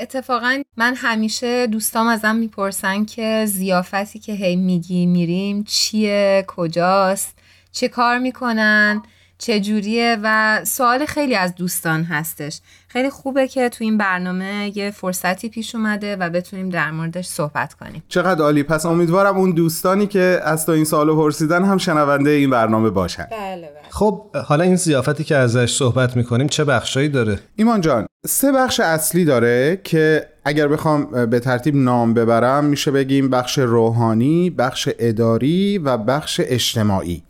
اتفاقا 0.00 0.62
من 0.76 0.94
همیشه 0.96 1.66
دوستام 1.66 2.06
ازم 2.06 2.36
می‌پرسن 2.36 3.04
که 3.04 3.44
زیافتی 3.46 4.18
که 4.18 4.32
هی 4.32 4.56
میگی 4.56 5.06
میریم 5.06 5.64
چیه 5.64 6.44
کجاست؟ 6.46 7.39
چه 7.72 7.88
کار 7.88 8.18
می‌کنن 8.18 9.02
چه 9.38 9.60
جوریه 9.60 10.16
و 10.22 10.60
سوال 10.64 11.06
خیلی 11.06 11.34
از 11.34 11.54
دوستان 11.54 12.04
هستش. 12.04 12.60
خیلی 12.88 13.10
خوبه 13.10 13.48
که 13.48 13.68
تو 13.68 13.84
این 13.84 13.98
برنامه 13.98 14.72
یه 14.74 14.90
فرصتی 14.90 15.48
پیش 15.48 15.74
اومده 15.74 16.16
و 16.16 16.30
بتونیم 16.30 16.68
در 16.68 16.90
موردش 16.90 17.26
صحبت 17.26 17.74
کنیم. 17.74 18.02
چقدر 18.08 18.42
عالی. 18.42 18.62
پس 18.62 18.86
امیدوارم 18.86 19.36
اون 19.36 19.50
دوستانی 19.50 20.06
که 20.06 20.40
از 20.44 20.66
تو 20.66 20.72
این 20.72 20.84
سوالو 20.84 21.16
پرسیدن 21.16 21.64
هم 21.64 21.78
شنونده 21.78 22.30
این 22.30 22.50
برنامه 22.50 22.90
باشن. 22.90 23.26
بله 23.30 23.56
بله. 23.56 23.90
خب 23.90 24.36
حالا 24.46 24.64
این 24.64 24.76
زیافتی 24.76 25.24
که 25.24 25.36
ازش 25.36 25.74
صحبت 25.74 26.16
می‌کنیم 26.16 26.46
چه 26.46 26.64
بخشایی 26.64 27.08
داره؟ 27.08 27.38
ایمان 27.56 27.80
جان 27.80 28.06
سه 28.26 28.52
بخش 28.52 28.80
اصلی 28.80 29.24
داره 29.24 29.80
که 29.84 30.26
اگر 30.44 30.68
بخوام 30.68 31.26
به 31.26 31.40
ترتیب 31.40 31.76
نام 31.76 32.14
ببرم 32.14 32.64
میشه 32.64 32.90
بگیم 32.90 33.30
بخش 33.30 33.58
روحانی 33.58 34.50
بخش 34.50 34.88
اداری 34.98 35.78
و 35.78 35.98
بخش 35.98 36.40
اجتماعی. 36.44 37.22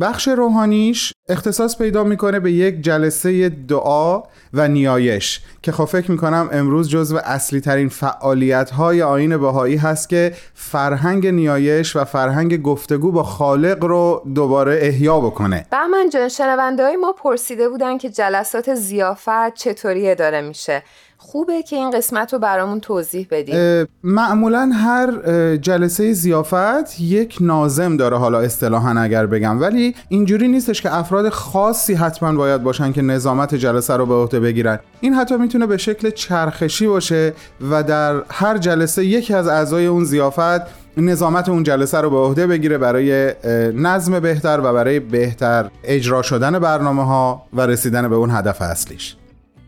بخش 0.00 0.28
روحانیش 0.28 1.12
اختصاص 1.28 1.78
پیدا 1.78 2.04
می‌کنه 2.04 2.40
به 2.40 2.52
یک 2.52 2.80
جلسه 2.80 3.48
دعا 3.48 4.22
و 4.54 4.68
نیایش 4.68 5.40
که 5.62 5.72
خب 5.72 5.84
فکر 5.84 6.10
می‌کنم 6.10 6.48
امروز 6.52 6.88
جزو 6.88 7.16
اصلی 7.16 7.60
ترین 7.60 7.88
فعالیت 7.88 8.70
های 8.70 9.02
آین 9.02 9.36
بهایی 9.36 9.76
هست 9.76 10.08
که 10.08 10.34
فرهنگ 10.54 11.26
نیایش 11.26 11.96
و 11.96 12.04
فرهنگ 12.04 12.62
گفتگو 12.62 13.12
با 13.12 13.22
خالق 13.22 13.84
رو 13.84 14.22
دوباره 14.34 14.78
احیا 14.82 15.20
بکنه. 15.20 15.66
بهمن 15.70 16.10
جان 16.10 16.28
شنونده 16.28 16.82
های 16.82 16.96
ما 16.96 17.12
پرسیده 17.12 17.68
بودن 17.68 17.98
که 17.98 18.10
جلسات 18.10 18.74
زیافت 18.74 19.54
چطوری 19.54 20.10
اداره 20.10 20.40
میشه. 20.40 20.82
خوبه 21.20 21.62
که 21.62 21.76
این 21.76 21.90
قسمت 21.90 22.32
رو 22.32 22.38
برامون 22.38 22.80
توضیح 22.80 23.26
بدیم 23.30 23.86
معمولا 24.04 24.70
هر 24.74 25.12
جلسه 25.56 26.12
زیافت 26.12 27.00
یک 27.00 27.38
نازم 27.40 27.96
داره 27.96 28.16
حالا 28.16 28.40
اصطلاحا 28.40 29.00
اگر 29.00 29.26
بگم. 29.26 29.60
ولی 29.60 29.94
اینجوری 30.08 30.48
نیستش 30.48 30.82
که 30.82 30.94
افراد 30.94 31.28
خاصی 31.28 31.94
حتما 31.94 32.32
باید 32.32 32.62
باشن 32.62 32.92
که 32.92 33.02
نظامت 33.02 33.54
جلسه 33.54 33.96
رو 33.96 34.06
به 34.06 34.14
عهده 34.14 34.40
بگیرن. 34.40 34.78
این 35.00 35.14
حتی 35.14 35.36
می‌تونه 35.36 35.66
به 35.66 35.76
شکل 35.76 36.10
چرخشی 36.10 36.86
باشه 36.86 37.32
و 37.70 37.82
در 37.82 38.22
هر 38.30 38.58
جلسه 38.58 39.04
یکی 39.04 39.34
از 39.34 39.48
اعضای 39.48 39.86
اون 39.86 40.04
زیافت 40.04 40.88
نظامت 40.96 41.48
اون 41.48 41.62
جلسه 41.62 41.98
رو 41.98 42.10
به 42.10 42.16
عهده 42.16 42.46
بگیره 42.46 42.78
برای 42.78 43.34
نظم 43.74 44.20
بهتر 44.20 44.60
و 44.60 44.72
برای 44.72 45.00
بهتر 45.00 45.70
اجرا 45.84 46.22
شدن 46.22 46.58
برنامه 46.58 47.04
ها 47.04 47.46
و 47.52 47.66
رسیدن 47.66 48.08
به 48.08 48.16
اون 48.16 48.30
هدف 48.30 48.62
اصلیش. 48.62 49.16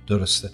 درسته. 0.08 0.50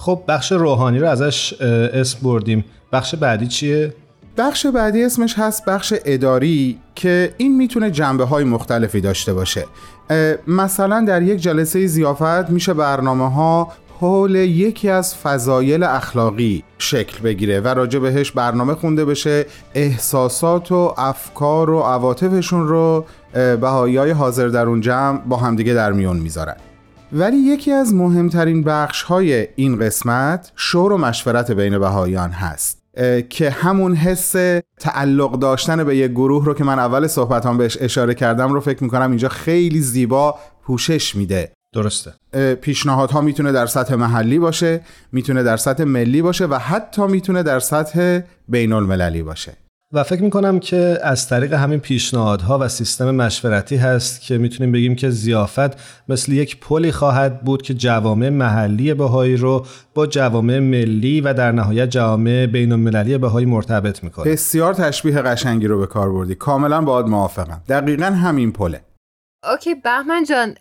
خب 0.00 0.22
بخش 0.28 0.52
روحانی 0.52 0.98
رو 0.98 1.08
ازش 1.08 1.62
اسم 1.62 2.18
بردیم. 2.22 2.64
بخش 2.92 3.14
بعدی 3.14 3.46
چیه؟ 3.46 3.94
بخش 4.38 4.66
بعدی 4.66 5.04
اسمش 5.04 5.34
هست 5.38 5.64
بخش 5.64 5.94
اداری 6.04 6.78
که 6.94 7.34
این 7.36 7.56
می‌تونه 7.56 7.90
جنبه 7.90 8.24
های 8.24 8.44
مختلفی 8.44 9.00
داشته 9.00 9.34
باشه. 9.34 9.64
مثلا 10.46 11.04
در 11.08 11.22
یک 11.22 11.40
جلسه 11.40 11.86
زیافت 11.86 12.50
میشه 12.50 12.74
برنامه 12.74 13.30
ها 13.30 13.72
حول 14.00 14.34
یکی 14.34 14.88
از 14.88 15.14
فضایل 15.14 15.82
اخلاقی 15.82 16.64
شکل 16.78 17.22
بگیره 17.22 17.60
و 17.60 17.68
راجع 17.68 17.98
بهش 17.98 18.30
برنامه 18.30 18.74
خونده 18.74 19.04
بشه 19.04 19.46
احساسات 19.74 20.72
و 20.72 20.94
افکار 20.98 21.70
و 21.70 21.80
عواطفشون 21.80 22.68
رو 22.68 23.04
بهایی 23.32 23.96
های 23.96 24.10
حاضر 24.10 24.48
در 24.48 24.66
اون 24.66 24.80
جمع 24.80 25.18
با 25.18 25.36
همدیگه 25.36 25.74
در 25.74 25.92
میون 25.92 26.16
می‌ذارن. 26.16 26.56
ولی 27.12 27.36
یکی 27.36 27.72
از 27.72 27.94
مهمترین 27.94 28.62
بخش 28.62 29.02
های 29.02 29.48
این 29.56 29.78
قسمت 29.78 30.52
شور 30.56 30.92
و 30.92 30.98
مشورت 30.98 31.50
بین 31.50 31.78
بهاییان 31.78 32.30
هست 32.30 32.82
که 33.30 33.50
همون 33.50 33.94
حس 33.94 34.32
تعلق 34.80 35.38
داشتن 35.38 35.84
به 35.84 35.96
یک 35.96 36.10
گروه 36.10 36.44
رو 36.44 36.54
که 36.54 36.64
من 36.64 36.78
اول 36.78 37.06
صحبتام 37.06 37.58
بهش 37.58 37.78
اشاره 37.80 38.14
کردم 38.14 38.52
رو 38.52 38.60
فکر 38.60 38.84
می‌کنم 38.84 39.08
اینجا 39.08 39.28
خیلی 39.28 39.80
زیبا 39.80 40.38
پوشش 40.62 41.16
میده. 41.16 41.52
درسته. 41.74 42.12
پیشنهادها 42.54 43.20
می‌تونه 43.20 43.52
در 43.52 43.66
سطح 43.66 43.94
محلی 43.94 44.38
باشه 44.38 44.80
می‌تونه 45.12 45.42
در 45.42 45.56
سطح 45.56 45.84
ملی 45.84 46.22
باشه 46.22 46.46
و 46.46 46.54
حتی 46.54 47.06
می‌تونه 47.06 47.42
در 47.42 47.60
سطح 47.60 48.20
بین 48.48 48.72
المللی 48.72 49.22
باشه. 49.22 49.52
و 49.92 50.02
فکر 50.02 50.22
می‌کنم 50.22 50.60
که 50.60 50.98
از 51.02 51.28
طریق 51.28 51.52
همین 51.52 51.80
پیشنهادها 51.80 52.58
و 52.58 52.68
سیستم 52.68 53.10
مشورتی 53.10 53.76
هست 53.76 54.20
که 54.20 54.38
می‌تونیم 54.38 54.72
بگیم 54.72 54.94
که 54.94 55.10
زیافت 55.10 55.80
مثل 56.08 56.32
یک 56.32 56.60
پلی 56.60 56.92
خواهد 56.92 57.40
بود 57.40 57.62
که 57.62 57.74
جوامع 57.74 58.28
محلی 58.28 58.94
بهایی 58.94 59.36
رو 59.36 59.66
با 59.94 60.06
جوامع 60.06 60.58
ملی 60.58 61.20
و 61.20 61.34
در 61.34 61.52
نهایت 61.52 61.90
جوامع 61.90 62.46
بین 62.46 62.72
المللی 62.72 63.18
بهایی 63.18 63.46
مرتبط 63.46 64.04
می‌کنه. 64.04 64.32
بسیار 64.32 64.74
تشبیه 64.74 65.22
قشنگی 65.22 65.66
رو 65.66 65.78
به 65.78 65.86
کار 65.86 66.12
بردی. 66.12 66.34
کاملا 66.34 66.80
باید 66.82 67.06
موافقم. 67.06 67.62
دقیقا 67.68 68.06
همین 68.06 68.52
پله. 68.52 68.80
اوکی 69.52 69.74
بهمن 69.74 70.24
جان 70.24 70.54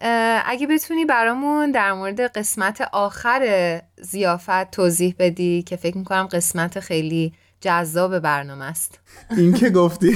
اگه 0.45 0.67
بتونی 0.67 1.05
برامون 1.05 1.71
در 1.71 1.93
مورد 1.93 2.21
قسمت 2.21 2.81
آخر 2.93 3.81
زیافت 4.01 4.71
توضیح 4.71 5.15
بدی 5.19 5.61
که 5.61 5.75
فکر 5.75 5.97
می‌کنم 5.97 6.27
قسمت 6.31 6.79
خیلی 6.79 7.33
جذاب 7.61 8.19
برنامه 8.19 8.65
است. 8.65 8.99
این 9.37 9.53
که 9.53 9.69
گفتی 9.69 10.15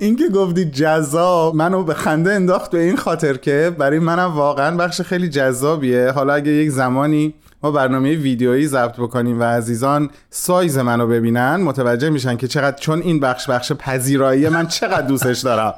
این 0.00 0.16
که 0.16 0.28
گفتی 0.28 0.64
جذاب 0.64 1.54
منو 1.54 1.84
به 1.84 1.94
خنده 1.94 2.32
انداخت 2.32 2.70
به 2.70 2.80
این 2.80 2.96
خاطر 2.96 3.36
که 3.36 3.76
برای 3.78 3.98
منم 3.98 4.34
واقعا 4.36 4.76
بخش 4.76 5.00
خیلی 5.00 5.28
جذابیه. 5.28 6.10
حالا 6.10 6.34
اگه 6.34 6.52
یک 6.52 6.70
زمانی 6.70 7.34
ما 7.62 7.70
برنامه 7.70 8.14
ویدیویی 8.14 8.66
ضبط 8.66 8.96
بکنیم 8.96 9.40
و 9.40 9.44
عزیزان 9.44 10.10
سایز 10.30 10.78
منو 10.78 11.06
ببینن 11.06 11.56
متوجه 11.56 12.10
میشن 12.10 12.36
که 12.36 12.48
چقدر 12.48 12.76
چون 12.76 13.00
این 13.02 13.20
بخش 13.20 13.50
بخش 13.50 13.72
پذیرایی 13.72 14.48
من 14.48 14.66
چقدر 14.66 15.06
دوستش 15.06 15.38
دارم. 15.38 15.74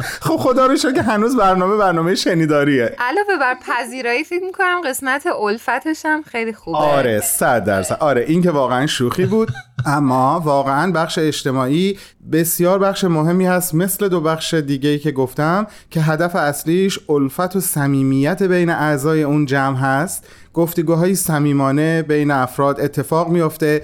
خب 0.00 0.36
خدا 0.36 0.66
رو 0.66 0.76
که 0.76 1.02
هنوز 1.02 1.36
برنامه 1.36 1.76
برنامه 1.76 2.14
شنیداریه. 2.14 2.96
علاوه 2.98 3.36
بر 3.40 3.56
پذیرایی 3.66 4.24
فکر 4.24 4.44
می‌کنم 4.44 4.80
قسمت 4.84 5.26
الفتش 5.26 6.02
هم 6.04 6.22
خیلی 6.22 6.52
خوبه. 6.52 6.78
آره 6.78 7.20
صد 7.20 7.64
درصد. 7.64 7.96
آره 8.00 8.24
این 8.28 8.42
که 8.42 8.50
واقعا 8.50 8.86
شوخی 8.86 9.26
بود. 9.26 9.48
اما 9.86 10.40
واقعا 10.44 10.92
بخش 10.92 11.18
اجتماعی 11.18 11.98
بسیار 12.32 12.78
بخش 12.78 13.04
مهمی 13.04 13.46
هست 13.46 13.74
مثل 13.74 14.08
دو 14.08 14.20
بخش 14.20 14.54
دیگه 14.54 14.98
که 14.98 15.12
گفتم 15.12 15.66
که 15.90 16.00
هدف 16.00 16.36
اصلیش 16.36 16.98
الفت 17.08 17.56
و 17.56 17.60
صمیمیت 17.60 18.42
بین 18.42 18.70
اعضای 18.70 19.22
اون 19.22 19.46
جمع 19.46 19.76
هست. 19.76 20.24
گفتگوهای 20.54 21.14
صمیمانه 21.14 22.02
بین 22.02 22.30
افراد 22.30 22.80
اتفاق 22.80 23.28
میفته 23.28 23.82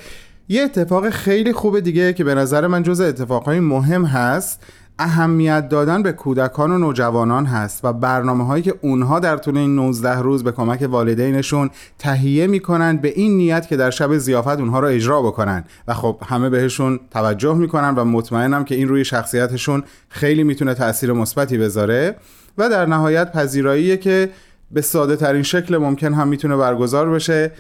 یه 0.49 0.63
اتفاق 0.63 1.11
خیلی 1.11 1.53
خوب 1.53 1.81
دیگه 1.81 2.13
که 2.13 2.25
به 2.25 2.35
نظر 2.35 2.67
من 2.67 2.83
جز 2.83 3.01
اتفاقهای 3.01 3.61
مهم 3.61 4.05
هست. 4.05 4.63
اهمیت 5.03 5.69
دادن 5.69 6.03
به 6.03 6.13
کودکان 6.13 6.73
و 6.73 6.79
نوجوانان 6.79 7.47
هست 7.47 7.85
و 7.85 7.93
برنامه 7.93 8.47
هایی 8.47 8.63
که 8.63 8.75
اونها 8.81 9.19
در 9.19 9.37
طول 9.37 9.57
این 9.57 9.75
19 9.75 10.19
روز 10.19 10.45
به 10.45 10.53
کمک 10.53 10.83
والدینشون 10.91 11.71
تهیه 11.99 12.47
می‌کنن 12.47 12.97
به 12.97 13.09
این 13.09 13.37
نیت 13.37 13.69
که 13.69 13.77
در 13.77 13.91
شب 13.91 14.19
زیافت 14.19 14.59
اونها 14.59 14.81
رو 14.81 14.87
اجرا 14.89 15.23
بکنن. 15.23 15.65
و 15.89 15.95
خب 15.95 16.19
همه 16.27 16.51
بهشون 16.51 17.01
توجه 17.11 17.55
می‌کنن 17.55 17.95
و 17.95 18.05
مطمئنم 18.05 18.65
که 18.65 18.75
این 18.75 18.89
روی 18.89 19.05
شخصیتشون 19.05 19.83
خیلی 20.09 20.45
می‌تونه 20.45 20.75
تاثیر 20.75 21.13
مثبتی 21.13 21.59
بذاره 21.59 22.17
و 22.59 22.69
در 22.69 22.87
نهایت 22.87 23.33
پذیراییه 23.33 23.97
که 23.97 24.31
به 24.71 24.81
ساده 24.81 25.17
ترین 25.17 25.43
شکل 25.43 25.79
ممکن 25.79 26.15
هم 26.15 26.29
می‌تونه 26.29 26.57
برگزار 26.57 27.11
بشه. 27.11 27.53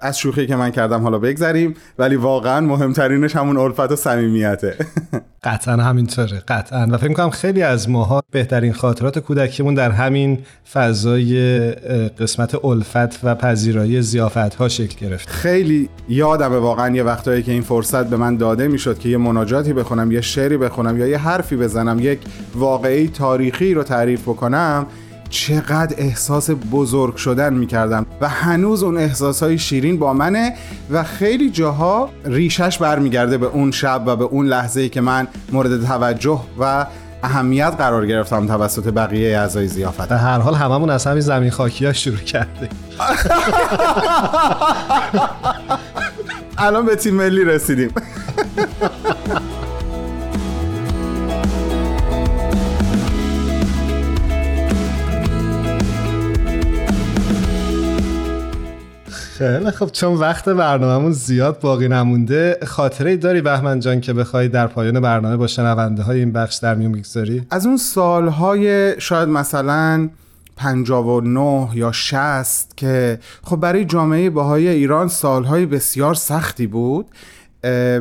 از 0.00 0.18
شوخی 0.18 0.46
که 0.46 0.56
من 0.56 0.70
کردم 0.70 1.02
حالا 1.02 1.18
بگذریم 1.18 1.74
ولی 1.98 2.16
واقعا 2.16 2.60
مهمترینش 2.60 3.36
همون 3.36 3.56
الفت 3.56 3.92
و 3.92 3.96
صمیمیته. 3.96 4.74
قطعا 5.44 5.76
همینطوره 5.76 6.42
قطعا. 6.48 6.88
و 6.90 6.96
فکر 6.96 7.12
کنم 7.12 7.30
خیلی 7.30 7.62
از 7.62 7.90
ماها 7.90 8.22
بهترین 8.30 8.72
خاطرات 8.72 9.18
کودکیمون 9.18 9.74
در 9.74 9.90
همین 9.90 10.38
فضای 10.72 11.60
قسمت 12.18 12.64
الفت 12.64 13.24
و 13.24 13.34
پذیرایی 13.34 14.02
زیافت 14.02 14.54
ها 14.54 14.68
شکل 14.68 15.06
گرفت. 15.06 15.28
خیلی 15.28 15.88
یادمه 16.08 16.56
واقعا 16.56 16.96
یه 16.96 17.02
وقتایی 17.02 17.42
که 17.42 17.52
این 17.52 17.62
فرصت 17.62 18.06
به 18.06 18.16
من 18.16 18.36
داده 18.36 18.68
می‌شد 18.68 18.98
که 18.98 19.08
یه 19.08 19.16
مناجاتی 19.16 19.72
بخونم 19.72 20.12
یه 20.12 20.20
شعری 20.20 20.56
بخونم 20.56 20.98
یا 20.98 21.06
یه 21.06 21.18
حرفی 21.18 21.56
بزنم 21.56 21.98
یک 22.00 22.18
واقعی 22.54 23.08
تاریخی 23.08 23.74
رو 23.74 23.82
تعریف 23.82 24.22
بکنم. 24.22 24.86
چقدر 25.30 25.94
احساس 25.98 26.50
بزرگ 26.72 27.16
شدن 27.16 27.54
می‌کردم 27.54 28.06
و 28.20 28.28
هنوز 28.28 28.82
اون 28.82 28.96
احساس 28.96 29.42
های 29.42 29.58
شیرین 29.58 29.98
با 29.98 30.12
منه 30.12 30.54
و 30.90 31.02
خیلی 31.02 31.50
جاها 31.50 32.10
ریشش 32.24 32.78
برمیگرده 32.78 33.38
به 33.38 33.46
اون 33.46 33.70
شب 33.70 34.02
و 34.06 34.16
به 34.16 34.24
اون 34.24 34.46
لحظه 34.46 34.80
ای 34.80 34.88
که 34.88 35.00
من 35.00 35.28
مورد 35.52 35.84
توجه 35.84 36.40
و 36.60 36.86
اهمیت 37.22 37.74
قرار 37.78 38.06
گرفتم 38.06 38.46
توسط 38.46 38.92
بقیه 38.92 39.38
اعضای 39.38 39.68
زیافت 39.68 40.08
در 40.08 40.16
هر 40.16 40.38
حال 40.38 40.54
هممون 40.54 40.90
از 40.90 41.06
همین 41.06 41.20
زمین 41.20 41.50
خاکی 41.50 41.86
ها 41.86 41.92
شروع 41.92 42.16
کرده 42.16 42.68
الان 46.58 46.86
به 46.86 46.96
تیم 46.96 47.14
ملی 47.14 47.44
رسیدیم. 47.44 47.90
خیلی 59.40 59.70
خب 59.70 59.86
چون 59.92 60.14
وقت 60.14 60.48
برنامهمون 60.48 61.12
زیاد 61.12 61.60
باقی 61.60 61.88
نمونده 61.88 62.58
خاطره 62.66 63.16
داری 63.16 63.40
بهمن 63.40 63.80
جان 63.80 64.00
که 64.00 64.12
بخوای 64.12 64.48
در 64.48 64.66
پایان 64.66 65.00
برنامه 65.00 65.36
با 65.36 65.46
شنونده 65.46 66.02
های 66.02 66.18
این 66.18 66.32
بخش 66.32 66.56
در 66.56 66.74
میون 66.74 66.92
بگذاری؟ 66.92 67.46
از 67.50 67.66
اون 67.66 67.76
سالهای 67.76 68.94
شاید 69.00 69.28
مثلا 69.28 70.08
59 70.56 71.68
یا 71.74 71.92
60 71.92 72.76
که 72.76 73.18
خب 73.42 73.56
برای 73.56 73.84
جامعه 73.84 74.30
باهای 74.30 74.68
ایران 74.68 75.08
سالهای 75.08 75.66
بسیار 75.66 76.14
سختی 76.14 76.66
بود. 76.66 77.06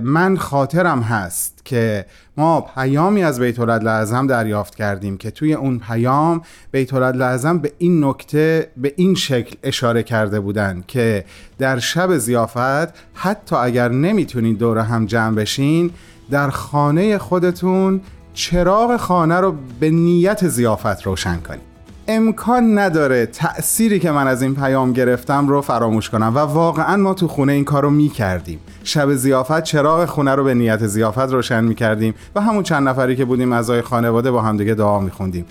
من 0.03 0.38
خاطرم 0.38 1.01
هست 1.01 1.62
که 1.66 2.05
ما 2.38 2.62
پیامی 2.62 3.24
از 3.24 3.39
بیت 3.39 3.60
لعظم 3.60 4.28
دریافت 4.28 4.76
کردیم 4.76 5.18
که 5.18 5.32
توی 5.32 5.53
اون 5.53 5.80
پیام 5.80 6.41
بیت 6.72 6.93
لعظم 6.93 7.57
به 7.57 7.72
این 7.78 8.03
نکته 8.03 8.72
به 8.78 8.93
این 8.95 9.16
شکل 9.16 9.55
اشاره 9.64 10.03
کرده 10.03 10.39
بودن 10.39 10.84
که 10.88 11.26
در 11.57 11.80
شب 11.80 12.18
زیافت 12.18 12.93
حتی 13.14 13.55
اگر 13.55 13.89
نمی‌تونید 13.89 14.57
دور 14.57 14.78
هم 14.78 15.05
جمع 15.05 15.36
بشین 15.36 15.91
در 16.32 16.49
خانه 16.49 17.18
خودتون 17.18 18.01
چراغ 18.34 18.97
خانه 18.97 19.36
رو 19.36 19.55
به 19.80 19.89
نیت 19.89 20.47
زیافت 20.47 21.01
روشن 21.03 21.38
کنید. 21.38 21.70
امکان 22.12 22.80
نداره 22.80 23.26
تأثیری 23.26 23.99
که 23.99 24.12
من 24.12 24.28
از 24.28 24.41
این 24.41 24.55
پیام 24.55 24.93
گرفتم 24.93 25.47
رو 25.47 25.62
فراموش 25.62 26.10
کنم. 26.10 26.36
و 26.36 26.39
واقعا 26.39 26.97
ما 26.97 27.14
تو 27.14 27.28
خونه 27.28 27.53
این 27.53 27.66
کار 27.66 27.84
رو 27.84 27.89
می 27.89 28.10
کردیم 28.10 28.60
شب 28.84 29.14
زیافت 29.14 29.64
چراغ 29.64 30.05
خونه 30.05 30.36
رو 30.36 30.43
به 30.43 30.53
نیت 30.53 30.88
زیافت 30.88 31.20
روشن 31.20 31.64
می 31.64 31.76
کردیم 31.76 32.14
و 32.36 32.41
همون 32.41 32.64
چند 32.64 32.88
نفری 32.88 33.16
که 33.16 33.26
بودیم 33.26 33.53
اعضای 33.53 33.82
خانواده 33.82 34.32
با 34.32 34.41
همدیگه 34.41 34.74
دعا 34.74 34.99
می 34.99 35.12
خوندیم 35.12 35.45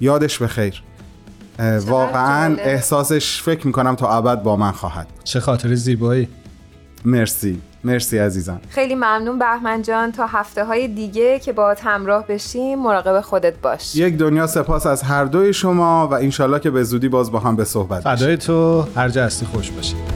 یادش 0.00 0.38
به 0.38 0.46
خیر. 0.46 0.82
واقعا 1.86 2.56
احساسش 2.56 3.42
فکر 3.42 3.66
می 3.66 3.72
کنم 3.72 3.94
تا 3.94 4.16
ابد 4.16 4.42
با 4.42 4.56
من 4.56 4.72
خواهد 4.72 5.06
چه 5.24 5.40
خاطر 5.40 5.74
زیبایی. 5.74 6.28
مرسی. 7.04 7.60
مرسی 7.86 8.18
عزیزم. 8.18 8.60
خیلی 8.68 8.94
ممنون 8.94 9.38
بهمن 9.38 9.82
جان. 9.82 10.12
تا 10.12 10.26
هفته 10.26 10.64
های 10.64 10.88
دیگه 10.88 11.38
که 11.38 11.52
با 11.52 11.74
همراه 11.82 12.26
بشیم 12.26 12.78
مراقب 12.78 13.20
خودت 13.20 13.54
باش. 13.62 13.96
یک 13.96 14.16
دنیا 14.16 14.46
سپاس 14.46 14.86
از 14.86 15.02
هر 15.02 15.24
دوی 15.24 15.52
شما 15.52 16.08
و 16.08 16.14
انشالله 16.14 16.60
که 16.60 16.70
به 16.70 16.82
زودی 16.82 17.08
باز 17.08 17.32
با 17.32 17.38
هم 17.38 17.56
به 17.56 17.64
صحبت 17.64 18.00
فدای 18.00 18.36
تو. 18.36 18.84
هر 18.96 19.08
جا 19.08 19.24
هستی 19.24 19.46
خوش 19.46 19.70
باشی. 19.70 20.15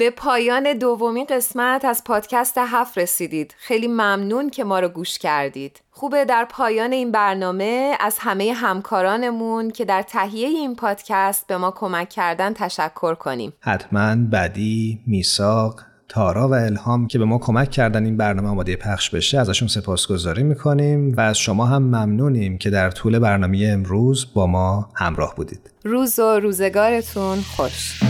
به 0.00 0.10
پایان 0.10 0.72
دومین 0.72 1.26
قسمت 1.30 1.84
از 1.84 2.04
پادکست 2.04 2.58
هفت 2.58 2.98
رسیدید. 2.98 3.54
خیلی 3.58 3.88
ممنون 3.88 4.50
که 4.50 4.64
ما 4.64 4.80
رو 4.80 4.88
گوش 4.88 5.18
کردید. 5.18 5.80
خوبه 5.90 6.24
در 6.24 6.46
پایان 6.50 6.92
این 6.92 7.12
برنامه 7.12 7.96
از 8.00 8.16
همه 8.20 8.52
همکارانمون 8.52 9.70
که 9.70 9.84
در 9.84 10.02
تهیه 10.02 10.48
این 10.48 10.76
پادکست 10.76 11.46
به 11.46 11.56
ما 11.56 11.70
کمک 11.70 12.08
کردن 12.08 12.52
تشکر 12.52 13.14
کنیم. 13.14 13.52
حتما 13.60 14.16
بدی، 14.32 15.00
میساق، 15.06 15.80
تارا 16.08 16.48
و 16.48 16.54
الهام 16.54 17.06
که 17.06 17.18
به 17.18 17.24
ما 17.24 17.38
کمک 17.38 17.70
کردن 17.70 18.04
این 18.04 18.16
برنامه 18.16 18.48
آماده 18.48 18.76
پخش 18.76 19.10
بشه 19.10 19.38
ازشون 19.38 19.68
سپاسگزاری 19.68 20.42
می‌کنیم 20.42 21.14
و 21.16 21.20
از 21.20 21.38
شما 21.38 21.66
هم 21.66 21.82
ممنونیم 21.82 22.58
که 22.58 22.70
در 22.70 22.90
طول 22.90 23.18
برنامه 23.18 23.68
امروز 23.72 24.26
با 24.34 24.46
ما 24.46 24.88
همراه 24.96 25.34
بودید 25.34 25.70
روز 25.84 26.18
و 26.18 26.40
روزگارتون 26.40 27.38
خوش 27.56 28.00